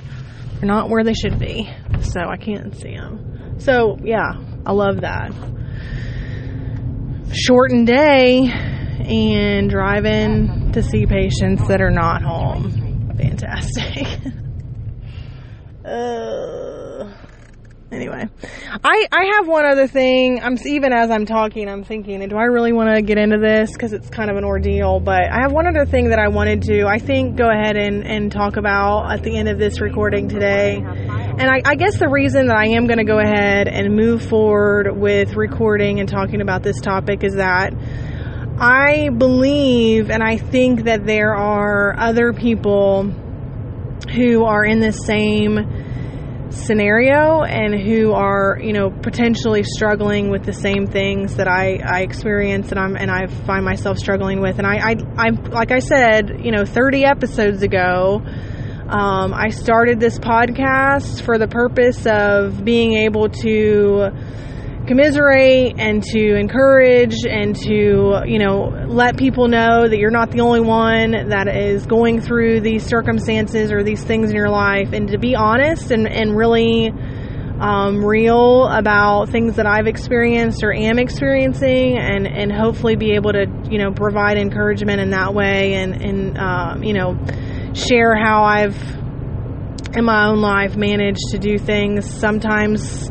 They're 0.55 0.69
not 0.69 0.89
where 0.89 1.05
they 1.05 1.13
should 1.13 1.39
be. 1.39 1.69
So 2.03 2.21
I 2.21 2.37
can't 2.37 2.75
see 2.75 2.95
them. 2.95 3.59
So 3.59 3.99
yeah, 4.03 4.33
I 4.65 4.73
love 4.73 5.03
that. 5.03 5.33
Shortened 7.33 7.87
day 7.89 8.47
and 8.49 9.69
driving 9.69 10.73
to 10.73 10.83
see 10.83 11.05
patients 11.05 11.67
that 11.69 11.83
are 11.83 11.91
not 11.91 12.23
home. 12.23 13.17
Fantastic. 13.19 14.07
uh, 15.85 16.80
anyway, 17.93 18.29
I 18.85 19.07
I 19.11 19.25
have 19.37 19.49
one 19.49 19.65
other 19.65 19.87
thing. 19.87 20.43
I'm 20.43 20.57
even 20.67 20.93
as 20.93 21.11
I'm 21.11 21.27
talking, 21.27 21.69
I'm 21.69 21.85
thinking, 21.85 22.27
do 22.29 22.37
I 22.37 22.45
really 22.45 22.73
want 22.73 22.95
to 22.95 23.03
get 23.03 23.19
into 23.19 23.39
this 23.39 23.73
because 23.73 23.93
it's 23.93 24.09
kind 24.09 24.31
of 24.31 24.37
an 24.37 24.45
ordeal? 24.45 25.01
But 25.01 25.31
I 25.31 25.43
have 25.43 25.53
one 25.53 25.67
other 25.67 25.85
thing 25.85 26.11
that 26.11 26.19
I 26.19 26.29
wanted 26.29 26.63
to, 26.63 26.87
I 26.87 26.99
think, 26.99 27.37
go 27.37 27.51
ahead 27.51 27.77
and 27.77 28.07
and 28.07 28.31
talk 28.31 28.57
about 28.57 29.13
at 29.13 29.23
the 29.23 29.37
end 29.37 29.49
of 29.49 29.59
this 29.59 29.81
recording 29.81 30.29
today. 30.29 30.77
And 30.77 31.43
I, 31.43 31.63
I 31.65 31.75
guess 31.75 31.99
the 31.99 32.09
reason 32.09 32.47
that 32.49 32.57
I 32.57 32.69
am 32.69 32.87
going 32.87 32.99
to 32.99 33.05
go 33.05 33.19
ahead 33.19 33.69
and 33.69 33.95
move 33.95 34.23
forward 34.23 34.97
with 34.97 35.35
recording 35.35 36.01
and 36.01 36.09
talking 36.09 36.41
about 36.41 36.63
this 36.63 36.81
topic 36.81 37.25
is 37.25 37.37
that 37.37 37.73
I 38.59 39.09
believe 39.09 40.11
and 40.11 40.23
I 40.23 40.37
think 40.37 40.85
that 40.85 41.07
there 41.07 41.35
are 41.35 41.99
other 41.99 42.35
people 42.35 43.05
who 44.15 44.45
are 44.45 44.65
in 44.65 44.81
the 44.81 44.93
same 44.93 45.80
scenario 46.51 47.43
and 47.43 47.81
who 47.81 48.13
are 48.13 48.59
you 48.63 48.73
know 48.73 48.91
potentially 48.91 49.63
struggling 49.63 50.31
with 50.31 50.45
the 50.45 50.53
same 50.53 50.87
things 50.87 51.37
that 51.37 51.49
I, 51.49 51.79
I 51.85 52.01
experience 52.03 52.71
and 52.71 52.79
I'm 52.79 52.97
and 52.97 53.11
I 53.11 53.27
find 53.27 53.65
myself 53.65 53.99
struggling 53.99 54.41
with. 54.41 54.59
And 54.59 54.67
I, 54.67 54.91
I 54.91 54.97
I'm 55.17 55.45
like 55.45 55.71
I 55.71 55.79
said 55.79 56.45
you 56.45 56.51
know 56.51 56.65
30 56.65 57.05
episodes 57.05 57.63
ago 57.63 58.23
um, 58.91 59.33
I 59.33 59.51
started 59.51 60.01
this 60.01 60.19
podcast 60.19 61.23
for 61.23 61.39
the 61.39 61.47
purpose 61.47 62.07
of 62.07 62.65
being 62.65 62.95
able 62.95 63.29
to 63.29 64.11
commiserate 64.91 65.79
and 65.79 66.03
to 66.03 66.35
encourage 66.35 67.15
and 67.25 67.55
to, 67.55 68.25
you 68.27 68.41
know, 68.41 68.87
let 68.89 69.17
people 69.17 69.47
know 69.47 69.89
that 69.89 69.99
you're 69.99 70.11
not 70.11 70.33
the 70.33 70.41
only 70.41 70.61
one 70.61 71.29
that 71.29 71.47
is 71.47 71.87
going 71.87 72.21
through 72.21 72.61
these 72.61 72.85
circumstances 72.85 73.71
or 73.71 73.85
these 73.85 74.03
things 74.03 74.31
in 74.31 74.35
your 74.35 74.51
life. 74.51 74.93
And 74.93 75.07
to 75.11 75.19
be 75.19 75.37
honest 75.37 75.93
and, 75.93 76.09
and 76.09 76.37
really 76.37 76.91
um, 77.61 78.05
real 78.05 78.67
about 78.67 79.29
things 79.29 79.55
that 79.57 79.67
I've 79.67 79.87
experienced 79.87 80.65
or 80.65 80.75
am 80.75 80.99
experiencing 80.99 81.97
and, 81.97 82.27
and 82.27 82.51
hopefully 82.51 82.97
be 82.97 83.13
able 83.13 83.31
to, 83.31 83.47
you 83.71 83.79
know, 83.79 83.93
provide 83.93 84.39
encouragement 84.39 85.01
in 85.01 85.11
that 85.11 85.33
way 85.35 85.75
and, 85.75 86.03
and 86.03 86.37
um, 86.37 86.83
you 86.83 86.95
know, 86.95 87.17
share 87.75 88.17
how 88.17 88.43
I've 88.43 88.77
in 89.97 90.05
my 90.05 90.27
own 90.27 90.41
life 90.41 90.75
managed 90.75 91.29
to 91.31 91.39
do 91.39 91.59
things. 91.59 92.13
Sometimes 92.13 93.09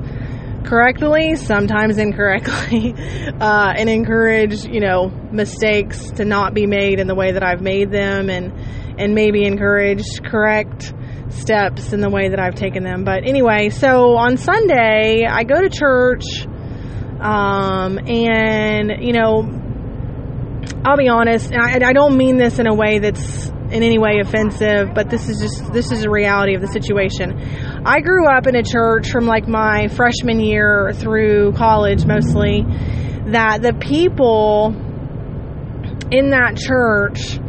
correctly, 0.69 1.35
sometimes 1.35 1.97
incorrectly, 1.97 2.93
uh, 3.41 3.73
and 3.75 3.89
encourage, 3.89 4.63
you 4.65 4.79
know, 4.79 5.09
mistakes 5.31 6.11
to 6.11 6.25
not 6.25 6.53
be 6.53 6.67
made 6.67 6.99
in 6.99 7.07
the 7.07 7.15
way 7.15 7.31
that 7.31 7.43
I've 7.43 7.61
made 7.61 7.91
them 7.91 8.29
and, 8.29 8.53
and 8.99 9.15
maybe 9.15 9.45
encourage 9.45 10.03
correct 10.23 10.93
steps 11.29 11.91
in 11.91 12.01
the 12.01 12.09
way 12.09 12.29
that 12.29 12.39
I've 12.39 12.55
taken 12.55 12.83
them. 12.83 13.03
But 13.03 13.27
anyway, 13.27 13.69
so 13.69 14.15
on 14.15 14.37
Sunday, 14.37 15.25
I 15.25 15.43
go 15.43 15.59
to 15.59 15.69
church, 15.69 16.23
um, 17.19 17.97
and, 18.07 19.03
you 19.03 19.13
know, 19.13 19.55
I'll 20.85 20.97
be 20.97 21.09
honest, 21.09 21.51
I, 21.51 21.79
I 21.83 21.93
don't 21.93 22.15
mean 22.15 22.37
this 22.37 22.59
in 22.59 22.67
a 22.67 22.75
way 22.75 22.99
that's 22.99 23.51
in 23.71 23.83
any 23.83 23.99
way 23.99 24.19
offensive, 24.19 24.93
but 24.93 25.09
this 25.09 25.29
is 25.29 25.39
just 25.39 25.71
this 25.73 25.91
is 25.91 26.03
a 26.03 26.09
reality 26.09 26.55
of 26.55 26.61
the 26.61 26.67
situation. 26.67 27.39
I 27.85 28.01
grew 28.01 28.27
up 28.27 28.47
in 28.47 28.55
a 28.55 28.63
church 28.63 29.09
from 29.11 29.25
like 29.25 29.47
my 29.47 29.87
freshman 29.89 30.39
year 30.39 30.91
through 30.95 31.53
college 31.53 32.05
mostly 32.05 32.63
that 33.27 33.61
the 33.61 33.73
people 33.79 34.73
in 36.11 36.31
that 36.31 36.57
church 36.57 37.39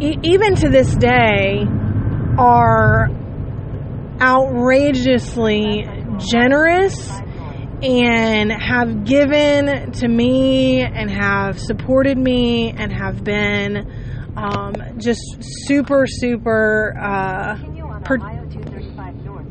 e- 0.00 0.18
even 0.22 0.54
to 0.56 0.68
this 0.70 0.94
day 0.96 1.64
are 2.38 3.08
outrageously 4.20 5.86
generous 6.18 7.10
and 7.82 8.50
have 8.50 9.04
given 9.04 9.92
to 9.92 10.08
me 10.08 10.80
and 10.80 11.10
have 11.10 11.58
supported 11.60 12.18
me 12.18 12.70
and 12.70 12.92
have 12.92 13.22
been 13.22 14.07
um, 14.38 14.74
just 14.98 15.20
super, 15.66 16.06
super. 16.06 16.94
Uh, 16.96 17.58
per- 18.04 18.18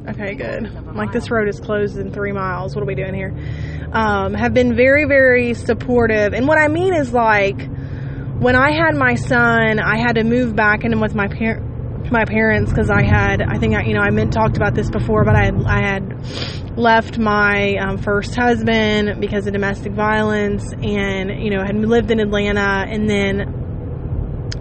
okay, 0.09 0.33
good. 0.33 0.95
Like 0.95 1.11
this 1.11 1.29
road 1.29 1.49
is 1.49 1.59
closed 1.59 1.97
in 1.97 2.13
three 2.13 2.31
miles. 2.31 2.73
What 2.73 2.83
are 2.83 2.85
we 2.85 2.95
doing 2.95 3.13
here? 3.13 3.35
Um, 3.91 4.33
have 4.33 4.53
been 4.53 4.75
very, 4.75 5.05
very 5.05 5.53
supportive. 5.53 6.33
And 6.33 6.47
what 6.47 6.57
I 6.57 6.69
mean 6.69 6.93
is 6.93 7.11
like 7.11 7.67
when 8.39 8.55
I 8.55 8.71
had 8.71 8.95
my 8.95 9.15
son, 9.15 9.79
I 9.79 9.97
had 9.97 10.13
to 10.13 10.23
move 10.23 10.55
back 10.55 10.85
in 10.85 10.99
with 11.01 11.13
my 11.13 11.27
parents 11.27 11.65
my 12.09 12.23
parents 12.23 12.71
because 12.71 12.89
I 12.89 13.03
had 13.03 13.41
I 13.41 13.57
think 13.57 13.75
I 13.75 13.83
you 13.83 13.93
know 13.93 13.99
I 13.99 14.11
meant 14.11 14.31
talked 14.31 14.55
about 14.55 14.73
this 14.73 14.89
before 14.89 15.25
but 15.25 15.35
I 15.35 15.43
had 15.43 15.63
I 15.65 15.81
had 15.81 16.77
left 16.77 17.17
my 17.17 17.75
um, 17.75 17.97
first 17.97 18.33
husband 18.33 19.19
because 19.19 19.45
of 19.45 19.51
domestic 19.51 19.91
violence 19.91 20.71
and 20.71 21.43
you 21.43 21.49
know 21.49 21.61
had 21.65 21.75
lived 21.75 22.09
in 22.09 22.21
Atlanta 22.21 22.85
and 22.87 23.09
then 23.09 23.56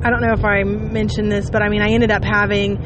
I 0.06 0.10
don't 0.10 0.20
know 0.20 0.34
if 0.34 0.44
I 0.44 0.62
mentioned 0.62 1.32
this, 1.32 1.50
but 1.50 1.62
I 1.62 1.68
mean, 1.68 1.82
I 1.82 1.88
ended 1.88 2.12
up 2.12 2.22
having 2.22 2.78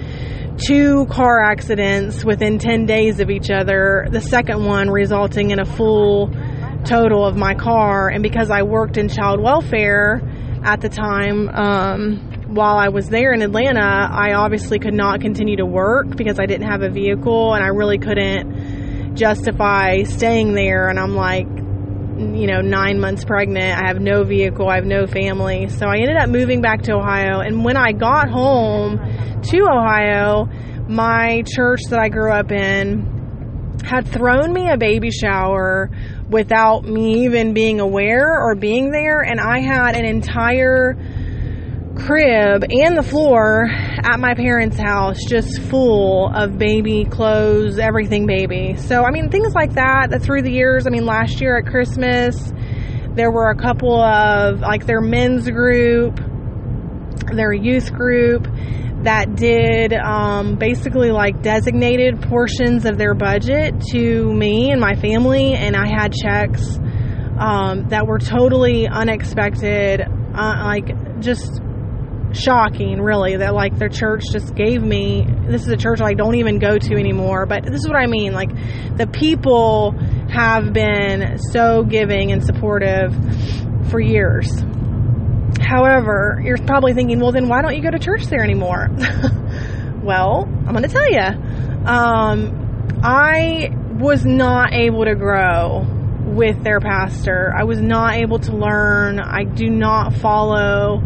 two 0.56 1.04
car 1.04 1.44
accidents 1.44 2.24
within 2.24 2.58
10 2.58 2.86
days 2.86 3.20
of 3.20 3.28
each 3.28 3.50
other, 3.50 4.06
the 4.10 4.22
second 4.22 4.64
one 4.64 4.88
resulting 4.88 5.50
in 5.50 5.60
a 5.60 5.66
full 5.66 6.30
total 6.86 7.26
of 7.26 7.36
my 7.36 7.52
car. 7.52 8.08
And 8.08 8.22
because 8.22 8.50
I 8.50 8.62
worked 8.62 8.96
in 8.96 9.10
child 9.10 9.38
welfare 9.38 10.22
at 10.64 10.80
the 10.80 10.88
time, 10.88 11.50
um, 11.50 12.54
while 12.54 12.78
I 12.78 12.88
was 12.88 13.10
there 13.10 13.34
in 13.34 13.42
Atlanta, 13.42 14.08
I 14.10 14.32
obviously 14.32 14.78
could 14.78 14.94
not 14.94 15.20
continue 15.20 15.56
to 15.58 15.66
work 15.66 16.16
because 16.16 16.40
I 16.40 16.46
didn't 16.46 16.70
have 16.70 16.80
a 16.80 16.88
vehicle 16.88 17.52
and 17.52 17.62
I 17.62 17.68
really 17.68 17.98
couldn't 17.98 19.14
justify 19.14 20.04
staying 20.04 20.54
there. 20.54 20.88
And 20.88 20.98
I'm 20.98 21.14
like, 21.14 21.46
you 22.20 22.46
know, 22.46 22.60
nine 22.60 23.00
months 23.00 23.24
pregnant. 23.24 23.82
I 23.82 23.88
have 23.88 24.00
no 24.00 24.24
vehicle. 24.24 24.68
I 24.68 24.76
have 24.76 24.86
no 24.86 25.06
family. 25.06 25.68
So 25.68 25.86
I 25.86 25.96
ended 25.96 26.16
up 26.16 26.28
moving 26.28 26.60
back 26.60 26.82
to 26.82 26.92
Ohio. 26.94 27.40
And 27.40 27.64
when 27.64 27.76
I 27.76 27.92
got 27.92 28.28
home 28.28 28.98
to 29.42 29.58
Ohio, 29.62 30.46
my 30.88 31.42
church 31.46 31.80
that 31.90 31.98
I 31.98 32.08
grew 32.08 32.32
up 32.32 32.50
in 32.50 33.78
had 33.84 34.06
thrown 34.06 34.52
me 34.52 34.68
a 34.70 34.76
baby 34.76 35.10
shower 35.10 35.90
without 36.28 36.84
me 36.84 37.24
even 37.24 37.54
being 37.54 37.80
aware 37.80 38.38
or 38.40 38.54
being 38.54 38.90
there. 38.90 39.20
And 39.20 39.40
I 39.40 39.60
had 39.60 39.96
an 39.96 40.04
entire 40.04 40.96
crib 42.06 42.64
and 42.70 42.96
the 42.96 43.02
floor 43.02 43.66
at 43.68 44.18
my 44.18 44.34
parents' 44.34 44.78
house 44.78 45.18
just 45.28 45.60
full 45.62 46.30
of 46.34 46.58
baby 46.58 47.04
clothes, 47.04 47.78
everything 47.78 48.26
baby. 48.26 48.74
So, 48.76 49.04
I 49.04 49.10
mean, 49.10 49.30
things 49.30 49.54
like 49.54 49.74
that, 49.74 50.08
through 50.22 50.42
the 50.42 50.50
years, 50.50 50.86
I 50.86 50.90
mean, 50.90 51.04
last 51.04 51.40
year 51.40 51.58
at 51.58 51.66
Christmas, 51.66 52.52
there 53.14 53.30
were 53.30 53.50
a 53.50 53.56
couple 53.56 54.00
of 54.00 54.60
like 54.60 54.86
their 54.86 55.00
men's 55.00 55.48
group, 55.50 56.16
their 57.34 57.52
youth 57.52 57.92
group 57.92 58.46
that 59.02 59.34
did 59.34 59.92
um, 59.92 60.56
basically 60.56 61.10
like 61.10 61.42
designated 61.42 62.20
portions 62.22 62.84
of 62.84 62.98
their 62.98 63.14
budget 63.14 63.80
to 63.92 64.32
me 64.32 64.70
and 64.70 64.80
my 64.80 64.94
family, 64.94 65.54
and 65.54 65.76
I 65.76 65.86
had 65.86 66.12
checks 66.12 66.78
um, 67.38 67.88
that 67.88 68.06
were 68.06 68.18
totally 68.18 68.86
unexpected, 68.86 70.02
uh, 70.02 70.62
like 70.64 71.20
just 71.20 71.60
shocking, 72.32 73.00
really, 73.00 73.36
that 73.36 73.54
like 73.54 73.78
their 73.78 73.88
church 73.88 74.22
just 74.32 74.54
gave 74.54 74.82
me. 74.82 75.26
This 75.46 75.62
is 75.62 75.68
a 75.68 75.76
church 75.76 76.00
I 76.00 76.14
don't 76.14 76.36
even 76.36 76.58
go 76.58 76.78
to 76.78 76.94
anymore, 76.94 77.46
but 77.46 77.64
this 77.64 77.80
is 77.80 77.88
what 77.88 77.96
I 77.96 78.06
mean. 78.06 78.32
Like 78.32 78.50
the 78.96 79.06
people 79.06 79.92
have 80.30 80.72
been 80.72 81.38
so 81.38 81.82
giving 81.82 82.32
and 82.32 82.44
supportive 82.44 83.14
for 83.90 84.00
years. 84.00 84.62
However, 85.60 86.40
you're 86.42 86.58
probably 86.58 86.94
thinking, 86.94 87.20
well, 87.20 87.32
then 87.32 87.48
why 87.48 87.62
don't 87.62 87.76
you 87.76 87.82
go 87.82 87.90
to 87.90 87.98
church 87.98 88.26
there 88.26 88.42
anymore? 88.42 88.88
well, 90.02 90.44
I'm 90.44 90.72
going 90.72 90.82
to 90.82 90.88
tell 90.88 91.10
you. 91.10 91.86
Um, 91.86 93.00
I 93.02 93.70
was 93.98 94.24
not 94.24 94.72
able 94.72 95.04
to 95.04 95.14
grow 95.14 95.86
with 96.24 96.62
their 96.62 96.80
pastor. 96.80 97.52
I 97.56 97.64
was 97.64 97.80
not 97.80 98.14
able 98.14 98.38
to 98.40 98.52
learn. 98.52 99.20
I 99.20 99.44
do 99.44 99.68
not 99.68 100.14
follow 100.14 101.02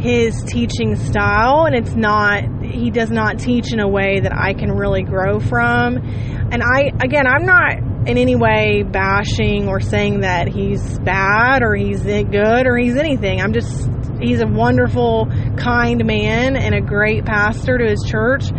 his 0.00 0.42
teaching 0.44 0.96
style 0.96 1.66
and 1.66 1.74
it's 1.74 1.94
not 1.94 2.44
he 2.64 2.90
does 2.90 3.10
not 3.10 3.38
teach 3.38 3.72
in 3.72 3.80
a 3.80 3.88
way 3.88 4.20
that 4.20 4.32
I 4.32 4.54
can 4.54 4.70
really 4.70 5.02
grow 5.02 5.40
from. 5.40 5.96
And 5.96 6.62
I 6.62 6.92
again, 7.02 7.26
I'm 7.26 7.44
not 7.44 7.78
in 8.08 8.16
any 8.16 8.36
way 8.36 8.84
bashing 8.84 9.68
or 9.68 9.80
saying 9.80 10.20
that 10.20 10.48
he's 10.48 10.98
bad 11.00 11.62
or 11.62 11.74
he's 11.74 12.02
good 12.02 12.66
or 12.66 12.76
he's 12.76 12.96
anything. 12.96 13.40
I'm 13.40 13.52
just 13.52 13.88
he's 14.20 14.40
a 14.40 14.46
wonderful, 14.46 15.26
kind 15.56 16.04
man 16.04 16.56
and 16.56 16.74
a 16.74 16.80
great 16.80 17.24
pastor 17.24 17.78
to 17.78 17.84
his 17.84 18.02
church. 18.06 18.50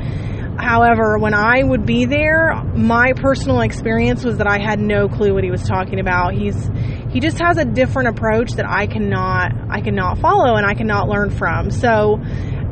However, 0.58 1.18
when 1.18 1.34
I 1.34 1.64
would 1.64 1.86
be 1.86 2.06
there, 2.06 2.54
my 2.76 3.14
personal 3.16 3.62
experience 3.62 4.26
was 4.26 4.38
that 4.40 4.48
I 4.48 4.60
had 4.60 4.80
no 4.80 5.08
clue 5.08 5.34
what 5.34 5.46
he 5.46 5.52
was 5.52 5.64
talking 5.64 6.02
about. 6.02 6.34
He's 6.34 6.70
he 7.12 7.20
just 7.20 7.40
has 7.40 7.58
a 7.58 7.66
different 7.66 8.10
approach 8.10 8.52
that 8.54 8.66
I 8.68 8.88
cannot 8.88 9.52
I 9.70 9.82
cannot 9.82 10.20
follow 10.20 10.56
and 10.56 10.66
I 10.66 10.74
cannot 10.74 11.08
learn 11.08 11.30
from. 11.32 11.72
So, 11.72 12.18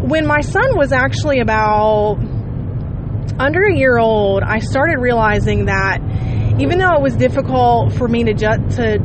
when 0.02 0.28
my 0.28 0.42
son 0.42 0.78
was 0.78 0.92
actually 0.92 1.40
about 1.40 2.18
under 3.40 3.64
a 3.64 3.76
year 3.76 3.98
old, 3.98 4.44
I 4.44 4.60
started 4.60 5.00
realizing 5.00 5.66
that 5.66 6.00
even 6.60 6.80
though 6.80 6.94
it 6.94 7.02
was 7.02 7.16
difficult 7.16 7.94
for 7.94 8.08
me 8.08 8.24
to 8.26 8.34
ju- 8.34 8.70
to 8.78 9.00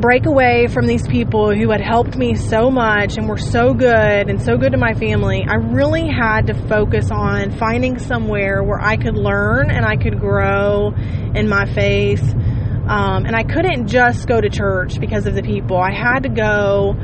break 0.00 0.26
away 0.26 0.66
from 0.68 0.86
these 0.86 1.06
people 1.06 1.54
who 1.54 1.70
had 1.70 1.80
helped 1.80 2.16
me 2.16 2.34
so 2.34 2.70
much 2.70 3.16
and 3.16 3.28
were 3.28 3.38
so 3.38 3.72
good 3.72 4.28
and 4.28 4.40
so 4.40 4.56
good 4.56 4.72
to 4.72 4.78
my 4.78 4.94
family, 4.94 5.44
I 5.48 5.54
really 5.54 6.08
had 6.08 6.46
to 6.48 6.54
focus 6.68 7.10
on 7.10 7.56
finding 7.58 7.98
somewhere 7.98 8.62
where 8.62 8.80
I 8.80 8.96
could 8.96 9.16
learn 9.16 9.70
and 9.70 9.84
I 9.84 9.96
could 9.96 10.20
grow 10.20 10.92
in 11.34 11.48
my 11.48 11.66
faith. 11.72 12.22
Um, 12.88 13.26
and 13.26 13.36
I 13.36 13.42
couldn't 13.42 13.88
just 13.88 14.26
go 14.26 14.40
to 14.40 14.48
church 14.48 14.98
because 14.98 15.26
of 15.26 15.34
the 15.34 15.42
people. 15.42 15.76
I 15.76 15.92
had 15.92 16.20
to 16.20 16.30
go, 16.30 16.94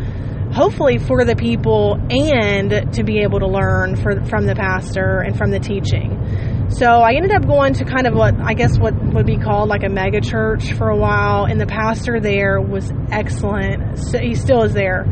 hopefully, 0.53 0.99
for 0.99 1.25
the 1.25 1.37
people 1.37 1.99
and 2.09 2.93
to 2.95 3.05
be 3.05 3.21
able 3.21 3.41
to 3.41 3.47
learn 3.47 3.97
for, 3.97 4.25
from 4.25 4.47
the 4.47 4.55
pastor 4.55 5.21
and 5.21 5.37
from 5.37 5.51
the 5.51 5.61
teaching. 5.61 6.71
So 6.71 6.87
I 6.87 7.13
ended 7.13 7.33
up 7.33 7.47
going 7.47 7.75
to 7.75 7.85
kind 7.85 8.07
of 8.07 8.15
what 8.15 8.35
I 8.41 8.55
guess 8.55 8.79
what 8.79 8.95
would 9.13 9.27
be 9.27 9.37
called 9.37 9.69
like 9.69 9.85
a 9.85 9.91
mega 9.91 10.23
church 10.23 10.73
for 10.73 10.89
a 10.89 10.97
while, 10.97 11.45
and 11.45 11.61
the 11.61 11.67
pastor 11.67 12.19
there 12.19 12.61
was 12.61 12.91
excellent. 13.11 13.99
So 13.99 14.19
he 14.19 14.35
still 14.35 14.63
is 14.63 14.73
there. 14.73 15.05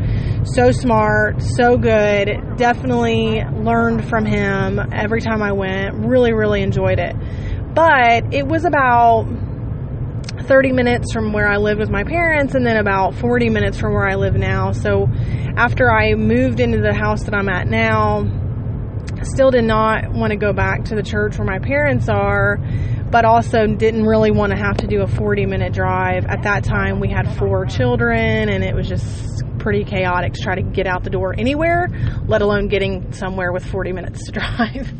So 0.43 0.71
smart, 0.71 1.41
so 1.41 1.77
good. 1.77 2.57
Definitely 2.57 3.43
learned 3.43 4.09
from 4.09 4.25
him 4.25 4.79
every 4.91 5.21
time 5.21 5.43
I 5.43 5.51
went. 5.51 6.05
Really, 6.05 6.33
really 6.33 6.63
enjoyed 6.63 6.97
it. 6.97 7.15
But 7.75 8.33
it 8.33 8.47
was 8.47 8.65
about 8.65 9.25
30 10.43 10.71
minutes 10.71 11.13
from 11.13 11.33
where 11.33 11.47
I 11.47 11.57
lived 11.57 11.79
with 11.79 11.89
my 11.89 12.03
parents 12.03 12.55
and 12.55 12.65
then 12.65 12.77
about 12.77 13.15
40 13.15 13.49
minutes 13.49 13.77
from 13.77 13.93
where 13.93 14.07
I 14.07 14.15
live 14.15 14.35
now. 14.35 14.71
So 14.71 15.07
after 15.55 15.91
I 15.91 16.15
moved 16.15 16.59
into 16.59 16.79
the 16.79 16.93
house 16.93 17.23
that 17.23 17.33
I'm 17.33 17.49
at 17.49 17.67
now, 17.67 18.23
still 19.23 19.51
did 19.51 19.63
not 19.63 20.11
want 20.11 20.31
to 20.31 20.37
go 20.37 20.53
back 20.53 20.85
to 20.85 20.95
the 20.95 21.03
church 21.03 21.37
where 21.37 21.47
my 21.47 21.59
parents 21.59 22.09
are, 22.09 22.57
but 23.09 23.25
also 23.25 23.67
didn't 23.67 24.05
really 24.05 24.31
want 24.31 24.51
to 24.51 24.57
have 24.57 24.77
to 24.77 24.87
do 24.87 25.01
a 25.01 25.07
40 25.07 25.45
minute 25.45 25.73
drive. 25.73 26.25
At 26.25 26.43
that 26.43 26.63
time, 26.63 26.99
we 26.99 27.09
had 27.09 27.37
four 27.37 27.65
children, 27.65 28.49
and 28.49 28.63
it 28.63 28.75
was 28.75 28.87
just 28.87 29.43
pretty 29.59 29.85
chaotic 29.85 30.33
to 30.33 30.41
try 30.41 30.55
to 30.55 30.61
get 30.61 30.87
out 30.87 31.03
the 31.03 31.09
door 31.09 31.33
anywhere, 31.37 31.87
let 32.27 32.41
alone 32.41 32.67
getting 32.67 33.13
somewhere 33.13 33.53
with 33.53 33.65
40 33.65 33.93
minutes 33.93 34.25
to 34.25 34.31
drive. 34.39 34.91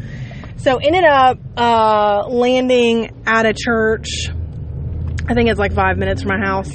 So, 0.58 0.78
ended 0.78 1.04
up 1.04 1.40
uh, 1.58 2.28
landing 2.30 3.24
at 3.26 3.46
a 3.46 3.54
church. 3.54 4.08
I 5.28 5.34
think 5.34 5.50
it's 5.50 5.60
like 5.60 5.74
five 5.74 5.98
minutes 5.98 6.24
from 6.24 6.40
my 6.40 6.46
house 6.46 6.70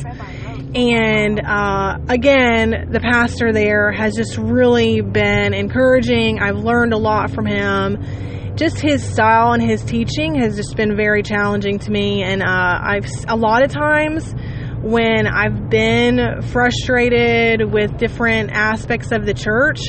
and 0.75 1.41
uh, 1.41 1.99
again, 2.09 2.89
the 2.91 3.01
pastor 3.01 3.53
there 3.53 3.91
has 3.91 4.15
just 4.15 4.37
really 4.37 5.01
been 5.01 5.55
encouraging. 5.55 6.41
I've 6.41 6.59
learned 6.59 6.93
a 6.93 6.99
lot 6.99 7.31
from 7.31 7.47
him. 7.47 8.55
Just 8.55 8.81
his 8.81 9.03
style 9.03 9.53
and 9.53 9.63
his 9.63 9.83
teaching 9.83 10.35
has 10.35 10.57
just 10.57 10.77
been 10.77 10.97
very 10.97 11.23
challenging 11.23 11.79
to 11.81 11.91
me. 11.91 12.23
And 12.23 12.43
uh, 12.43 12.47
I've 12.83 13.07
a 13.29 13.37
lot 13.37 13.63
of 13.63 13.71
times 13.71 14.35
when 14.83 15.27
I've 15.27 15.71
been 15.71 16.43
frustrated 16.43 17.73
with 17.73 17.97
different 17.97 18.51
aspects 18.53 19.11
of 19.11 19.25
the 19.25 19.35
church, 19.35 19.81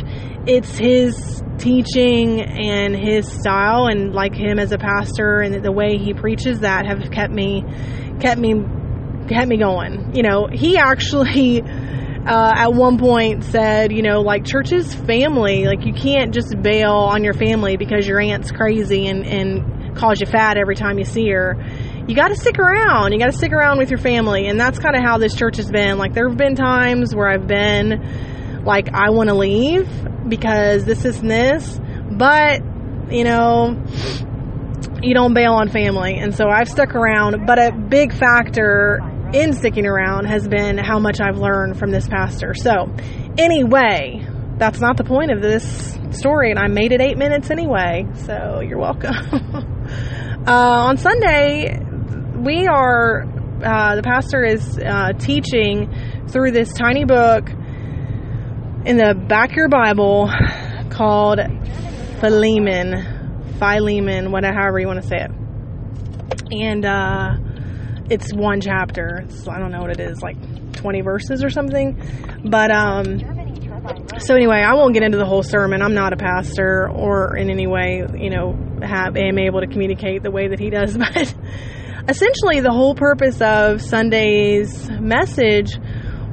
it's 0.48 0.78
his 0.78 1.44
teaching 1.58 2.42
and 2.42 2.96
his 2.96 3.30
style 3.30 3.88
and 3.88 4.14
like 4.14 4.34
him 4.34 4.60
as 4.60 4.72
a 4.72 4.78
pastor 4.78 5.42
and 5.42 5.62
the 5.64 5.72
way 5.72 5.98
he 5.98 6.14
preaches 6.14 6.62
that 6.62 6.86
have 6.86 7.12
kept 7.12 7.34
me 7.34 7.66
kept 8.20 8.40
me 8.40 8.64
kept 9.28 9.48
me 9.48 9.58
going. 9.58 10.16
You 10.16 10.24
know, 10.24 10.48
he 10.52 10.78
actually 10.78 11.62
uh, 11.62 12.54
at 12.56 12.74
one 12.74 12.98
point 12.98 13.44
said, 13.46 13.92
you 13.92 14.02
know, 14.02 14.22
like 14.22 14.46
church 14.46 14.72
is 14.72 14.94
family. 14.94 15.66
Like 15.66 15.86
you 15.86 15.94
can't 15.94 16.34
just 16.34 16.56
bail 16.62 16.92
on 16.92 17.24
your 17.24 17.34
family 17.34 17.78
because 17.78 18.08
your 18.08 18.20
aunt's 18.20 18.52
crazy 18.52 19.08
and 19.08 19.26
and 19.26 19.98
calls 19.98 20.20
you 20.20 20.28
fat 20.28 20.58
every 20.58 20.76
time 20.76 20.98
you 20.98 21.06
see 21.06 21.30
her. 21.30 21.56
You 22.08 22.16
got 22.16 22.30
to 22.30 22.36
stick 22.36 22.58
around. 22.58 23.12
You 23.12 23.20
got 23.20 23.32
to 23.32 23.38
stick 23.38 23.52
around 23.52 23.78
with 23.78 23.90
your 23.90 24.00
family, 24.00 24.48
and 24.48 24.60
that's 24.60 24.80
kind 24.80 24.96
of 24.96 25.04
how 25.04 25.18
this 25.18 25.36
church 25.36 25.58
has 25.58 25.70
been. 25.70 25.98
Like 25.98 26.14
there 26.14 26.28
have 26.28 26.38
been 26.38 26.56
times 26.56 27.16
where 27.16 27.30
I've 27.30 27.48
been 27.48 28.64
like, 28.66 28.90
I 28.94 29.12
want 29.12 29.30
to 29.30 29.36
leave 29.36 29.88
because 30.28 30.86
this 30.86 31.06
is 31.06 31.22
this, 31.22 31.80
but 32.12 32.62
you 33.12 33.24
know 33.24 33.76
you 35.02 35.14
don't 35.14 35.34
bail 35.34 35.54
on 35.54 35.70
family. 35.70 36.18
And 36.18 36.36
so 36.36 36.50
I've 36.50 36.70
stuck 36.70 36.96
around. 36.96 37.46
But 37.46 37.60
a 37.60 37.72
big 37.72 38.14
factor 38.14 39.00
in 39.34 39.54
sticking 39.54 39.86
around 39.86 40.26
has 40.26 40.48
been 40.48 40.78
how 40.78 41.00
much 41.00 41.20
I've 41.22 41.38
learned 41.38 41.78
from 41.78 41.92
this 41.92 42.08
pastor. 42.08 42.54
So, 42.56 42.92
anyway, 43.38 44.26
that's 44.58 44.80
not 44.80 44.98
the 44.98 45.04
point 45.04 45.32
of 45.32 45.42
this 45.42 45.98
story, 46.12 46.52
and 46.52 46.60
I 46.60 46.68
made 46.68 46.92
it 46.92 47.02
eight 47.02 47.18
minutes 47.18 47.52
anyway, 47.52 48.06
so 48.26 48.62
you're 48.62 48.80
welcome. 48.80 49.14
uh, 50.48 50.52
on 50.52 50.98
Sunday, 50.98 51.80
we 52.36 52.68
are, 52.68 53.24
uh, 53.64 53.96
the 53.96 54.02
pastor 54.04 54.44
is 54.44 54.78
uh, 54.78 55.14
teaching 55.18 56.26
through 56.28 56.52
this 56.52 56.74
tiny 56.74 57.06
book 57.06 57.50
in 58.86 58.98
the 58.98 59.14
back 59.28 59.52
of 59.52 59.56
your 59.56 59.70
Bible 59.70 60.30
called 60.90 61.40
Philemon, 62.20 63.19
Philemon, 63.60 64.32
whatever, 64.32 64.58
however 64.58 64.80
you 64.80 64.88
want 64.88 65.02
to 65.02 65.08
say 65.08 65.18
it. 65.18 65.32
And, 66.52 66.86
uh, 66.86 67.38
it's 68.10 68.34
one 68.34 68.60
chapter. 68.62 69.24
It's, 69.26 69.48
I 69.48 69.60
don't 69.60 69.72
know 69.72 69.82
what 69.82 69.92
it 69.92 70.00
is, 70.00 70.22
like 70.22 70.38
20 70.74 71.02
verses 71.02 71.44
or 71.44 71.50
something. 71.50 72.02
But, 72.44 72.72
um, 72.72 73.20
so 74.20 74.36
anyway, 74.36 74.58
I 74.58 74.74
won't 74.74 74.94
get 74.94 75.04
into 75.04 75.18
the 75.18 75.26
whole 75.26 75.44
sermon. 75.44 75.82
I'm 75.82 75.94
not 75.94 76.14
a 76.14 76.18
pastor 76.18 76.90
or 76.90 77.38
in 77.38 77.50
any 77.50 77.68
way, 77.68 78.04
you 78.18 78.30
know, 78.30 78.58
have, 78.82 79.16
am 79.16 79.38
able 79.38 79.62
to 79.62 79.68
communicate 79.68 80.24
the 80.24 80.32
way 80.32 80.48
that 80.50 80.60
he 80.60 80.70
does. 80.70 80.98
But 82.10 82.16
essentially, 82.16 82.62
the 82.62 82.72
whole 82.72 82.96
purpose 82.96 83.40
of 83.42 83.82
Sunday's 83.82 84.90
message 84.90 85.78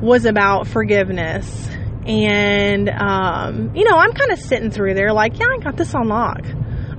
was 0.00 0.24
about 0.24 0.66
forgiveness. 0.66 1.68
And, 2.06 2.88
um, 2.88 3.74
you 3.74 3.84
know, 3.84 3.96
I'm 3.96 4.12
kind 4.12 4.30
of 4.30 4.38
sitting 4.38 4.70
through 4.70 4.94
there 4.94 5.12
like, 5.12 5.38
yeah, 5.38 5.46
I 5.46 5.58
got 5.62 5.76
this 5.76 5.94
on 5.94 6.08
lock. 6.08 6.44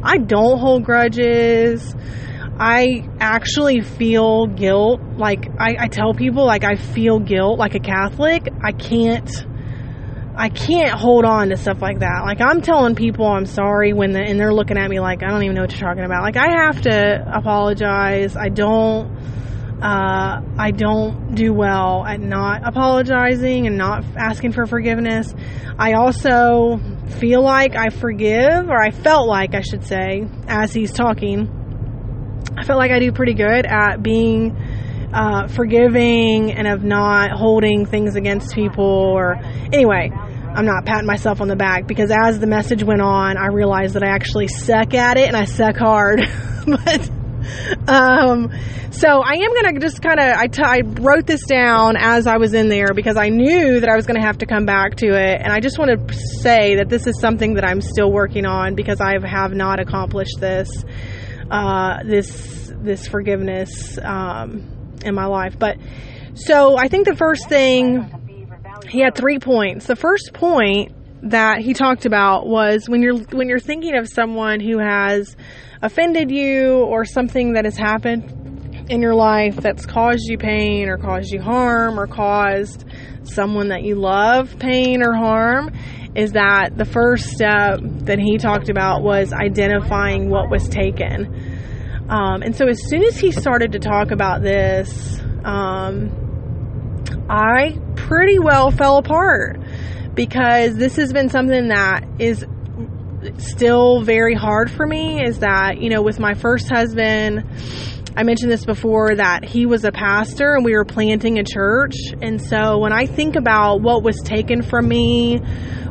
I 0.04 0.18
don't 0.18 0.60
hold 0.60 0.84
grudges. 0.84 1.96
I 2.60 3.08
actually 3.20 3.82
feel 3.82 4.48
guilt. 4.48 5.02
Like, 5.18 5.46
I, 5.60 5.76
I 5.80 5.88
tell 5.88 6.14
people, 6.14 6.46
like, 6.46 6.64
I 6.64 6.76
feel 6.76 7.20
guilt 7.20 7.60
like 7.60 7.76
a 7.76 7.80
Catholic. 7.80 8.48
I 8.64 8.72
can't 8.72 9.30
I 10.40 10.50
can't 10.50 10.92
hold 10.92 11.26
on 11.26 11.50
to 11.50 11.58
stuff 11.58 11.82
like 11.82 12.00
that. 12.00 12.22
Like 12.24 12.42
I'm 12.42 12.62
telling 12.62 12.94
people 12.94 13.26
I'm 13.26 13.48
sorry 13.48 13.92
when 13.94 14.12
the, 14.12 14.20
and 14.20 14.40
they're 14.40 14.54
looking 14.54 14.78
at 14.78 14.88
me 14.88 15.00
like 15.00 15.24
I 15.24 15.30
don't 15.32 15.42
even 15.42 15.56
know 15.56 15.64
what 15.64 15.72
you're 15.72 15.90
talking 15.90 16.04
about. 16.06 16.22
Like 16.22 16.38
I 16.38 16.64
have 16.64 16.80
to 16.84 17.34
apologize. 17.36 18.36
I 18.38 18.50
don't 18.50 19.18
uh, 19.82 20.42
I 20.58 20.72
don't 20.72 21.36
do 21.36 21.54
well 21.54 22.04
at 22.06 22.20
not 22.20 22.68
apologizing 22.68 23.68
and 23.68 23.78
not 23.78 24.04
asking 24.16 24.54
for 24.54 24.66
forgiveness. 24.66 25.34
I 25.78 25.94
also 25.94 26.80
feel 27.20 27.44
like 27.44 27.76
I 27.76 27.90
forgive 27.90 28.70
or 28.70 28.82
I 28.82 28.90
felt 28.90 29.28
like 29.28 29.54
I 29.54 29.62
should 29.62 29.84
say 29.84 30.28
as 30.48 30.74
he's 30.74 30.92
talking. 30.92 31.54
I 32.58 32.64
felt 32.64 32.80
like 32.80 32.92
I 32.92 33.00
do 33.00 33.12
pretty 33.12 33.36
good 33.36 33.68
at 33.68 34.02
being 34.02 34.58
uh, 35.14 35.48
forgiving 35.48 36.52
and 36.54 36.68
of 36.68 36.84
not 36.84 37.32
holding 37.32 37.86
things 37.86 38.16
against 38.16 38.56
people 38.56 38.84
or 38.84 39.36
anyway 39.72 40.10
I'm 40.58 40.66
not 40.66 40.86
patting 40.86 41.06
myself 41.06 41.40
on 41.40 41.50
the 41.50 41.56
back 41.56 41.86
because 41.86 42.10
as 42.10 42.40
the 42.40 42.48
message 42.48 42.84
went 42.84 43.02
on, 43.02 43.38
I 43.38 43.48
realized 43.48 43.94
that 43.94 44.04
I 44.04 44.08
actually 44.08 44.48
suck 44.48 44.96
at 44.96 45.18
it 45.18 45.28
and 45.28 45.38
I 45.38 45.46
suck 45.46 45.78
hard. 45.78 46.20
but 46.66 47.12
um, 47.88 48.52
so 48.92 49.22
I 49.22 49.34
am 49.34 49.54
gonna 49.54 49.80
just 49.80 50.02
kind 50.02 50.20
of 50.20 50.38
I, 50.38 50.48
t- 50.48 50.64
I 50.64 50.82
wrote 50.82 51.28
this 51.28 51.46
down 51.46 51.96
as 51.98 52.28
I 52.28 52.38
was 52.38 52.54
in 52.54 52.70
there 52.70 52.94
because 52.94 53.18
I 53.18 53.30
knew 53.30 53.80
that 53.80 53.90
I 53.90 53.96
was 53.96 54.06
gonna 54.06 54.26
have 54.26 54.40
to 54.40 54.46
come 54.46 54.66
back 54.66 54.96
to 54.98 55.08
it, 55.08 55.42
and 55.42 55.52
I 55.52 55.60
just 55.60 55.78
want 55.78 56.08
to 56.08 56.16
say 56.42 56.76
that 56.76 56.90
this 56.90 57.08
is 57.08 57.20
something 57.20 57.56
that 57.56 57.66
I'm 57.66 57.82
still 57.82 58.12
working 58.12 58.46
on 58.46 58.76
because 58.76 59.02
I 59.02 59.18
have 59.26 59.54
not 59.54 59.80
accomplished 59.80 60.40
this 60.40 60.70
uh, 61.52 62.04
this 62.04 62.72
this 62.82 63.08
forgiveness 63.08 63.98
um, 64.04 64.98
in 65.04 65.16
my 65.16 65.26
life. 65.26 65.58
But 65.58 65.78
so 66.34 66.78
I 66.78 66.88
think 66.88 67.08
the 67.08 67.16
first 67.16 67.50
thing 67.50 68.14
he 68.88 69.02
had 69.02 69.16
three 69.16 69.40
points. 69.40 69.88
The 69.88 69.96
first 69.96 70.32
point 70.34 70.92
that 71.24 71.60
he 71.60 71.74
talked 71.74 72.06
about 72.06 72.48
was 72.48 72.88
when 72.88 73.02
you're 73.02 73.18
when 73.18 73.50
you're 73.50 73.60
thinking 73.60 73.96
of 73.96 74.08
someone 74.08 74.60
who 74.60 74.78
has 74.78 75.36
offended 75.82 76.32
you 76.32 76.78
or 76.84 77.06
something 77.06 77.54
that 77.54 77.66
has 77.66 77.78
happened 77.78 78.86
in 78.90 79.02
your 79.02 79.16
life 79.16 79.56
that's 79.58 79.86
caused 79.86 80.24
you 80.28 80.38
pain 80.38 80.88
or 80.88 80.98
caused 80.98 81.32
you 81.32 81.42
harm 81.42 82.00
or 82.00 82.08
caused 82.08 82.86
someone 83.24 83.70
that 83.70 83.84
you 83.84 83.96
love 83.96 84.58
pain 84.60 85.04
or 85.04 85.14
harm 85.14 85.72
is 86.16 86.32
that 86.32 86.76
the 86.76 86.86
first 86.86 87.26
step 87.26 87.80
that 87.82 88.18
he 88.20 88.38
talked 88.38 88.70
about 88.70 89.04
was 89.04 89.34
identifying 89.34 90.30
what 90.30 90.50
was 90.50 90.68
taken. 90.68 92.06
Um, 92.10 92.42
and 92.42 92.56
so 92.56 92.68
as 92.68 92.82
soon 92.88 93.04
as 93.04 93.18
he 93.18 93.32
started 93.32 93.74
to 93.74 93.80
talk 93.80 94.12
about 94.12 94.42
this, 94.42 95.20
um, 95.44 96.10
I 97.30 97.78
pretty 97.96 98.40
well 98.40 98.72
fell 98.72 98.98
apart 98.98 99.60
because 100.18 100.76
this 100.76 100.96
has 100.98 101.14
been 101.14 101.30
something 101.30 101.68
that 101.70 102.04
is 102.20 102.44
still 103.38 104.02
very 104.02 104.34
hard 104.34 104.70
for 104.70 104.86
me 104.86 105.24
is 105.24 105.40
that, 105.40 105.80
you 105.80 105.90
know, 105.90 106.02
with 106.02 106.20
my 106.20 106.34
first 106.34 106.68
husband, 106.70 107.46
I 108.16 108.24
mentioned 108.24 108.52
this 108.52 108.66
before 108.66 109.14
that 109.16 109.46
he 109.46 109.68
was 109.68 109.86
a 109.86 109.92
pastor 109.92 110.56
and 110.56 110.66
we 110.66 110.74
were 110.74 110.86
planting 110.86 111.38
a 111.38 111.44
church. 111.44 111.96
And 112.20 112.42
so 112.42 112.80
when 112.80 112.92
I 112.92 113.06
think 113.06 113.36
about 113.36 113.82
what 113.82 114.02
was 114.02 114.20
taken 114.24 114.64
from 114.64 114.88
me 114.88 115.40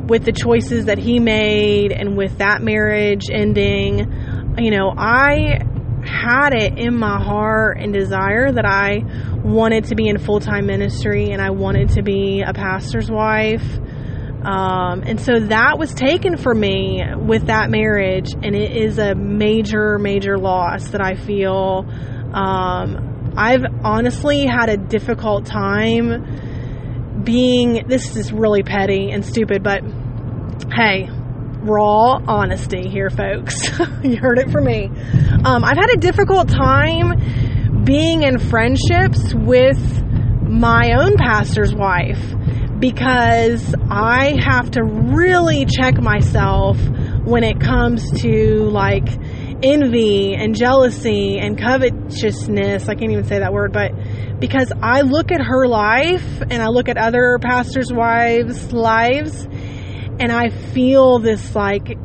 with 0.08 0.24
the 0.24 0.32
choices 0.32 0.86
that 0.86 0.98
he 0.98 1.20
made 1.20 1.92
and 1.92 2.16
with 2.16 2.38
that 2.38 2.62
marriage 2.62 3.30
ending, 3.30 4.56
you 4.58 4.72
know, 4.72 4.92
I 4.96 5.60
had 6.04 6.52
it 6.52 6.78
in 6.78 6.96
my 6.96 7.22
heart 7.22 7.78
and 7.78 7.92
desire 7.92 8.50
that 8.50 8.66
I 8.66 9.04
wanted 9.44 9.84
to 9.86 9.94
be 9.94 10.08
in 10.08 10.18
full 10.18 10.40
time 10.40 10.66
ministry 10.66 11.30
and 11.30 11.40
I 11.40 11.50
wanted 11.50 11.90
to 11.90 12.02
be 12.02 12.42
a 12.42 12.52
pastor's 12.52 13.08
wife. 13.08 13.64
Um, 14.44 15.02
and 15.04 15.20
so 15.20 15.40
that 15.40 15.78
was 15.78 15.92
taken 15.92 16.36
from 16.36 16.60
me 16.60 17.02
with 17.16 17.46
that 17.46 17.70
marriage, 17.70 18.32
and 18.32 18.54
it 18.54 18.76
is 18.76 18.98
a 18.98 19.14
major, 19.14 19.98
major 19.98 20.38
loss 20.38 20.90
that 20.90 21.00
I 21.00 21.14
feel. 21.14 21.84
Um, 22.32 23.34
I've 23.36 23.64
honestly 23.82 24.46
had 24.46 24.68
a 24.68 24.76
difficult 24.76 25.46
time 25.46 27.22
being. 27.24 27.86
This 27.88 28.16
is 28.16 28.32
really 28.32 28.62
petty 28.62 29.10
and 29.10 29.24
stupid, 29.24 29.62
but 29.62 29.82
hey, 30.72 31.08
raw 31.10 32.18
honesty 32.26 32.88
here, 32.88 33.10
folks. 33.10 33.68
you 34.02 34.16
heard 34.16 34.38
it 34.38 34.50
from 34.50 34.64
me. 34.64 34.86
Um, 35.44 35.64
I've 35.64 35.76
had 35.76 35.90
a 35.92 35.98
difficult 35.98 36.48
time 36.48 37.84
being 37.84 38.22
in 38.22 38.38
friendships 38.38 39.34
with 39.34 39.78
my 40.48 40.92
own 40.92 41.16
pastor's 41.16 41.74
wife 41.74 42.35
because 42.78 43.74
I 43.90 44.36
have 44.40 44.70
to 44.72 44.84
really 44.84 45.64
check 45.64 46.00
myself 46.00 46.78
when 47.24 47.42
it 47.42 47.60
comes 47.60 48.10
to 48.20 48.68
like 48.70 49.08
envy 49.62 50.34
and 50.34 50.54
jealousy 50.54 51.38
and 51.38 51.58
covetousness. 51.58 52.88
I 52.88 52.94
can't 52.94 53.10
even 53.12 53.24
say 53.24 53.38
that 53.38 53.52
word, 53.52 53.72
but 53.72 53.92
because 54.38 54.70
I 54.82 55.00
look 55.00 55.32
at 55.32 55.40
her 55.40 55.66
life 55.66 56.42
and 56.42 56.62
I 56.62 56.68
look 56.68 56.88
at 56.88 56.98
other 56.98 57.38
pastors' 57.40 57.92
wives' 57.92 58.72
lives 58.72 59.44
and 60.18 60.30
I 60.30 60.50
feel 60.50 61.18
this 61.18 61.54
like 61.54 61.96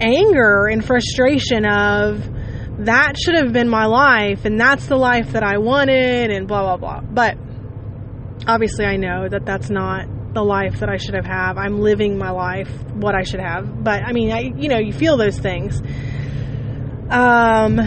anger 0.00 0.66
and 0.66 0.84
frustration 0.84 1.66
of 1.66 2.30
that 2.78 3.16
should 3.18 3.36
have 3.36 3.52
been 3.52 3.68
my 3.68 3.86
life 3.86 4.44
and 4.44 4.58
that's 4.58 4.86
the 4.86 4.96
life 4.96 5.32
that 5.32 5.44
I 5.44 5.58
wanted 5.58 6.30
and 6.30 6.48
blah 6.48 6.76
blah 6.76 6.76
blah. 6.76 7.00
But 7.00 7.36
obviously 8.46 8.84
I 8.84 8.96
know 8.96 9.28
that 9.28 9.44
that's 9.44 9.70
not 9.70 10.06
the 10.34 10.42
life 10.42 10.80
that 10.80 10.88
I 10.88 10.96
should 10.96 11.14
have 11.14 11.24
had. 11.24 11.56
I'm 11.56 11.80
living 11.80 12.18
my 12.18 12.30
life 12.30 12.68
what 12.94 13.14
I 13.14 13.22
should 13.22 13.40
have. 13.40 13.84
But 13.84 14.02
I 14.02 14.12
mean, 14.12 14.32
I 14.32 14.40
you 14.56 14.68
know, 14.68 14.78
you 14.78 14.92
feel 14.92 15.16
those 15.16 15.38
things. 15.38 15.80
Um 17.10 17.80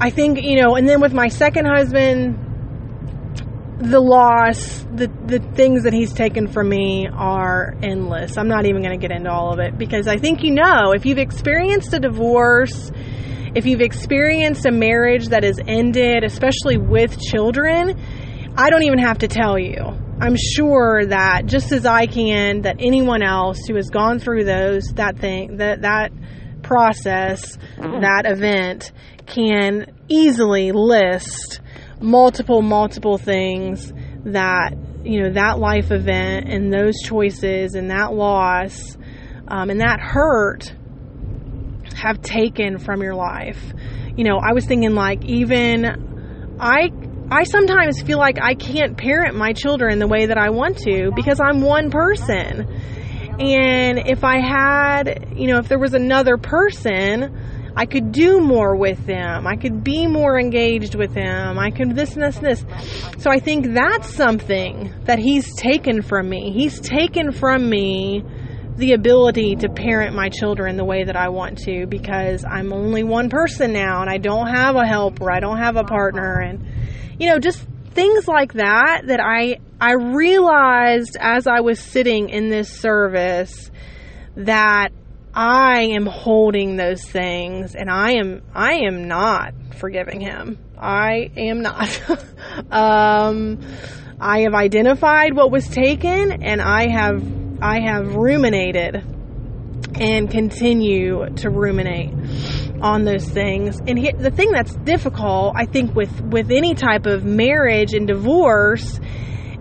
I 0.00 0.10
think, 0.10 0.42
you 0.42 0.60
know, 0.60 0.74
and 0.74 0.88
then 0.88 1.00
with 1.00 1.12
my 1.12 1.28
second 1.28 1.66
husband, 1.66 2.38
the 3.82 4.00
loss, 4.00 4.82
the 4.94 5.10
the 5.26 5.40
things 5.54 5.84
that 5.84 5.92
he's 5.92 6.12
taken 6.12 6.46
from 6.46 6.68
me 6.68 7.08
are 7.12 7.74
endless. 7.82 8.36
I'm 8.36 8.48
not 8.48 8.66
even 8.66 8.82
going 8.82 8.98
to 8.98 9.08
get 9.08 9.14
into 9.14 9.30
all 9.30 9.52
of 9.52 9.58
it 9.58 9.76
because 9.76 10.06
I 10.06 10.18
think 10.18 10.42
you 10.42 10.52
know 10.52 10.92
if 10.92 11.04
you've 11.04 11.18
experienced 11.18 11.92
a 11.92 11.98
divorce, 11.98 12.92
if 13.56 13.66
you've 13.66 13.80
experienced 13.80 14.66
a 14.66 14.70
marriage 14.70 15.28
that 15.28 15.42
has 15.42 15.58
ended, 15.66 16.22
especially 16.22 16.78
with 16.78 17.20
children, 17.20 17.98
I 18.56 18.70
don't 18.70 18.82
even 18.82 18.98
have 18.98 19.18
to 19.18 19.28
tell 19.28 19.58
you. 19.58 19.76
I'm 20.20 20.36
sure 20.36 21.06
that 21.06 21.46
just 21.46 21.72
as 21.72 21.86
I 21.86 22.06
can, 22.06 22.62
that 22.62 22.76
anyone 22.78 23.22
else 23.22 23.58
who 23.66 23.74
has 23.76 23.88
gone 23.88 24.18
through 24.18 24.44
those 24.44 24.84
that 24.94 25.18
thing 25.18 25.56
that 25.56 25.82
that 25.82 26.12
process, 26.62 27.56
that 27.78 28.24
event 28.26 28.92
can 29.26 29.86
easily 30.08 30.72
list 30.72 31.60
multiple, 32.00 32.62
multiple 32.62 33.18
things 33.18 33.92
that, 34.24 34.74
you 35.02 35.22
know, 35.22 35.32
that 35.32 35.58
life 35.58 35.90
event 35.90 36.48
and 36.48 36.72
those 36.72 36.94
choices 37.04 37.74
and 37.74 37.90
that 37.90 38.12
loss 38.12 38.96
um, 39.48 39.70
and 39.70 39.80
that 39.80 40.00
hurt 40.00 40.72
have 41.96 42.20
taken 42.22 42.78
from 42.78 43.02
your 43.02 43.14
life. 43.14 43.72
You 44.16 44.24
know, 44.24 44.38
I 44.38 44.52
was 44.52 44.66
thinking 44.66 44.94
like 44.94 45.24
even 45.24 46.56
I 46.60 46.90
I 47.32 47.44
sometimes 47.44 48.02
feel 48.02 48.18
like 48.18 48.38
I 48.42 48.52
can't 48.52 48.94
parent 48.98 49.34
my 49.34 49.54
children 49.54 49.98
the 49.98 50.06
way 50.06 50.26
that 50.26 50.36
I 50.36 50.50
want 50.50 50.76
to 50.80 51.10
because 51.16 51.40
I'm 51.40 51.62
one 51.62 51.90
person. 51.90 52.68
And 53.40 54.06
if 54.06 54.22
I 54.22 54.38
had, 54.38 55.32
you 55.34 55.46
know, 55.46 55.56
if 55.56 55.66
there 55.66 55.78
was 55.78 55.94
another 55.94 56.36
person, 56.36 57.72
I 57.74 57.86
could 57.86 58.12
do 58.12 58.38
more 58.38 58.76
with 58.76 59.06
them. 59.06 59.46
I 59.46 59.56
could 59.56 59.82
be 59.82 60.06
more 60.06 60.38
engaged 60.38 60.94
with 60.94 61.14
them. 61.14 61.58
I 61.58 61.70
could 61.70 61.96
this 61.96 62.12
and 62.16 62.22
this 62.22 62.36
and 62.36 62.46
this. 62.46 62.66
So 63.22 63.30
I 63.30 63.38
think 63.38 63.72
that's 63.72 64.14
something 64.14 64.92
that 65.04 65.18
he's 65.18 65.54
taken 65.56 66.02
from 66.02 66.28
me. 66.28 66.52
He's 66.52 66.80
taken 66.80 67.32
from 67.32 67.66
me 67.66 68.22
the 68.76 68.92
ability 68.92 69.56
to 69.56 69.70
parent 69.70 70.14
my 70.14 70.28
children 70.28 70.76
the 70.76 70.84
way 70.84 71.04
that 71.04 71.16
I 71.16 71.30
want 71.30 71.56
to 71.60 71.86
because 71.86 72.44
I'm 72.44 72.74
only 72.74 73.04
one 73.04 73.30
person 73.30 73.72
now 73.72 74.02
and 74.02 74.10
I 74.10 74.18
don't 74.18 74.48
have 74.48 74.76
a 74.76 74.86
helper. 74.86 75.32
I 75.32 75.40
don't 75.40 75.58
have 75.58 75.76
a 75.76 75.84
partner 75.84 76.40
and 76.40 76.71
you 77.22 77.28
know 77.28 77.38
just 77.38 77.64
things 77.92 78.26
like 78.26 78.54
that 78.54 79.02
that 79.06 79.20
I 79.20 79.58
I 79.80 79.92
realized 79.92 81.16
as 81.20 81.46
I 81.46 81.60
was 81.60 81.78
sitting 81.78 82.30
in 82.30 82.48
this 82.48 82.68
service 82.68 83.70
that 84.34 84.88
I 85.32 85.82
am 85.94 86.06
holding 86.06 86.74
those 86.74 87.04
things 87.04 87.76
and 87.76 87.88
I 87.88 88.14
am 88.14 88.42
I 88.52 88.72
am 88.88 89.06
not 89.06 89.54
forgiving 89.76 90.20
him. 90.20 90.58
I 90.76 91.30
am 91.36 91.62
not. 91.62 92.02
um 92.72 93.60
I 94.20 94.40
have 94.40 94.54
identified 94.54 95.36
what 95.36 95.52
was 95.52 95.68
taken 95.68 96.42
and 96.42 96.60
I 96.60 96.88
have 96.88 97.22
I 97.62 97.82
have 97.82 98.16
ruminated 98.16 98.96
and 99.94 100.28
continue 100.28 101.28
to 101.36 101.50
ruminate 101.50 102.10
on 102.82 103.04
those 103.04 103.28
things. 103.28 103.80
And 103.86 103.98
he, 103.98 104.12
the 104.12 104.30
thing 104.30 104.50
that's 104.52 104.74
difficult, 104.74 105.54
I 105.56 105.66
think, 105.66 105.94
with 105.94 106.20
with 106.20 106.50
any 106.50 106.74
type 106.74 107.06
of 107.06 107.24
marriage 107.24 107.94
and 107.94 108.06
divorce, 108.06 109.00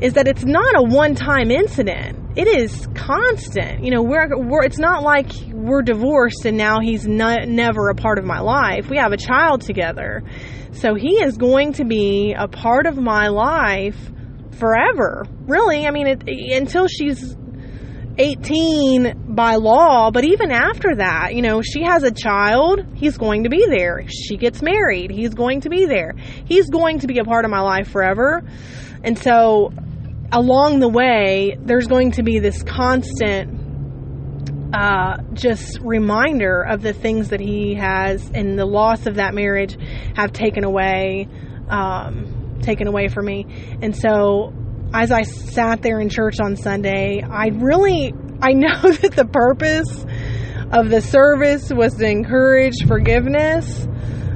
is 0.01 0.13
that 0.13 0.27
it's 0.27 0.43
not 0.43 0.75
a 0.75 0.83
one 0.83 1.15
time 1.15 1.51
incident. 1.51 2.17
It 2.35 2.47
is 2.47 2.87
constant. 2.95 3.83
You 3.83 3.91
know, 3.91 4.01
we're, 4.01 4.27
we're 4.37 4.63
it's 4.63 4.79
not 4.79 5.03
like 5.03 5.31
we're 5.53 5.81
divorced 5.81 6.45
and 6.45 6.57
now 6.57 6.79
he's 6.79 7.07
not, 7.07 7.47
never 7.47 7.89
a 7.89 7.95
part 7.95 8.17
of 8.17 8.25
my 8.25 8.39
life. 8.39 8.89
We 8.89 8.97
have 8.97 9.11
a 9.11 9.17
child 9.17 9.61
together. 9.61 10.23
So 10.71 10.95
he 10.95 11.21
is 11.21 11.37
going 11.37 11.73
to 11.73 11.85
be 11.85 12.33
a 12.37 12.47
part 12.47 12.87
of 12.87 12.97
my 12.97 13.27
life 13.27 13.97
forever. 14.51 15.25
Really, 15.41 15.85
I 15.85 15.91
mean, 15.91 16.07
it, 16.07 16.23
until 16.27 16.87
she's 16.87 17.35
18 18.17 19.35
by 19.35 19.55
law, 19.55 20.11
but 20.11 20.23
even 20.23 20.51
after 20.51 20.95
that, 20.95 21.33
you 21.33 21.41
know, 21.41 21.61
she 21.61 21.83
has 21.83 22.03
a 22.03 22.11
child, 22.11 22.85
he's 22.95 23.17
going 23.17 23.43
to 23.43 23.49
be 23.49 23.65
there. 23.67 24.05
She 24.07 24.37
gets 24.37 24.61
married, 24.61 25.11
he's 25.11 25.33
going 25.33 25.61
to 25.61 25.69
be 25.69 25.85
there. 25.85 26.15
He's 26.45 26.69
going 26.69 26.99
to 26.99 27.07
be 27.07 27.19
a 27.19 27.23
part 27.23 27.45
of 27.45 27.51
my 27.51 27.61
life 27.61 27.89
forever. 27.89 28.43
And 29.03 29.17
so, 29.17 29.73
along 30.31 30.79
the 30.79 30.89
way, 30.89 31.57
there's 31.59 31.87
going 31.87 32.11
to 32.11 32.23
be 32.23 32.39
this 32.39 32.63
constant 32.63 33.59
uh, 34.73 35.17
just 35.33 35.79
reminder 35.81 36.61
of 36.61 36.81
the 36.81 36.93
things 36.93 37.29
that 37.29 37.39
he 37.39 37.75
has 37.75 38.29
and 38.33 38.57
the 38.57 38.65
loss 38.65 39.05
of 39.05 39.15
that 39.15 39.33
marriage 39.33 39.77
have 40.15 40.31
taken 40.31 40.63
away, 40.63 41.27
um, 41.69 42.59
taken 42.61 42.87
away 42.87 43.07
from 43.07 43.25
me. 43.25 43.45
And 43.81 43.95
so 43.95 44.53
as 44.93 45.11
I 45.11 45.23
sat 45.23 45.81
there 45.81 45.99
in 45.99 46.09
church 46.09 46.39
on 46.41 46.55
Sunday, 46.55 47.21
I 47.21 47.47
really, 47.47 48.13
I 48.41 48.53
know 48.53 48.81
that 49.01 49.13
the 49.15 49.25
purpose 49.25 50.05
of 50.71 50.89
the 50.89 51.01
service 51.01 51.71
was 51.71 51.95
to 51.95 52.07
encourage 52.07 52.85
forgiveness 52.87 53.87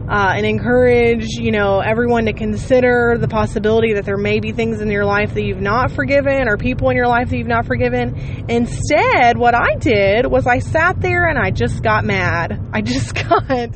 uh, 0.10 0.34
and 0.36 0.46
encourage, 0.46 1.26
you 1.40 1.52
know, 1.52 1.80
everyone 1.80 2.26
to 2.26 2.34
consider 2.34 3.16
the 3.20 3.28
possibility 3.28 3.94
that 3.94 4.06
there 4.06 4.18
may 4.18 4.40
be 4.40 4.52
things 4.52 4.80
in 4.80 4.92
your 4.92 5.06
life 5.06 5.34
that 5.34 5.44
you've 5.44 5.62
not 5.62 5.92
forgiven 5.92 6.48
or 6.48 6.58
people 6.58 6.90
in 6.90 6.96
your 6.96 7.08
life 7.08 7.30
that 7.30 7.38
you've 7.38 7.48
not 7.48 7.66
forgiven. 7.66 8.46
Instead, 8.48 9.38
what 9.38 9.56
I 9.56 9.76
did 9.76 10.28
was 10.28 10.46
I 10.46 10.60
sat 10.60 11.02
there 11.02 11.26
and 11.28 11.40
I 11.40 11.50
just 11.50 11.82
got 11.82 12.06
mad. 12.06 12.62
I 12.72 12.82
just 12.82 13.16
got 13.30 13.72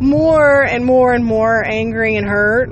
more 0.00 0.62
and 0.62 0.84
more 0.84 1.12
and 1.12 1.24
more 1.24 1.62
angry 1.66 2.16
and 2.16 2.26
hurt 2.26 2.70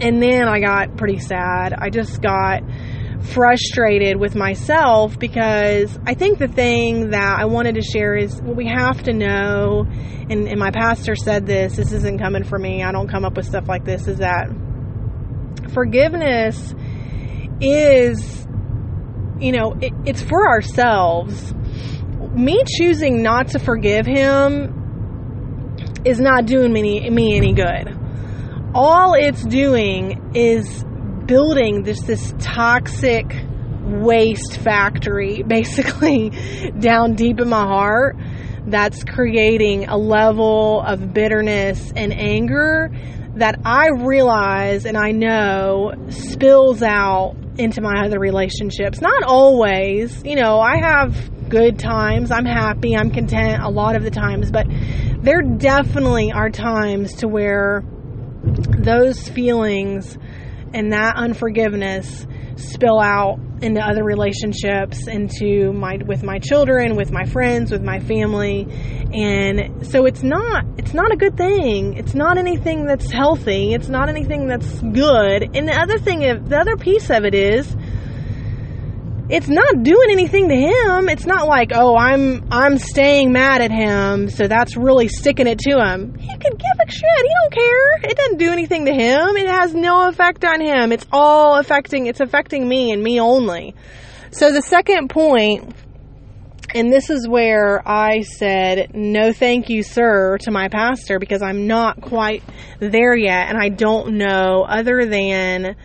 and 0.00 0.22
then 0.22 0.48
I 0.48 0.60
got 0.60 0.96
pretty 0.96 1.18
sad. 1.18 1.72
I 1.72 1.90
just 1.90 2.22
got 2.22 2.62
frustrated 3.20 4.16
with 4.16 4.34
myself 4.34 5.18
because 5.18 5.98
I 6.06 6.14
think 6.14 6.38
the 6.38 6.48
thing 6.48 7.10
that 7.10 7.40
I 7.40 7.46
wanted 7.46 7.74
to 7.74 7.82
share 7.82 8.14
is 8.14 8.40
what 8.40 8.56
we 8.56 8.68
have 8.68 9.02
to 9.04 9.12
know, 9.12 9.86
and, 10.30 10.48
and 10.48 10.58
my 10.58 10.70
pastor 10.70 11.16
said 11.16 11.46
this, 11.46 11.76
this 11.76 11.92
isn't 11.92 12.20
coming 12.20 12.44
for 12.44 12.58
me, 12.58 12.82
I 12.82 12.92
don't 12.92 13.08
come 13.08 13.24
up 13.24 13.36
with 13.36 13.46
stuff 13.46 13.68
like 13.68 13.84
this, 13.84 14.06
is 14.06 14.18
that 14.18 14.48
forgiveness 15.72 16.74
is, 17.60 18.46
you 19.40 19.52
know, 19.52 19.76
it, 19.80 19.92
it's 20.06 20.22
for 20.22 20.48
ourselves. 20.48 21.54
Me 22.34 22.62
choosing 22.78 23.22
not 23.22 23.48
to 23.48 23.58
forgive 23.58 24.06
him 24.06 24.74
is 26.04 26.20
not 26.20 26.46
doing 26.46 26.72
me, 26.72 27.10
me 27.10 27.36
any 27.36 27.52
good 27.52 27.97
all 28.74 29.14
it's 29.14 29.44
doing 29.44 30.32
is 30.34 30.84
building 31.26 31.82
this 31.82 32.02
this 32.02 32.34
toxic 32.38 33.26
waste 33.82 34.58
factory 34.58 35.42
basically 35.46 36.30
down 36.78 37.14
deep 37.14 37.40
in 37.40 37.48
my 37.48 37.62
heart 37.62 38.16
that's 38.66 39.02
creating 39.04 39.88
a 39.88 39.96
level 39.96 40.82
of 40.82 41.14
bitterness 41.14 41.92
and 41.96 42.12
anger 42.12 42.90
that 43.36 43.58
I 43.64 43.88
realize 43.88 44.84
and 44.84 44.96
I 44.96 45.12
know 45.12 45.92
spills 46.10 46.82
out 46.82 47.36
into 47.56 47.80
my 47.80 48.04
other 48.04 48.18
relationships. 48.18 49.00
Not 49.00 49.22
always, 49.22 50.22
you 50.24 50.36
know, 50.36 50.60
I 50.60 50.78
have 50.78 51.48
good 51.48 51.78
times, 51.78 52.30
I'm 52.30 52.44
happy, 52.44 52.96
I'm 52.96 53.10
content 53.10 53.62
a 53.62 53.70
lot 53.70 53.96
of 53.96 54.02
the 54.02 54.10
times, 54.10 54.50
but 54.50 54.66
there 55.22 55.42
definitely 55.42 56.30
are 56.32 56.50
times 56.50 57.14
to 57.16 57.28
where 57.28 57.84
those 58.54 59.28
feelings 59.28 60.16
and 60.74 60.92
that 60.92 61.16
unforgiveness 61.16 62.26
spill 62.56 63.00
out 63.00 63.38
into 63.62 63.80
other 63.80 64.04
relationships 64.04 65.06
into 65.06 65.72
my 65.72 65.98
with 66.06 66.22
my 66.22 66.38
children 66.38 66.96
with 66.96 67.10
my 67.10 67.24
friends 67.24 67.70
with 67.70 67.82
my 67.82 67.98
family. 68.00 68.66
And 69.12 69.86
so 69.86 70.06
it's 70.06 70.22
not 70.22 70.64
it's 70.76 70.94
not 70.94 71.12
a 71.12 71.16
good 71.16 71.36
thing. 71.36 71.94
It's 71.94 72.14
not 72.14 72.38
anything 72.38 72.86
that's 72.86 73.10
healthy. 73.10 73.74
It's 73.74 73.88
not 73.88 74.08
anything 74.08 74.46
that's 74.46 74.80
good. 74.80 75.56
And 75.56 75.68
the 75.68 75.74
other 75.74 75.98
thing 75.98 76.20
the 76.20 76.58
other 76.58 76.76
piece 76.76 77.10
of 77.10 77.24
it 77.24 77.34
is 77.34 77.74
it's 79.30 79.48
not 79.48 79.82
doing 79.82 80.10
anything 80.10 80.48
to 80.48 80.56
him. 80.56 81.08
It's 81.08 81.26
not 81.26 81.46
like, 81.46 81.72
oh, 81.74 81.96
I'm 81.96 82.46
I'm 82.50 82.78
staying 82.78 83.32
mad 83.32 83.60
at 83.60 83.70
him, 83.70 84.30
so 84.30 84.48
that's 84.48 84.76
really 84.76 85.08
sticking 85.08 85.46
it 85.46 85.58
to 85.60 85.78
him. 85.78 86.18
He 86.18 86.32
could 86.32 86.58
give 86.58 86.78
a 86.80 86.90
shit. 86.90 87.02
He 87.02 87.34
don't 87.42 87.52
care. 87.52 88.10
It 88.10 88.16
doesn't 88.16 88.38
do 88.38 88.52
anything 88.52 88.86
to 88.86 88.92
him. 88.92 89.36
It 89.36 89.48
has 89.48 89.74
no 89.74 90.08
effect 90.08 90.44
on 90.44 90.60
him. 90.60 90.92
It's 90.92 91.06
all 91.12 91.58
affecting 91.58 92.06
it's 92.06 92.20
affecting 92.20 92.66
me 92.66 92.90
and 92.92 93.02
me 93.02 93.20
only. 93.20 93.74
So 94.30 94.52
the 94.52 94.62
second 94.62 95.08
point 95.10 95.74
and 96.74 96.92
this 96.92 97.08
is 97.08 97.26
where 97.26 97.86
I 97.88 98.20
said, 98.20 98.94
no, 98.94 99.32
thank 99.32 99.70
you, 99.70 99.82
sir, 99.82 100.36
to 100.42 100.50
my 100.50 100.68
pastor 100.68 101.18
because 101.18 101.40
I'm 101.40 101.66
not 101.66 102.00
quite 102.02 102.42
there 102.78 103.16
yet. 103.16 103.48
And 103.48 103.56
I 103.58 103.70
don't 103.70 104.18
know 104.18 104.66
other 104.68 105.06
than 105.06 105.76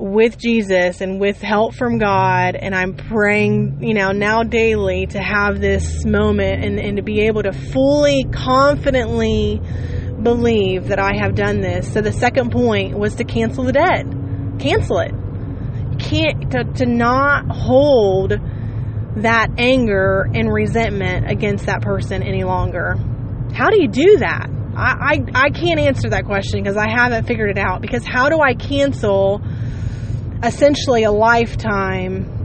with 0.00 0.38
Jesus 0.38 1.00
and 1.02 1.20
with 1.20 1.42
help 1.42 1.74
from 1.74 1.98
God, 1.98 2.56
and 2.56 2.74
I'm 2.74 2.94
praying, 2.94 3.82
you 3.82 3.94
know, 3.94 4.12
now 4.12 4.42
daily 4.42 5.06
to 5.08 5.20
have 5.20 5.60
this 5.60 6.04
moment 6.04 6.64
and, 6.64 6.80
and 6.80 6.96
to 6.96 7.02
be 7.02 7.26
able 7.26 7.42
to 7.42 7.52
fully, 7.52 8.24
confidently 8.32 9.60
believe 10.22 10.88
that 10.88 10.98
I 10.98 11.16
have 11.16 11.34
done 11.34 11.60
this. 11.60 11.92
So 11.92 12.00
the 12.00 12.12
second 12.12 12.50
point 12.50 12.98
was 12.98 13.16
to 13.16 13.24
cancel 13.24 13.64
the 13.64 13.72
debt. 13.72 14.06
Cancel 14.58 14.98
it. 15.00 15.12
Can't 15.98 16.50
to, 16.52 16.64
to 16.76 16.86
not 16.86 17.50
hold 17.50 18.32
that 19.16 19.48
anger 19.58 20.30
and 20.32 20.52
resentment 20.52 21.30
against 21.30 21.66
that 21.66 21.82
person 21.82 22.22
any 22.22 22.44
longer. 22.44 22.96
How 23.52 23.68
do 23.68 23.80
you 23.80 23.88
do 23.88 24.18
that? 24.18 24.48
I, 24.76 25.24
I, 25.34 25.46
I 25.46 25.50
can't 25.50 25.80
answer 25.80 26.10
that 26.10 26.24
question 26.24 26.62
because 26.62 26.76
I 26.76 26.88
haven't 26.88 27.26
figured 27.26 27.50
it 27.50 27.58
out. 27.58 27.82
Because 27.82 28.04
how 28.06 28.28
do 28.28 28.40
I 28.40 28.54
cancel 28.54 29.42
essentially 30.42 31.04
a 31.04 31.12
lifetime 31.12 32.38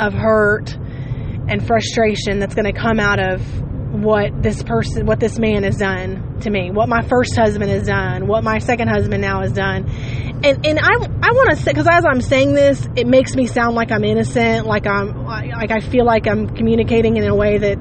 of 0.00 0.12
hurt 0.12 0.76
and 1.48 1.64
frustration 1.64 2.38
that's 2.38 2.54
going 2.54 2.64
to 2.64 2.78
come 2.78 2.98
out 2.98 3.20
of 3.20 3.40
what 3.92 4.42
this 4.42 4.62
person, 4.62 5.06
what 5.06 5.20
this 5.20 5.38
man 5.38 5.62
has 5.62 5.76
done 5.76 6.40
to 6.40 6.50
me, 6.50 6.70
what 6.70 6.88
my 6.88 7.02
first 7.02 7.36
husband 7.36 7.70
has 7.70 7.86
done, 7.86 8.26
what 8.26 8.44
my 8.44 8.58
second 8.58 8.88
husband 8.88 9.22
now 9.22 9.40
has 9.42 9.52
done. 9.52 9.88
And, 10.44 10.66
and 10.66 10.78
I, 10.78 10.92
I 10.92 11.30
want 11.32 11.50
to 11.50 11.56
say, 11.56 11.72
cause 11.72 11.86
as 11.90 12.04
I'm 12.04 12.20
saying 12.20 12.52
this, 12.52 12.86
it 12.96 13.06
makes 13.06 13.34
me 13.34 13.46
sound 13.46 13.74
like 13.74 13.90
I'm 13.90 14.04
innocent, 14.04 14.66
like 14.66 14.86
I'm, 14.86 15.24
like 15.24 15.70
I 15.70 15.80
feel 15.80 16.04
like 16.04 16.26
I'm 16.26 16.48
communicating 16.48 17.16
in 17.16 17.24
a 17.24 17.34
way 17.34 17.58
that 17.58 17.78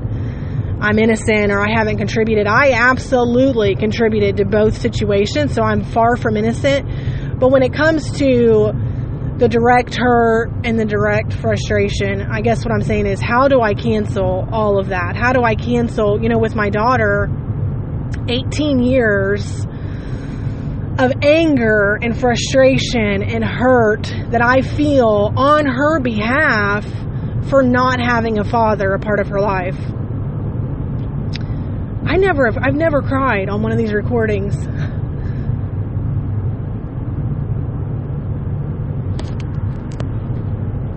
I'm 0.80 1.00
innocent 1.00 1.52
or 1.52 1.60
I 1.60 1.72
haven't 1.72 1.98
contributed. 1.98 2.48
I 2.48 2.72
absolutely 2.72 3.76
contributed 3.76 4.38
to 4.38 4.46
both 4.46 4.80
situations, 4.80 5.54
so 5.54 5.64
I'm 5.64 5.84
far 5.84 6.16
from 6.16 6.38
innocent. 6.38 7.40
But 7.40 7.50
when 7.50 7.64
it 7.64 7.74
comes 7.74 8.12
to 8.20 8.72
the 9.38 9.50
direct 9.50 9.96
hurt 9.96 10.50
and 10.64 10.80
the 10.80 10.86
direct 10.86 11.34
frustration. 11.34 12.22
I 12.22 12.42
guess 12.42 12.64
what 12.64 12.74
I'm 12.74 12.82
saying 12.82 13.06
is, 13.06 13.20
how 13.20 13.48
do 13.48 13.62
I 13.62 13.74
cancel 13.74 14.48
all 14.52 14.80
of 14.80 14.90
that? 14.90 15.16
How 15.16 15.34
do 15.34 15.44
I 15.44 15.56
cancel, 15.56 16.22
you 16.22 16.30
know, 16.30 16.40
with 16.40 16.56
my 16.56 16.70
daughter, 16.70 17.30
18 18.30 18.82
years 18.82 19.66
of 20.98 21.12
anger 21.22 22.00
and 22.02 22.18
frustration 22.18 23.22
and 23.22 23.44
hurt 23.44 24.04
that 24.30 24.42
I 24.42 24.62
feel 24.62 25.34
on 25.36 25.66
her 25.66 26.00
behalf 26.00 26.86
for 27.50 27.62
not 27.62 28.00
having 28.00 28.40
a 28.40 28.46
father 28.46 28.94
a 28.94 29.00
part 29.00 29.20
of 29.20 29.28
her 29.28 29.42
life. 29.42 29.78
I 32.08 32.18
never 32.18 32.46
have, 32.46 32.58
I've 32.62 32.76
never 32.76 33.02
cried 33.02 33.50
on 33.50 33.62
one 33.62 33.74
of 33.74 33.78
these 33.78 33.92
recordings. 33.92 34.56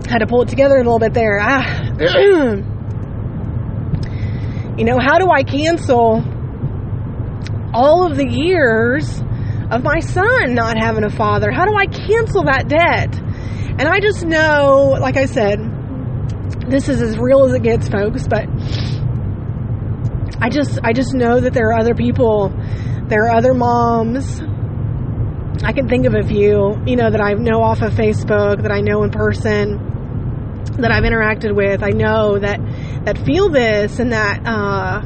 had 0.09 0.19
to 0.19 0.27
pull 0.27 0.41
it 0.41 0.49
together 0.49 0.75
a 0.75 0.79
little 0.79 0.99
bit 0.99 1.13
there. 1.13 1.39
Ah. 1.41 2.65
You 4.79 4.85
know, 4.85 4.97
how 4.97 5.17
do 5.19 5.29
I 5.29 5.43
cancel 5.43 6.23
all 7.73 8.09
of 8.09 8.15
the 8.15 8.25
years 8.25 9.21
of 9.69 9.83
my 9.83 9.99
son 9.99 10.53
not 10.53 10.77
having 10.81 11.03
a 11.03 11.09
father? 11.09 11.51
How 11.51 11.65
do 11.65 11.75
I 11.75 11.85
cancel 11.85 12.45
that 12.45 12.69
debt? 12.69 13.13
And 13.13 13.81
I 13.81 13.99
just 13.99 14.23
know, 14.23 14.95
like 15.01 15.17
I 15.17 15.25
said, 15.25 15.59
this 16.69 16.87
is 16.87 17.01
as 17.01 17.17
real 17.17 17.43
as 17.43 17.53
it 17.53 17.61
gets, 17.61 17.89
folks, 17.89 18.25
but 18.25 18.47
I 20.41 20.47
just 20.49 20.79
I 20.81 20.93
just 20.93 21.13
know 21.13 21.41
that 21.41 21.53
there 21.53 21.71
are 21.71 21.79
other 21.79 21.93
people, 21.93 22.53
there 23.09 23.25
are 23.25 23.35
other 23.35 23.53
moms. 23.53 24.39
I 25.61 25.73
can 25.73 25.89
think 25.89 26.05
of 26.05 26.15
a 26.15 26.23
few, 26.23 26.81
you 26.85 26.95
know, 26.95 27.11
that 27.11 27.19
I 27.19 27.33
know 27.33 27.61
off 27.61 27.81
of 27.81 27.91
Facebook, 27.95 28.61
that 28.61 28.71
I 28.71 28.79
know 28.79 29.03
in 29.03 29.11
person, 29.11 29.89
that 30.81 30.91
I've 30.91 31.03
interacted 31.03 31.55
with. 31.55 31.83
I 31.83 31.89
know 31.89 32.39
that 32.39 32.59
that 33.05 33.17
feel 33.25 33.49
this 33.49 33.99
and 33.99 34.11
that 34.11 34.41
uh, 34.45 35.01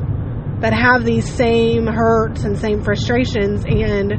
that 0.61 0.73
have 0.73 1.03
these 1.03 1.31
same 1.31 1.87
hurts 1.87 2.43
and 2.43 2.57
same 2.57 2.83
frustrations 2.83 3.65
and 3.65 4.13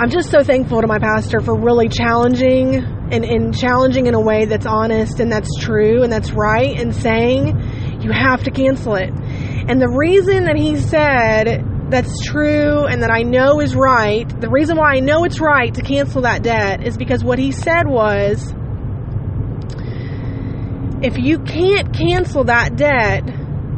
I'm 0.00 0.10
just 0.10 0.30
so 0.30 0.44
thankful 0.44 0.80
to 0.80 0.86
my 0.86 0.98
pastor 0.98 1.40
for 1.40 1.58
really 1.58 1.88
challenging 1.88 2.76
and, 2.76 3.24
and 3.24 3.56
challenging 3.56 4.06
in 4.06 4.14
a 4.14 4.20
way 4.20 4.44
that's 4.44 4.66
honest 4.66 5.18
and 5.18 5.32
that's 5.32 5.48
true 5.58 6.02
and 6.02 6.12
that's 6.12 6.30
right 6.30 6.78
and 6.78 6.94
saying 6.94 8.00
you 8.00 8.12
have 8.12 8.44
to 8.44 8.50
cancel 8.50 8.94
it. 8.94 9.10
And 9.10 9.80
the 9.80 9.88
reason 9.88 10.44
that 10.44 10.56
he 10.56 10.76
said 10.76 11.64
that's 11.90 12.14
true 12.26 12.86
and 12.86 13.02
that 13.02 13.10
I 13.10 13.22
know 13.22 13.60
is 13.60 13.74
right, 13.74 14.28
the 14.40 14.48
reason 14.48 14.76
why 14.76 14.94
I 14.94 15.00
know 15.00 15.24
it's 15.24 15.40
right 15.40 15.74
to 15.74 15.82
cancel 15.82 16.22
that 16.22 16.42
debt 16.42 16.86
is 16.86 16.96
because 16.96 17.24
what 17.24 17.38
he 17.38 17.50
said 17.50 17.88
was 17.88 18.54
if 21.02 21.18
you 21.18 21.38
can't 21.40 21.94
cancel 21.94 22.44
that 22.44 22.76
debt, 22.76 23.24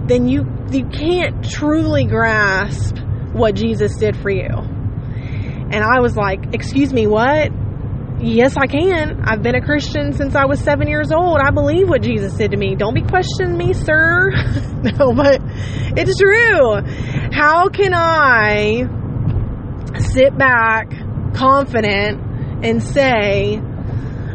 then 0.06 0.28
you 0.28 0.46
you 0.70 0.86
can't 0.86 1.44
truly 1.44 2.04
grasp 2.04 2.96
what 3.32 3.54
Jesus 3.54 3.96
did 3.96 4.16
for 4.16 4.30
you. 4.30 4.48
And 4.48 5.84
I 5.84 6.00
was 6.00 6.16
like, 6.16 6.54
Excuse 6.54 6.92
me, 6.92 7.06
what? 7.06 7.50
Yes, 8.20 8.54
I 8.56 8.66
can. 8.66 9.22
I've 9.24 9.42
been 9.42 9.54
a 9.54 9.62
Christian 9.62 10.12
since 10.12 10.34
I 10.34 10.44
was 10.44 10.60
seven 10.60 10.88
years 10.88 11.10
old. 11.10 11.38
I 11.40 11.50
believe 11.50 11.88
what 11.88 12.02
Jesus 12.02 12.36
said 12.36 12.50
to 12.50 12.56
me. 12.56 12.74
Don't 12.74 12.94
be 12.94 13.02
questioning 13.02 13.56
me, 13.56 13.72
sir. 13.72 14.30
no, 14.82 15.14
but 15.14 15.40
it's 15.96 16.18
true. 16.18 16.82
How 17.32 17.68
can 17.70 17.94
I 17.94 18.86
sit 19.98 20.36
back 20.36 20.90
confident 21.34 22.20
and 22.62 22.82
say, 22.82 23.60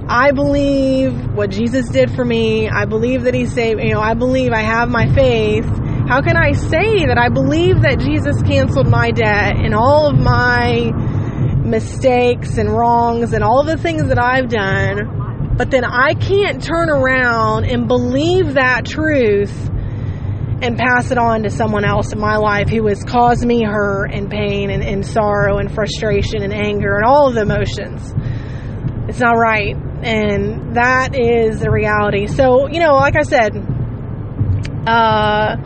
I 0.07 0.31
believe 0.31 1.33
what 1.33 1.49
Jesus 1.49 1.89
did 1.89 2.11
for 2.11 2.23
me. 2.23 2.69
I 2.69 2.85
believe 2.85 3.23
that 3.23 3.33
He 3.33 3.47
saved, 3.47 3.81
you 3.81 3.93
know, 3.93 4.01
I 4.01 4.13
believe 4.13 4.51
I 4.53 4.61
have 4.61 4.89
my 4.89 5.11
faith. 5.13 5.65
How 6.07 6.21
can 6.21 6.37
I 6.37 6.51
say 6.51 7.07
that 7.07 7.17
I 7.17 7.29
believe 7.29 7.81
that 7.81 7.99
Jesus 7.99 8.39
canceled 8.43 8.87
my 8.87 9.09
debt 9.09 9.55
and 9.57 9.73
all 9.73 10.07
of 10.07 10.17
my 10.19 10.91
mistakes 11.65 12.57
and 12.57 12.71
wrongs 12.71 13.33
and 13.33 13.43
all 13.43 13.63
the 13.63 13.77
things 13.77 14.07
that 14.09 14.19
I've 14.19 14.49
done, 14.49 15.55
but 15.57 15.71
then 15.71 15.83
I 15.83 16.13
can't 16.13 16.61
turn 16.61 16.89
around 16.91 17.65
and 17.65 17.87
believe 17.87 18.53
that 18.53 18.85
truth 18.85 19.71
and 20.61 20.77
pass 20.77 21.11
it 21.11 21.17
on 21.17 21.43
to 21.43 21.49
someone 21.49 21.83
else 21.83 22.13
in 22.13 22.19
my 22.19 22.37
life 22.37 22.69
who 22.69 22.85
has 22.87 23.03
caused 23.03 23.45
me 23.45 23.63
hurt 23.63 24.11
and 24.13 24.29
pain 24.29 24.69
and, 24.69 24.83
and 24.83 25.05
sorrow 25.05 25.57
and 25.57 25.73
frustration 25.73 26.43
and 26.43 26.53
anger 26.53 26.95
and 26.95 27.05
all 27.05 27.27
of 27.27 27.33
the 27.33 27.41
emotions. 27.41 28.13
It's 29.09 29.19
not 29.19 29.33
right. 29.37 29.75
And 30.03 30.75
that 30.75 31.15
is 31.15 31.59
the 31.59 31.71
reality. 31.71 32.27
So, 32.27 32.67
you 32.67 32.79
know, 32.79 32.95
like 32.95 33.15
I 33.15 33.23
said, 33.23 33.55
uh, 34.87 35.57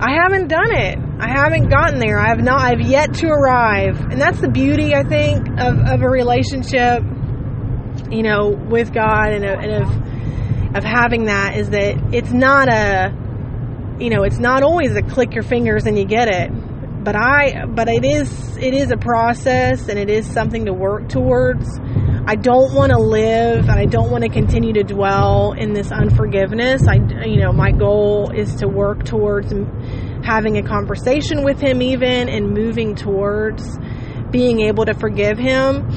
I 0.00 0.12
haven't 0.22 0.48
done 0.48 0.72
it. 0.72 0.98
I 1.20 1.28
haven't 1.28 1.68
gotten 1.68 1.98
there. 1.98 2.18
I 2.18 2.28
have 2.28 2.42
not. 2.42 2.60
I've 2.60 2.80
yet 2.80 3.14
to 3.14 3.28
arrive, 3.28 4.00
and 4.00 4.20
that's 4.20 4.40
the 4.40 4.48
beauty, 4.48 4.94
I 4.94 5.02
think, 5.02 5.48
of, 5.58 5.78
of 5.80 6.02
a 6.02 6.08
relationship, 6.08 7.02
you 8.10 8.22
know, 8.22 8.50
with 8.50 8.92
God 8.92 9.32
and, 9.32 9.44
and 9.44 9.82
of 9.82 10.08
of 10.74 10.84
having 10.84 11.24
that 11.26 11.56
is 11.56 11.70
that 11.70 12.14
it's 12.14 12.30
not 12.30 12.68
a, 12.68 13.10
you 13.98 14.10
know, 14.10 14.22
it's 14.22 14.38
not 14.38 14.62
always 14.62 14.94
a 14.96 15.02
click 15.02 15.34
your 15.34 15.42
fingers 15.42 15.86
and 15.86 15.98
you 15.98 16.04
get 16.04 16.28
it. 16.28 16.50
But 17.04 17.16
I, 17.16 17.64
but 17.66 17.88
it 17.88 18.04
is, 18.04 18.56
it 18.58 18.74
is 18.74 18.90
a 18.90 18.96
process 18.96 19.88
and 19.88 19.98
it 19.98 20.10
is 20.10 20.26
something 20.26 20.66
to 20.66 20.72
work 20.72 21.08
towards. 21.08 21.66
I 22.28 22.34
don't 22.34 22.74
want 22.74 22.92
to 22.92 22.98
live 22.98 23.70
and 23.70 23.80
I 23.80 23.86
don't 23.86 24.10
want 24.10 24.22
to 24.22 24.28
continue 24.28 24.74
to 24.74 24.82
dwell 24.82 25.52
in 25.52 25.72
this 25.72 25.90
unforgiveness. 25.90 26.86
I, 26.86 26.96
you 27.24 27.40
know, 27.40 27.52
my 27.52 27.70
goal 27.70 28.30
is 28.36 28.56
to 28.56 28.68
work 28.68 29.02
towards 29.02 29.50
having 30.22 30.58
a 30.58 30.62
conversation 30.62 31.42
with 31.42 31.58
him 31.58 31.80
even 31.80 32.28
and 32.28 32.50
moving 32.50 32.94
towards 32.94 33.78
being 34.30 34.60
able 34.60 34.84
to 34.84 34.92
forgive 34.92 35.38
him. 35.38 35.88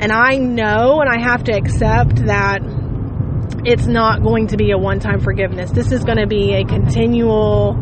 And 0.00 0.10
I 0.10 0.36
know 0.36 1.02
and 1.02 1.10
I 1.10 1.20
have 1.20 1.44
to 1.44 1.52
accept 1.52 2.16
that 2.24 2.60
it's 3.66 3.86
not 3.86 4.22
going 4.22 4.46
to 4.46 4.56
be 4.56 4.70
a 4.70 4.78
one 4.78 5.00
time 5.00 5.20
forgiveness. 5.20 5.70
This 5.70 5.92
is 5.92 6.02
going 6.02 6.16
to 6.16 6.26
be 6.26 6.54
a 6.54 6.64
continual 6.64 7.74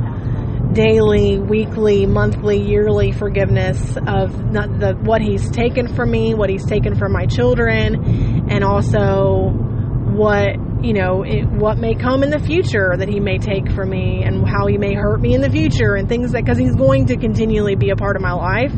daily, 0.73 1.39
weekly, 1.39 2.07
monthly, 2.07 2.61
yearly 2.63 3.13
forgiveness 3.13 3.79
of 4.07 4.33
the 4.53 4.99
what 5.03 5.21
he's 5.21 5.51
taken 5.51 5.95
from 5.95 6.11
me, 6.11 6.35
what 6.35 6.51
he's 6.51 6.65
taken 6.65 6.97
from 6.97 7.13
my 7.13 7.27
children, 7.27 8.51
and 8.51 8.65
also 8.65 9.51
what 9.51 10.57
you 10.85 10.93
know 10.93 11.23
it, 11.23 11.45
what 11.47 11.79
may 11.79 11.95
come 11.95 12.23
in 12.23 12.31
the 12.31 12.39
future 12.39 12.95
that 12.97 13.09
he 13.09 13.21
may 13.21 13.39
take 13.39 13.71
from 13.73 13.91
me, 13.91 14.23
and 14.25 14.47
how 14.49 14.67
he 14.67 14.79
may 14.79 14.95
hurt 14.95 15.21
me 15.21 15.35
in 15.35 15.41
the 15.41 15.51
future, 15.51 15.95
and 15.95 16.09
things 16.09 16.33
that 16.33 16.45
because 16.45 16.59
he's 16.59 16.75
going 16.77 17.07
to 17.07 17.17
continually 17.17 17.75
be 17.75 17.91
a 17.91 17.97
part 17.97 18.17
of 18.17 18.23
my 18.23 18.33
life. 18.33 18.73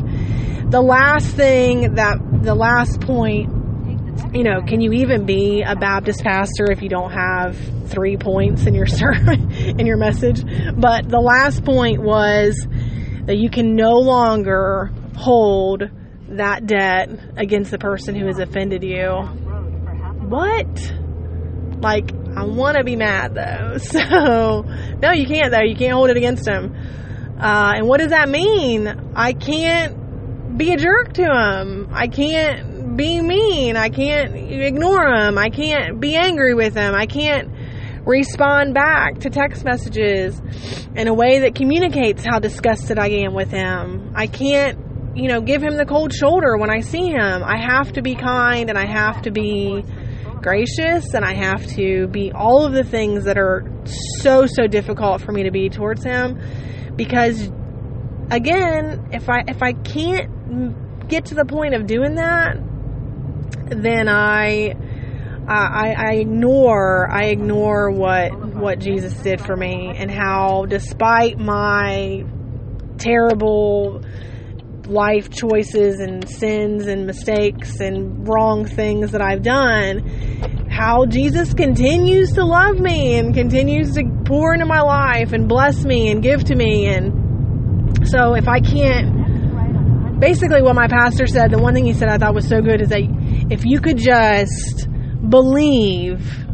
The 0.69 0.81
last 0.81 1.35
thing 1.35 1.95
that 1.95 2.17
the 2.41 2.55
last 2.55 3.01
point 3.01 3.54
you 4.33 4.43
know, 4.43 4.61
can 4.61 4.81
you 4.81 4.91
even 4.93 5.25
be 5.25 5.61
a 5.61 5.75
Baptist 5.75 6.23
pastor 6.23 6.71
if 6.71 6.81
you 6.81 6.89
don't 6.89 7.11
have 7.11 7.57
three 7.87 8.17
points 8.17 8.65
in 8.65 8.73
your 8.73 8.85
sermon, 8.87 9.51
in 9.51 9.85
your 9.85 9.97
message? 9.97 10.43
But 10.75 11.09
the 11.09 11.19
last 11.19 11.63
point 11.63 12.01
was 12.01 12.67
that 13.25 13.37
you 13.37 13.49
can 13.49 13.75
no 13.75 13.93
longer 13.93 14.91
hold 15.17 15.83
that 16.29 16.65
debt 16.65 17.09
against 17.37 17.71
the 17.71 17.77
person 17.77 18.15
who 18.15 18.25
has 18.27 18.39
offended 18.39 18.83
you. 18.83 19.09
What? 20.27 20.93
Like, 21.81 22.11
I 22.35 22.43
want 22.45 22.77
to 22.77 22.83
be 22.83 22.95
mad 22.95 23.35
though. 23.35 23.77
So, 23.85 24.61
no, 25.01 25.11
you 25.11 25.27
can't 25.27 25.51
though. 25.51 25.61
You 25.61 25.75
can't 25.75 25.93
hold 25.93 26.09
it 26.09 26.17
against 26.17 26.47
him. 26.47 26.75
Uh, 27.39 27.73
and 27.77 27.87
what 27.87 27.99
does 27.99 28.09
that 28.09 28.29
mean? 28.29 28.87
I 29.15 29.33
can't 29.33 30.57
be 30.57 30.71
a 30.71 30.77
jerk 30.77 31.13
to 31.13 31.23
him. 31.23 31.89
I 31.91 32.07
can't 32.07 32.74
be 32.95 33.21
mean. 33.21 33.77
I 33.77 33.89
can't 33.89 34.35
ignore 34.35 35.07
him. 35.07 35.37
I 35.37 35.49
can't 35.49 35.99
be 35.99 36.15
angry 36.15 36.53
with 36.53 36.75
him. 36.75 36.93
I 36.93 37.05
can't 37.05 37.51
respond 38.05 38.73
back 38.73 39.19
to 39.19 39.29
text 39.29 39.65
messages 39.65 40.39
in 40.95 41.07
a 41.07 41.13
way 41.13 41.39
that 41.39 41.55
communicates 41.55 42.23
how 42.23 42.39
disgusted 42.39 42.99
I 42.99 43.07
am 43.09 43.33
with 43.33 43.49
him. 43.49 44.13
I 44.15 44.27
can't, 44.27 44.77
you 45.15 45.27
know, 45.27 45.41
give 45.41 45.63
him 45.63 45.77
the 45.77 45.85
cold 45.85 46.13
shoulder 46.13 46.57
when 46.57 46.69
I 46.69 46.81
see 46.81 47.09
him. 47.09 47.43
I 47.43 47.57
have 47.57 47.93
to 47.93 48.01
be 48.01 48.15
kind 48.15 48.69
and 48.69 48.77
I 48.77 48.85
have 48.85 49.23
to 49.23 49.31
be 49.31 49.83
gracious 50.41 51.13
and 51.13 51.25
I 51.25 51.33
have 51.33 51.65
to 51.75 52.07
be 52.07 52.31
all 52.31 52.65
of 52.65 52.73
the 52.73 52.83
things 52.83 53.23
that 53.23 53.37
are 53.37 53.65
so 54.19 54.45
so 54.45 54.67
difficult 54.67 55.21
for 55.21 55.31
me 55.31 55.43
to 55.43 55.51
be 55.51 55.69
towards 55.69 56.03
him 56.03 56.39
because 56.95 57.49
again, 58.29 59.09
if 59.11 59.29
I 59.29 59.43
if 59.47 59.61
I 59.63 59.73
can't 59.73 61.07
get 61.07 61.25
to 61.25 61.35
the 61.35 61.45
point 61.45 61.73
of 61.73 61.87
doing 61.87 62.15
that, 62.15 62.57
then 63.67 64.07
I, 64.07 64.75
I, 65.47 65.95
I 65.97 66.13
ignore, 66.15 67.09
I 67.11 67.25
ignore 67.25 67.91
what, 67.91 68.55
what 68.55 68.79
Jesus 68.79 69.13
did 69.15 69.41
for 69.41 69.55
me 69.55 69.93
and 69.95 70.09
how 70.09 70.65
despite 70.65 71.37
my 71.37 72.25
terrible 72.97 74.03
life 74.87 75.29
choices 75.29 75.99
and 75.99 76.27
sins 76.29 76.87
and 76.87 77.05
mistakes 77.05 77.79
and 77.79 78.27
wrong 78.27 78.65
things 78.65 79.11
that 79.11 79.21
I've 79.21 79.41
done, 79.41 80.67
how 80.69 81.05
Jesus 81.05 81.53
continues 81.53 82.33
to 82.33 82.43
love 82.43 82.79
me 82.79 83.17
and 83.17 83.33
continues 83.33 83.95
to 83.95 84.03
pour 84.25 84.53
into 84.53 84.65
my 84.65 84.81
life 84.81 85.33
and 85.33 85.47
bless 85.47 85.83
me 85.83 86.09
and 86.11 86.21
give 86.21 86.43
to 86.45 86.55
me. 86.55 86.87
And 86.87 88.07
so 88.07 88.35
if 88.35 88.47
I 88.47 88.59
can't, 88.59 90.19
basically 90.19 90.61
what 90.61 90.75
my 90.75 90.87
pastor 90.87 91.27
said, 91.27 91.51
the 91.51 91.59
one 91.59 91.73
thing 91.73 91.85
he 91.85 91.93
said 91.93 92.09
I 92.09 92.17
thought 92.17 92.35
was 92.35 92.47
so 92.47 92.61
good 92.61 92.81
is 92.81 92.89
that 92.89 93.01
if 93.49 93.63
you 93.65 93.79
could 93.79 93.97
just 93.97 94.87
believe 95.29 96.45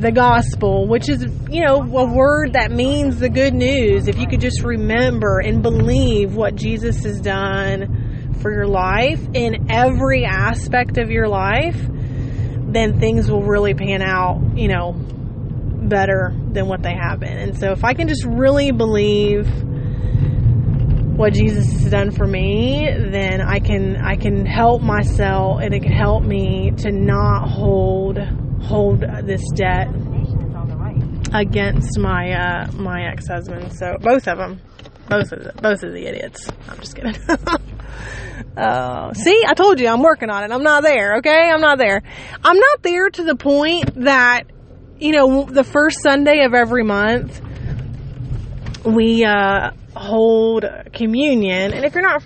the 0.00 0.12
gospel, 0.12 0.86
which 0.86 1.08
is, 1.08 1.26
you 1.50 1.64
know, 1.64 1.80
a 1.80 2.12
word 2.12 2.52
that 2.52 2.70
means 2.70 3.18
the 3.18 3.28
good 3.28 3.54
news, 3.54 4.08
if 4.08 4.18
you 4.18 4.26
could 4.26 4.40
just 4.40 4.62
remember 4.62 5.40
and 5.40 5.62
believe 5.62 6.34
what 6.34 6.54
Jesus 6.54 7.04
has 7.04 7.20
done 7.20 8.34
for 8.40 8.52
your 8.52 8.66
life 8.66 9.20
in 9.34 9.70
every 9.70 10.24
aspect 10.24 10.98
of 10.98 11.10
your 11.10 11.28
life, 11.28 11.78
then 12.68 12.98
things 13.00 13.30
will 13.30 13.42
really 13.42 13.74
pan 13.74 14.02
out, 14.02 14.40
you 14.54 14.68
know, 14.68 14.92
better 14.92 16.34
than 16.52 16.66
what 16.66 16.82
they 16.82 16.94
have 16.94 17.20
been. 17.20 17.38
And 17.38 17.58
so 17.58 17.72
if 17.72 17.84
I 17.84 17.94
can 17.94 18.08
just 18.08 18.24
really 18.24 18.70
believe 18.72 19.46
what 21.16 21.32
Jesus 21.32 21.66
has 21.72 21.90
done 21.90 22.10
for 22.10 22.26
me, 22.26 22.88
then 23.10 23.40
I 23.40 23.58
can 23.58 23.96
I 23.96 24.16
can 24.16 24.44
help 24.44 24.82
myself 24.82 25.60
and 25.62 25.74
it 25.74 25.82
can 25.82 25.92
help 25.92 26.22
me 26.22 26.72
to 26.78 26.92
not 26.92 27.48
hold 27.48 28.18
hold 28.62 29.00
this 29.00 29.42
debt 29.54 29.88
against 31.32 31.98
my 31.98 32.32
uh, 32.32 32.72
my 32.72 33.06
ex 33.10 33.28
husband. 33.28 33.72
So 33.76 33.96
both 34.00 34.28
of 34.28 34.38
them, 34.38 34.60
both 35.08 35.32
of 35.32 35.44
the, 35.44 35.52
both 35.60 35.82
of 35.82 35.92
the 35.92 36.06
idiots. 36.06 36.48
I'm 36.68 36.78
just 36.80 36.94
kidding. 36.94 37.16
uh, 38.56 39.12
see, 39.14 39.42
I 39.46 39.54
told 39.54 39.80
you 39.80 39.88
I'm 39.88 40.02
working 40.02 40.28
on 40.28 40.44
it. 40.44 40.52
I'm 40.52 40.62
not 40.62 40.82
there. 40.82 41.16
Okay, 41.16 41.50
I'm 41.50 41.60
not 41.60 41.78
there. 41.78 42.02
I'm 42.44 42.58
not 42.58 42.82
there 42.82 43.08
to 43.08 43.24
the 43.24 43.36
point 43.36 44.04
that 44.04 44.44
you 44.98 45.12
know 45.12 45.44
the 45.44 45.64
first 45.64 46.02
Sunday 46.02 46.44
of 46.44 46.52
every 46.52 46.84
month 46.84 47.40
we 48.86 49.24
uh, 49.24 49.72
hold 49.94 50.64
communion, 50.92 51.72
and 51.72 51.84
if 51.84 51.94
you're 51.94 52.02
not, 52.02 52.22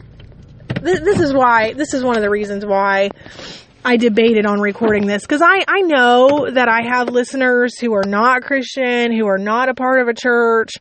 this, 0.81 1.01
this 1.01 1.21
is 1.21 1.33
why. 1.33 1.73
This 1.73 1.95
is 1.95 2.05
one 2.05 2.17
of 2.17 2.23
the 2.23 2.31
reasons 2.31 2.65
why 2.65 3.11
I 3.83 3.97
debated 3.97 4.45
on 4.45 4.61
recording 4.61 5.07
this 5.07 5.23
because 5.23 5.41
I, 5.41 5.65
I 5.67 5.81
know 5.81 6.51
that 6.51 6.69
I 6.69 6.83
have 6.83 7.09
listeners 7.09 7.79
who 7.79 7.95
are 7.95 8.05
not 8.07 8.43
Christian, 8.43 9.11
who 9.11 9.27
are 9.27 9.39
not 9.39 9.71
a 9.71 9.75
part 9.75 10.03
of 10.03 10.09
a 10.09 10.15
church, 10.15 10.73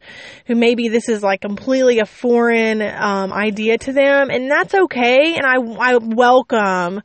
who 0.48 0.56
maybe 0.56 0.90
this 0.90 1.08
is 1.08 1.24
like 1.24 1.40
completely 1.40 2.00
a 2.00 2.06
foreign 2.06 2.82
um, 2.82 3.32
idea 3.32 3.78
to 3.78 3.94
them, 3.94 4.30
and 4.30 4.52
that's 4.52 4.74
okay. 4.74 5.36
And 5.38 5.46
I, 5.46 5.94
I 5.94 5.98
welcome 5.98 7.02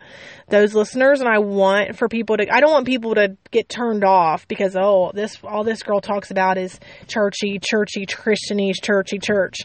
those 0.49 0.75
listeners, 0.75 1.21
and 1.21 1.29
I 1.29 1.39
want 1.39 1.97
for 1.97 2.09
people 2.09 2.37
to. 2.37 2.53
I 2.53 2.61
don't 2.61 2.73
want 2.73 2.87
people 2.87 3.15
to 3.15 3.37
get 3.51 3.69
turned 3.69 4.05
off 4.05 4.47
because 4.49 4.77
oh, 4.77 5.11
this 5.15 5.39
all 5.43 5.65
this 5.65 5.83
girl 5.83 6.01
talks 6.01 6.31
about 6.31 6.59
is 6.59 6.79
churchy, 7.07 7.59
churchy, 7.59 8.07
Christianese, 8.07 8.83
churchy, 8.83 9.19
church. 9.19 9.59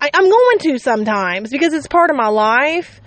I, 0.00 0.10
I'm 0.14 0.28
going 0.28 0.58
to 0.60 0.78
sometimes 0.78 1.50
because 1.50 1.74
it's 1.74 1.86
part 1.86 2.10
of 2.10 2.16
my 2.16 2.28
life 2.28 3.00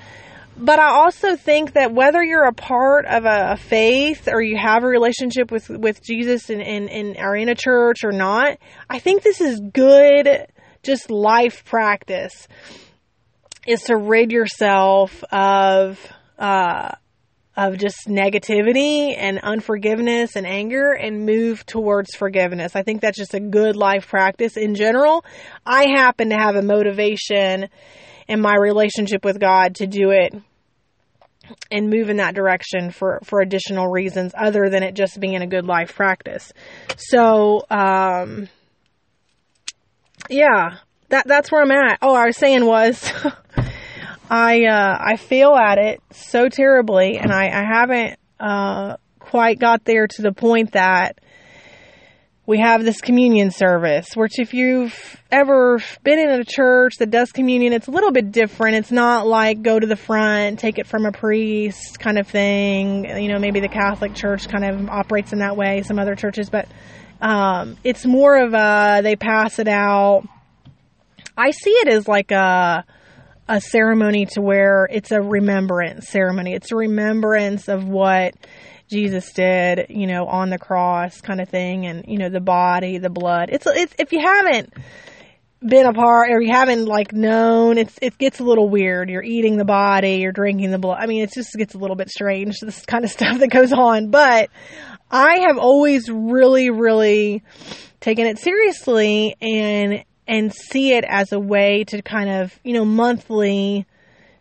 but 0.55 0.79
I 0.79 0.91
also 0.91 1.35
think 1.35 1.73
that 1.73 1.93
whether 1.93 2.23
you're 2.23 2.43
a 2.43 2.53
part 2.53 3.05
of 3.05 3.25
a, 3.25 3.53
a, 3.53 3.57
faith 3.57 4.27
or 4.31 4.41
you 4.41 4.57
have 4.57 4.83
a 4.83 4.87
relationship 4.87 5.51
with, 5.51 5.69
with 5.69 6.03
Jesus 6.03 6.49
and, 6.49 6.61
and, 6.61 6.89
and 6.89 7.17
are 7.17 7.35
in 7.35 7.49
a 7.49 7.55
church 7.55 8.03
or 8.03 8.11
not, 8.11 8.57
I 8.89 8.99
think 8.99 9.23
this 9.23 9.41
is 9.41 9.59
good, 9.59 10.47
just 10.83 11.09
life 11.09 11.65
practice 11.65 12.47
is 13.65 13.81
to 13.83 13.95
rid 13.97 14.31
yourself 14.31 15.23
of, 15.31 15.99
uh, 16.43 16.95
of 17.55 17.77
just 17.77 18.07
negativity 18.07 19.15
and 19.17 19.39
unforgiveness 19.39 20.35
and 20.35 20.45
anger 20.45 20.91
and 20.91 21.25
move 21.25 21.65
towards 21.65 22.13
forgiveness. 22.15 22.75
I 22.75 22.83
think 22.83 23.01
that's 23.01 23.17
just 23.17 23.33
a 23.33 23.39
good 23.39 23.77
life 23.77 24.07
practice 24.09 24.57
in 24.57 24.75
general. 24.75 25.23
I 25.65 25.87
happen 25.87 26.31
to 26.31 26.35
have 26.35 26.57
a 26.57 26.61
motivation 26.61 27.69
in 28.27 28.41
my 28.41 28.55
relationship 28.55 29.23
with 29.23 29.39
God 29.39 29.75
to 29.75 29.87
do 29.87 30.09
it 30.09 30.35
and 31.71 31.89
move 31.89 32.09
in 32.09 32.17
that 32.17 32.35
direction 32.35 32.91
for, 32.91 33.19
for 33.23 33.39
additional 33.39 33.87
reasons 33.87 34.33
other 34.37 34.69
than 34.69 34.83
it 34.83 34.95
just 34.95 35.19
being 35.19 35.41
a 35.41 35.47
good 35.47 35.65
life 35.65 35.95
practice. 35.95 36.51
So, 36.97 37.63
um, 37.69 38.49
yeah, 40.29 40.77
that, 41.07 41.25
that's 41.25 41.51
where 41.51 41.61
I'm 41.61 41.71
at. 41.71 41.99
Oh, 42.01 42.15
I 42.15 42.25
was 42.25 42.37
saying 42.37 42.65
was, 42.65 43.13
I, 44.34 44.65
uh, 44.65 44.97
I 44.99 45.15
fail 45.17 45.53
at 45.53 45.77
it 45.77 46.01
so 46.09 46.49
terribly 46.49 47.19
and 47.19 47.31
I, 47.31 47.49
I 47.49 47.63
haven't, 47.63 48.19
uh, 48.39 48.97
quite 49.19 49.59
got 49.59 49.86
there 49.86 50.07
to 50.07 50.21
the 50.23 50.31
point 50.31 50.71
that 50.71 51.19
we 52.47 52.57
have 52.57 52.84
this 52.84 52.99
communion 52.99 53.51
service, 53.51 54.15
which 54.15 54.39
if 54.39 54.55
you've 54.55 55.21
ever 55.31 55.77
been 56.03 56.17
in 56.17 56.29
a 56.31 56.43
church 56.43 56.95
that 56.97 57.11
does 57.11 57.31
communion, 57.31 57.73
it's 57.73 57.88
a 57.88 57.91
little 57.91 58.11
bit 58.11 58.31
different. 58.31 58.75
It's 58.75 58.91
not 58.91 59.27
like 59.27 59.61
go 59.61 59.79
to 59.79 59.86
the 59.86 59.95
front, 59.95 60.57
take 60.57 60.79
it 60.79 60.88
from 60.88 61.05
a 61.05 61.11
priest 61.11 61.99
kind 61.99 62.17
of 62.17 62.27
thing. 62.27 63.05
You 63.05 63.29
know, 63.29 63.38
maybe 63.38 63.59
the 63.59 63.69
Catholic 63.69 64.15
Church 64.15 64.49
kind 64.49 64.65
of 64.65 64.89
operates 64.89 65.31
in 65.31 65.39
that 65.39 65.55
way, 65.55 65.84
some 65.84 65.99
other 65.99 66.15
churches, 66.15 66.49
but 66.49 66.67
um, 67.21 67.77
it's 67.84 68.03
more 68.03 68.36
of 68.36 68.55
a 68.55 69.01
they 69.03 69.15
pass 69.15 69.59
it 69.59 69.67
out. 69.67 70.23
I 71.38 71.51
see 71.51 71.69
it 71.69 71.88
as 71.88 72.07
like 72.07 72.31
a 72.31 72.84
a 73.47 73.59
ceremony 73.59 74.25
to 74.25 74.41
where 74.41 74.87
it's 74.89 75.11
a 75.11 75.21
remembrance 75.21 76.09
ceremony. 76.09 76.53
It's 76.53 76.71
a 76.71 76.75
remembrance 76.75 77.67
of 77.67 77.87
what 77.87 78.35
Jesus 78.89 79.31
did, 79.33 79.87
you 79.89 80.07
know, 80.07 80.25
on 80.25 80.49
the 80.49 80.57
cross 80.57 81.19
kind 81.21 81.41
of 81.41 81.49
thing 81.49 81.85
and, 81.85 82.05
you 82.07 82.17
know, 82.17 82.29
the 82.29 82.39
body, 82.39 82.97
the 82.97 83.09
blood. 83.09 83.49
It's, 83.51 83.65
it's, 83.67 83.93
if 83.97 84.11
you 84.11 84.19
haven't 84.19 84.73
been 85.65 85.85
a 85.85 85.93
part 85.93 86.29
or 86.31 86.41
you 86.41 86.53
haven't 86.53 86.85
like 86.85 87.13
known, 87.13 87.77
it's, 87.77 87.97
it 88.01 88.17
gets 88.17 88.39
a 88.39 88.43
little 88.43 88.69
weird. 88.69 89.09
You're 89.09 89.23
eating 89.23 89.57
the 89.57 89.65
body, 89.65 90.17
you're 90.17 90.31
drinking 90.31 90.71
the 90.71 90.79
blood. 90.79 90.97
I 90.99 91.07
mean, 91.07 91.23
it 91.23 91.33
just 91.33 91.53
gets 91.53 91.73
a 91.73 91.77
little 91.77 91.95
bit 91.95 92.09
strange, 92.09 92.59
this 92.59 92.85
kind 92.85 93.03
of 93.03 93.11
stuff 93.11 93.39
that 93.39 93.49
goes 93.49 93.73
on. 93.73 94.09
But 94.09 94.49
I 95.09 95.39
have 95.47 95.57
always 95.57 96.09
really, 96.09 96.69
really 96.69 97.43
taken 97.99 98.25
it 98.25 98.39
seriously 98.39 99.35
and, 99.41 100.05
and 100.28 100.53
see 100.53 100.93
it 100.93 101.03
as 101.07 101.32
a 101.32 101.39
way 101.39 101.84
to 101.86 102.01
kind 102.01 102.30
of, 102.30 102.57
you 102.63 102.74
know, 102.74 102.86
monthly, 102.86 103.86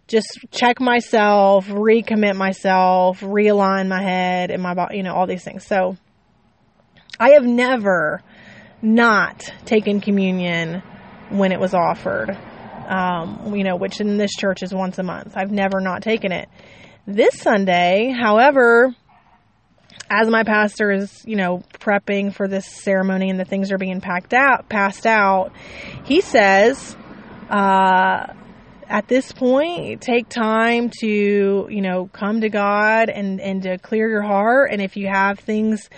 just 0.07 0.39
check 0.51 0.80
myself, 0.80 1.66
recommit 1.68 2.37
myself, 2.37 3.20
realign 3.20 3.89
my 3.89 4.03
head 4.03 4.51
and 4.51 4.62
my 4.62 4.74
body, 4.74 4.99
you 4.99 5.03
know, 5.03 5.14
all 5.14 5.26
these 5.26 5.45
things. 5.45 5.66
So 5.66 5.97
I 7.18 7.30
have 7.30 7.45
never 7.45 8.22
not 8.80 9.53
taken 9.64 10.01
communion 10.01 10.83
when 11.30 11.53
it 11.53 11.61
was 11.61 11.74
offered. 11.74 12.37
Um, 12.89 13.55
you 13.55 13.64
know, 13.64 13.76
which 13.76 14.01
in 14.01 14.18
this 14.18 14.33
church 14.35 14.62
is 14.62 14.74
once 14.74 14.99
a 14.99 15.03
month. 15.03 15.35
I've 15.37 15.53
never 15.53 15.80
not 15.80 16.03
taken 16.03 16.33
it. 16.33 16.49
This 17.07 17.39
Sunday, 17.41 18.11
however, 18.11 18.95
as 20.13 20.29
my 20.29 20.45
pastor 20.45 20.93
is, 20.93 21.25
you 21.27 21.37
know, 21.37 21.63
prepping 21.81 22.35
for 22.35 22.47
this 22.47 22.67
ceremony 22.67 23.31
and 23.31 23.41
the 23.41 23.47
things 23.47 23.73
are 23.73 23.79
being 23.79 24.03
packed 24.03 24.35
out, 24.35 24.69
passed 24.69 25.07
out, 25.07 25.53
he 26.05 26.21
says, 26.21 26.95
uh, 27.49 28.27
at 28.87 29.09
this 29.09 29.33
point, 29.33 30.03
take 30.03 30.29
time 30.29 30.91
to, 31.01 31.67
you 31.71 31.81
know, 31.81 32.11
come 32.13 32.43
to 32.43 32.51
God 32.51 33.09
and, 33.09 33.41
and 33.41 33.63
to 33.63 33.79
clear 33.79 34.07
your 34.11 34.21
heart. 34.21 34.71
And 34.71 34.83
if 34.83 34.99
you 34.99 35.09
have 35.09 35.39
things 35.39 35.89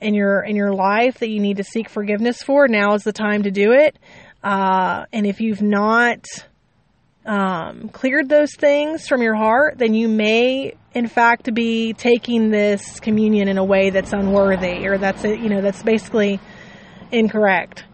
in 0.00 0.14
your, 0.14 0.42
in 0.42 0.56
your 0.56 0.72
life 0.72 1.20
that 1.20 1.28
you 1.28 1.38
need 1.38 1.58
to 1.58 1.64
seek 1.64 1.88
forgiveness 1.88 2.42
for, 2.42 2.66
now 2.66 2.94
is 2.94 3.04
the 3.04 3.12
time 3.12 3.44
to 3.44 3.52
do 3.52 3.70
it. 3.70 3.96
Uh, 4.42 5.04
and 5.12 5.28
if 5.28 5.40
you've 5.40 5.62
not, 5.62 6.26
um, 7.30 7.88
cleared 7.90 8.28
those 8.28 8.52
things 8.56 9.06
from 9.06 9.22
your 9.22 9.36
heart, 9.36 9.78
then 9.78 9.94
you 9.94 10.08
may, 10.08 10.74
in 10.94 11.06
fact, 11.06 11.54
be 11.54 11.92
taking 11.92 12.50
this 12.50 12.98
communion 12.98 13.46
in 13.46 13.56
a 13.56 13.64
way 13.64 13.90
that's 13.90 14.12
unworthy 14.12 14.84
or 14.88 14.98
that's, 14.98 15.22
you 15.22 15.48
know, 15.48 15.60
that's 15.60 15.80
basically 15.80 16.40
incorrect. 17.12 17.84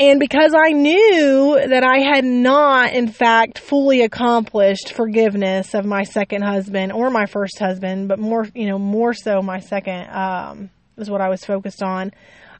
And 0.00 0.18
because 0.18 0.54
I 0.56 0.72
knew 0.72 1.60
that 1.68 1.84
I 1.84 1.98
had 1.98 2.24
not, 2.24 2.94
in 2.94 3.06
fact, 3.06 3.60
fully 3.60 4.02
accomplished 4.02 4.92
forgiveness 4.92 5.72
of 5.74 5.84
my 5.84 6.02
second 6.02 6.42
husband 6.42 6.90
or 6.90 7.10
my 7.10 7.26
first 7.26 7.60
husband, 7.60 8.08
but 8.08 8.18
more, 8.18 8.48
you 8.56 8.66
know, 8.66 8.78
more 8.78 9.14
so 9.14 9.40
my 9.40 9.60
second, 9.60 10.08
um, 10.10 10.70
is 10.96 11.08
what 11.08 11.20
I 11.20 11.28
was 11.28 11.44
focused 11.44 11.82
on. 11.82 12.10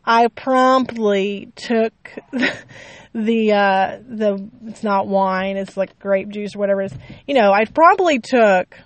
I 0.04 0.28
promptly 0.28 1.52
took 1.56 1.92
the, 3.14 3.52
uh, 3.52 3.98
the, 4.08 4.48
it's 4.66 4.82
not 4.82 5.06
wine, 5.06 5.56
it's 5.56 5.76
like 5.76 5.98
grape 5.98 6.28
juice 6.30 6.56
or 6.56 6.58
whatever 6.58 6.82
it 6.82 6.92
is. 6.92 6.98
You 7.26 7.34
know, 7.34 7.52
I 7.52 7.64
promptly 7.64 8.18
took 8.18 8.76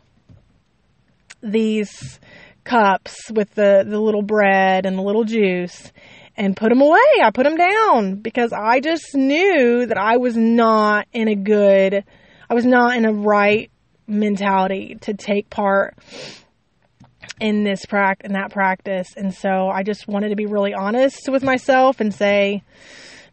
these 1.42 2.18
cups 2.64 3.30
with 3.30 3.54
the, 3.54 3.84
the 3.86 4.00
little 4.00 4.22
bread 4.22 4.86
and 4.86 4.98
the 4.98 5.02
little 5.02 5.24
juice 5.24 5.92
and 6.36 6.56
put 6.56 6.70
them 6.70 6.80
away. 6.80 6.98
I 7.22 7.30
put 7.30 7.44
them 7.44 7.56
down 7.56 8.16
because 8.16 8.52
I 8.52 8.80
just 8.80 9.14
knew 9.14 9.86
that 9.86 9.98
I 9.98 10.16
was 10.16 10.36
not 10.36 11.06
in 11.12 11.28
a 11.28 11.36
good, 11.36 12.04
I 12.50 12.54
was 12.54 12.64
not 12.64 12.96
in 12.96 13.04
a 13.04 13.12
right 13.12 13.70
mentality 14.06 14.96
to 15.02 15.14
take 15.14 15.48
part 15.48 15.96
in 17.40 17.64
this 17.64 17.84
practice, 17.86 18.26
in 18.26 18.32
that 18.34 18.50
practice. 18.50 19.14
And 19.16 19.34
so 19.34 19.68
I 19.68 19.82
just 19.82 20.08
wanted 20.08 20.30
to 20.30 20.36
be 20.36 20.46
really 20.46 20.74
honest 20.74 21.28
with 21.28 21.42
myself 21.42 22.00
and 22.00 22.14
say, 22.14 22.62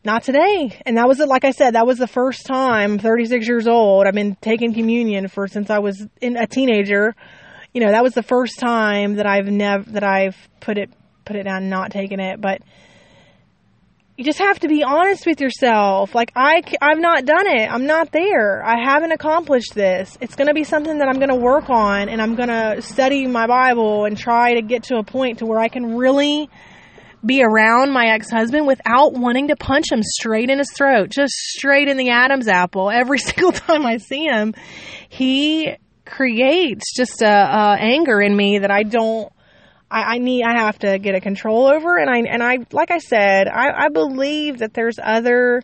not 0.03 0.23
today. 0.23 0.80
And 0.85 0.97
that 0.97 1.07
was, 1.07 1.19
it 1.19 1.27
like 1.27 1.45
I 1.45 1.51
said, 1.51 1.76
that 1.76 1.85
was 1.85 1.97
the 1.97 2.07
first 2.07 2.45
time, 2.45 2.97
36 2.97 3.47
years 3.47 3.68
old, 3.68 4.07
I've 4.07 4.15
been 4.15 4.35
taking 4.41 4.73
communion 4.73 5.27
for 5.27 5.47
since 5.47 5.69
I 5.69 5.80
was 5.80 6.05
in 6.19 6.38
a 6.38 6.47
teenager. 6.47 7.15
You 7.73 7.81
know, 7.81 7.91
that 7.91 8.03
was 8.03 8.13
the 8.13 8.23
first 8.23 8.59
time 8.59 9.15
that 9.15 9.26
I've 9.26 9.47
never, 9.47 9.89
that 9.91 10.03
I've 10.03 10.35
put 10.59 10.77
it, 10.77 10.91
put 11.23 11.35
it 11.35 11.43
down, 11.43 11.69
not 11.69 11.91
taken 11.91 12.19
it. 12.19 12.41
But 12.41 12.61
you 14.17 14.25
just 14.25 14.39
have 14.39 14.59
to 14.59 14.67
be 14.67 14.83
honest 14.83 15.25
with 15.25 15.41
yourself. 15.41 16.13
Like 16.13 16.31
I, 16.35 16.61
I've 16.81 16.99
not 16.99 17.25
done 17.25 17.47
it. 17.47 17.71
I'm 17.71 17.85
not 17.85 18.11
there. 18.11 18.63
I 18.63 18.83
haven't 18.83 19.11
accomplished 19.11 19.73
this. 19.73 20.17
It's 20.21 20.35
going 20.35 20.47
to 20.47 20.53
be 20.53 20.63
something 20.63 20.99
that 20.99 21.07
I'm 21.07 21.17
going 21.17 21.29
to 21.29 21.35
work 21.35 21.69
on 21.69 22.09
and 22.09 22.21
I'm 22.21 22.35
going 22.35 22.49
to 22.49 22.81
study 22.81 23.25
my 23.27 23.47
Bible 23.47 24.05
and 24.05 24.17
try 24.17 24.55
to 24.55 24.61
get 24.61 24.83
to 24.83 24.97
a 24.97 25.03
point 25.03 25.39
to 25.39 25.45
where 25.45 25.59
I 25.59 25.69
can 25.69 25.95
really 25.95 26.49
be 27.25 27.43
around 27.43 27.91
my 27.91 28.07
ex-husband 28.07 28.65
without 28.65 29.13
wanting 29.13 29.49
to 29.49 29.55
punch 29.55 29.91
him 29.91 30.01
straight 30.01 30.49
in 30.49 30.57
his 30.57 30.71
throat, 30.75 31.09
just 31.09 31.33
straight 31.33 31.88
in 31.88 31.97
the 31.97 32.09
Adam's 32.09 32.47
apple 32.47 32.89
every 32.89 33.17
single 33.19 33.51
time 33.51 33.85
I 33.85 33.97
see 33.97 34.25
him. 34.25 34.53
He 35.07 35.75
creates 36.05 36.95
just 36.95 37.21
a, 37.21 37.27
a 37.27 37.77
anger 37.79 38.19
in 38.19 38.35
me 38.35 38.59
that 38.59 38.71
I 38.71 38.83
don't 38.83 39.31
I, 39.91 40.15
I, 40.15 40.18
need 40.19 40.43
I 40.43 40.53
have 40.53 40.80
to 40.80 40.97
get 40.97 41.15
a 41.15 41.22
control 41.22 41.68
over 41.68 41.97
and 41.97 42.09
I 42.09 42.19
and 42.19 42.41
I 42.41 42.59
like 42.72 42.91
I 42.91 42.99
said, 42.99 43.47
I, 43.47 43.85
I 43.85 43.89
believe 43.89 44.59
that 44.59 44.73
there's 44.73 44.97
other 45.01 45.61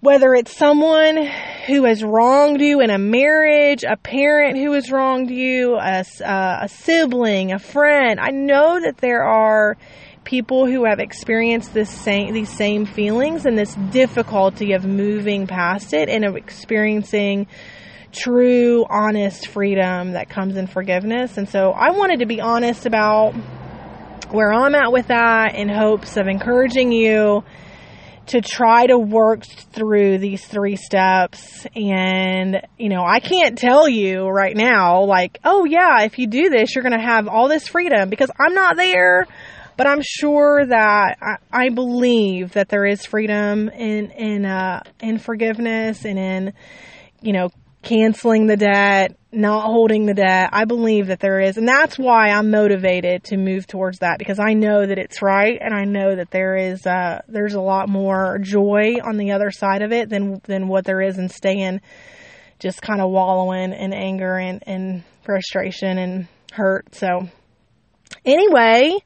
whether 0.00 0.34
it's 0.34 0.56
someone 0.56 1.28
who 1.66 1.84
has 1.84 2.02
wronged 2.02 2.60
you 2.60 2.80
in 2.80 2.90
a 2.90 2.98
marriage, 2.98 3.84
a 3.84 3.96
parent 3.96 4.56
who 4.58 4.72
has 4.72 4.90
wronged 4.90 5.30
you, 5.30 5.76
a, 5.76 6.04
uh, 6.24 6.58
a 6.62 6.68
sibling, 6.68 7.52
a 7.52 7.58
friend. 7.60 8.18
I 8.18 8.30
know 8.30 8.80
that 8.80 8.96
there 8.96 9.22
are 9.22 9.76
people 10.24 10.66
who 10.66 10.86
have 10.86 10.98
experienced 10.98 11.72
this 11.74 11.90
same 11.90 12.32
these 12.32 12.50
same 12.50 12.86
feelings 12.86 13.44
and 13.44 13.58
this 13.58 13.74
difficulty 13.90 14.72
of 14.72 14.84
moving 14.84 15.46
past 15.46 15.92
it 15.92 16.08
and 16.08 16.24
of 16.24 16.36
experiencing 16.36 17.46
true 18.12 18.84
honest 18.88 19.48
freedom 19.48 20.12
that 20.12 20.28
comes 20.28 20.56
in 20.56 20.66
forgiveness. 20.66 21.38
And 21.38 21.48
so 21.48 21.70
I 21.70 21.90
wanted 21.90 22.20
to 22.20 22.26
be 22.26 22.40
honest 22.40 22.86
about 22.86 23.32
where 24.30 24.52
I'm 24.52 24.74
at 24.74 24.92
with 24.92 25.08
that 25.08 25.54
in 25.54 25.68
hopes 25.68 26.16
of 26.16 26.26
encouraging 26.26 26.92
you 26.92 27.44
to 28.26 28.40
try 28.40 28.86
to 28.86 28.96
work 28.96 29.44
through 29.44 30.18
these 30.18 30.44
three 30.44 30.76
steps. 30.76 31.66
And 31.74 32.62
you 32.78 32.88
know 32.88 33.04
I 33.04 33.20
can't 33.20 33.58
tell 33.58 33.88
you 33.88 34.26
right 34.26 34.56
now 34.56 35.04
like 35.04 35.38
oh 35.44 35.64
yeah 35.64 36.02
if 36.02 36.18
you 36.18 36.26
do 36.26 36.48
this 36.48 36.74
you're 36.74 36.84
going 36.84 36.98
to 36.98 37.04
have 37.04 37.28
all 37.28 37.48
this 37.48 37.68
freedom 37.68 38.08
because 38.08 38.30
I'm 38.38 38.54
not 38.54 38.76
there. 38.76 39.26
But 39.74 39.86
I'm 39.86 40.02
sure 40.02 40.66
that 40.66 41.16
I, 41.22 41.36
I 41.50 41.68
believe 41.70 42.52
that 42.52 42.68
there 42.68 42.84
is 42.84 43.06
freedom 43.06 43.70
in 43.70 44.10
in 44.10 44.44
uh, 44.44 44.82
in 45.00 45.18
forgiveness 45.18 46.04
and 46.04 46.18
in 46.18 46.52
you 47.22 47.32
know 47.32 47.48
canceling 47.82 48.46
the 48.46 48.56
debt, 48.56 49.16
not 49.32 49.66
holding 49.66 50.06
the 50.06 50.14
debt. 50.14 50.50
I 50.52 50.64
believe 50.64 51.08
that 51.08 51.20
there 51.20 51.40
is, 51.40 51.56
and 51.56 51.68
that's 51.68 51.98
why 51.98 52.30
I'm 52.30 52.50
motivated 52.50 53.24
to 53.24 53.36
move 53.36 53.66
towards 53.66 53.98
that 53.98 54.18
because 54.18 54.38
I 54.38 54.54
know 54.54 54.86
that 54.86 54.98
it's 54.98 55.22
right, 55.22 55.58
and 55.60 55.74
I 55.74 55.84
know 55.84 56.14
that 56.16 56.30
there 56.30 56.56
is 56.56 56.86
uh, 56.86 57.22
there's 57.28 57.54
a 57.54 57.60
lot 57.60 57.88
more 57.88 58.38
joy 58.40 58.96
on 59.04 59.16
the 59.16 59.32
other 59.32 59.50
side 59.50 59.82
of 59.82 59.92
it 59.92 60.08
than 60.08 60.40
than 60.44 60.68
what 60.68 60.84
there 60.84 61.00
is 61.00 61.18
in 61.18 61.28
staying 61.28 61.80
just 62.58 62.80
kind 62.80 63.00
of 63.00 63.10
wallowing 63.10 63.72
in 63.72 63.92
anger 63.92 64.36
and, 64.38 64.62
and 64.68 65.02
frustration 65.24 65.98
and 65.98 66.28
hurt. 66.52 66.94
So 66.94 67.28
anyway, 68.24 69.00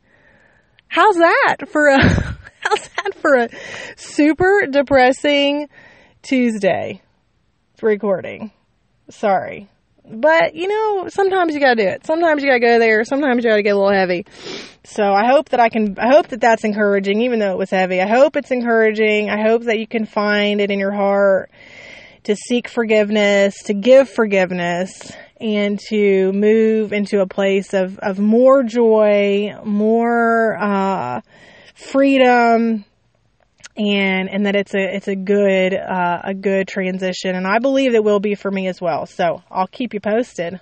How's 0.89 1.17
that 1.17 1.69
for 1.69 1.89
a 1.89 1.99
how's 2.61 2.89
that 2.89 3.15
for 3.17 3.35
a 3.35 3.49
super 3.97 4.67
depressing 4.71 5.69
Tuesday 6.23 7.03
recording? 7.83 8.51
Sorry. 9.09 9.69
But, 10.09 10.55
you 10.55 10.69
know, 10.69 11.09
sometimes 11.09 11.55
you 11.55 11.61
gotta 11.61 11.83
do 11.83 11.89
it. 11.89 12.07
Sometimes 12.07 12.43
you 12.43 12.49
gotta 12.49 12.61
go 12.61 12.79
there. 12.79 13.05
Sometimes 13.05 13.43
you 13.43 13.51
gotta 13.51 13.63
get 13.63 13.75
a 13.75 13.79
little 13.79 13.93
heavy. 13.93 14.25
So 14.85 15.03
I 15.03 15.27
hope 15.27 15.49
that 15.49 15.59
I 15.59 15.69
can, 15.69 15.99
I 15.99 16.09
hope 16.09 16.29
that 16.29 16.41
that's 16.41 16.63
encouraging, 16.63 17.23
even 17.23 17.41
though 17.41 17.51
it 17.51 17.59
was 17.59 17.71
heavy. 17.71 18.01
I 18.01 18.07
hope 18.07 18.37
it's 18.37 18.53
encouraging. 18.53 19.31
I 19.31 19.43
hope 19.43 19.65
that 19.65 19.81
you 19.81 19.87
can 19.87 20.07
find 20.07 20.61
it 20.61 20.71
in 20.71 20.79
your 20.79 20.93
heart 20.93 21.51
to 22.25 22.37
seek 22.37 22.69
forgiveness, 22.69 23.63
to 23.65 23.75
give 23.75 24.09
forgiveness, 24.09 25.13
and 25.41 25.79
to 25.89 26.33
move 26.33 26.93
into 26.93 27.21
a 27.21 27.27
place 27.27 27.75
of, 27.75 27.99
of 27.99 28.19
more 28.19 28.63
joy, 28.63 29.55
more 29.65 30.57
uh, 30.57 31.21
freedom, 31.75 32.85
and 33.77 34.29
and 34.31 34.47
that 34.47 34.57
it's 34.57 34.75
a 34.75 34.97
it's 34.97 35.09
a 35.09 35.17
good 35.17 35.75
uh, 35.75 36.21
a 36.25 36.35
good 36.35 36.69
transition, 36.69 37.35
and 37.35 37.47
I 37.47 37.59
believe 37.59 37.95
it 37.95 38.03
will 38.03 38.21
be 38.21 38.35
for 38.35 38.51
me 38.51 38.69
as 38.69 38.81
well. 38.81 39.07
So 39.07 39.43
I'll 39.51 39.67
keep 39.67 39.95
you 39.95 40.01
posted. 40.01 40.61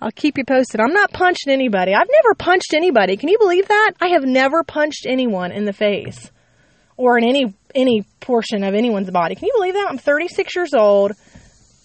I'll 0.00 0.12
keep 0.12 0.36
you 0.36 0.44
posted. 0.44 0.80
I'm 0.80 0.92
not 0.92 1.12
punching 1.12 1.50
anybody. 1.50 1.94
I've 1.94 2.08
never 2.10 2.34
punched 2.34 2.74
anybody. 2.74 3.16
Can 3.16 3.30
you 3.30 3.38
believe 3.38 3.68
that? 3.68 3.92
I 4.00 4.08
have 4.08 4.24
never 4.24 4.62
punched 4.62 5.06
anyone 5.08 5.52
in 5.52 5.64
the 5.64 5.72
face 5.72 6.30
or 6.96 7.16
in 7.18 7.24
any 7.24 7.54
any 7.74 8.04
portion 8.20 8.62
of 8.64 8.74
anyone's 8.74 9.10
body. 9.10 9.34
Can 9.34 9.46
you 9.46 9.54
believe 9.56 9.74
that? 9.74 9.86
I'm 9.88 9.98
36 9.98 10.54
years 10.54 10.74
old, 10.74 11.12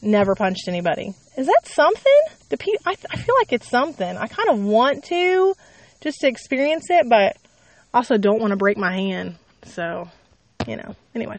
never 0.02 0.36
punched 0.36 0.68
anybody. 0.68 1.14
Is 1.38 1.48
that 1.48 1.62
something? 1.66 2.22
Do 2.50 2.58
pe- 2.58 2.72
I, 2.86 2.96
I 3.10 3.18
feel 3.18 3.36
like 3.40 3.54
it's 3.54 3.70
something. 3.70 4.18
I 4.18 4.28
kind 4.28 4.50
of 4.50 4.60
want 4.60 5.06
to 5.06 5.54
just 6.02 6.20
to 6.22 6.28
experience 6.28 6.88
it, 6.90 7.08
but 7.08 7.38
also 7.94 8.18
don't 8.18 8.42
want 8.42 8.52
to 8.52 8.58
break 8.58 8.78
my 8.78 8.94
hand. 8.94 9.38
So, 9.64 10.10
you 10.68 10.78
know. 10.78 10.96
Anyway. 11.16 11.38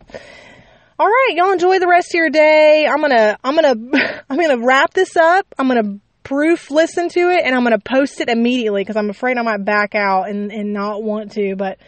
All 0.99 1.07
right, 1.07 1.33
y'all 1.35 1.53
enjoy 1.53 1.79
the 1.79 1.89
rest 1.89 2.15
of 2.15 2.19
your 2.19 2.31
day. 2.31 2.87
I'm 2.87 3.01
to 3.01 3.39
I'm 3.43 3.57
to 3.57 4.25
I'm 4.31 4.39
to 4.39 4.65
wrap 4.65 4.95
this 4.95 5.17
up. 5.17 5.47
I'm 5.59 5.69
to 5.69 6.01
proof 6.23 6.71
listen 6.71 7.09
to 7.09 7.21
it 7.31 7.45
and 7.45 7.55
I'm 7.55 7.65
to 7.65 7.79
post 7.79 8.21
it 8.21 8.29
immediately 8.29 8.85
cuz 8.85 8.97
I'm 8.97 9.11
afraid 9.11 9.37
I 9.39 9.43
might 9.43 9.65
back 9.65 9.95
out 9.95 10.29
and 10.29 10.53
and 10.53 10.73
not 10.73 11.03
want 11.03 11.33
to, 11.33 11.57
but 11.57 11.79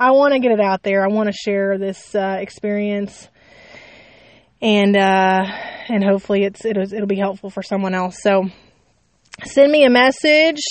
I 0.00 0.12
want 0.12 0.32
to 0.32 0.40
get 0.40 0.52
it 0.52 0.60
out 0.60 0.82
there. 0.82 1.04
I 1.04 1.08
want 1.08 1.28
to 1.28 1.32
share 1.32 1.78
this 1.78 2.14
uh, 2.14 2.38
experience 2.40 3.28
and 4.62 4.96
uh, 4.96 5.44
and 5.88 6.04
hopefully 6.04 6.44
it's 6.44 6.64
it'll, 6.64 6.84
it'll 6.84 7.06
be 7.06 7.18
helpful 7.18 7.50
for 7.50 7.62
someone 7.62 7.94
else. 7.94 8.16
So 8.22 8.48
send 9.44 9.70
me 9.72 9.84
a 9.84 9.90
message, 9.90 10.62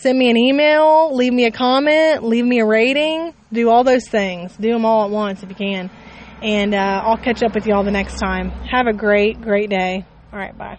send 0.00 0.18
me 0.18 0.30
an 0.30 0.36
email, 0.36 1.14
leave 1.14 1.32
me 1.32 1.44
a 1.46 1.50
comment, 1.50 2.22
leave 2.22 2.44
me 2.44 2.60
a 2.60 2.64
rating, 2.64 3.34
do 3.52 3.68
all 3.68 3.84
those 3.84 4.08
things. 4.08 4.56
Do 4.56 4.72
them 4.72 4.84
all 4.84 5.04
at 5.04 5.10
once 5.10 5.42
if 5.42 5.48
you 5.48 5.54
can. 5.54 5.90
And 6.42 6.74
uh, 6.74 7.02
I'll 7.04 7.16
catch 7.16 7.42
up 7.42 7.54
with 7.54 7.66
y'all 7.66 7.82
the 7.82 7.90
next 7.90 8.18
time. 8.18 8.50
Have 8.70 8.86
a 8.86 8.92
great, 8.92 9.40
great 9.40 9.70
day. 9.70 10.04
All 10.32 10.38
right, 10.38 10.56
bye. 10.56 10.78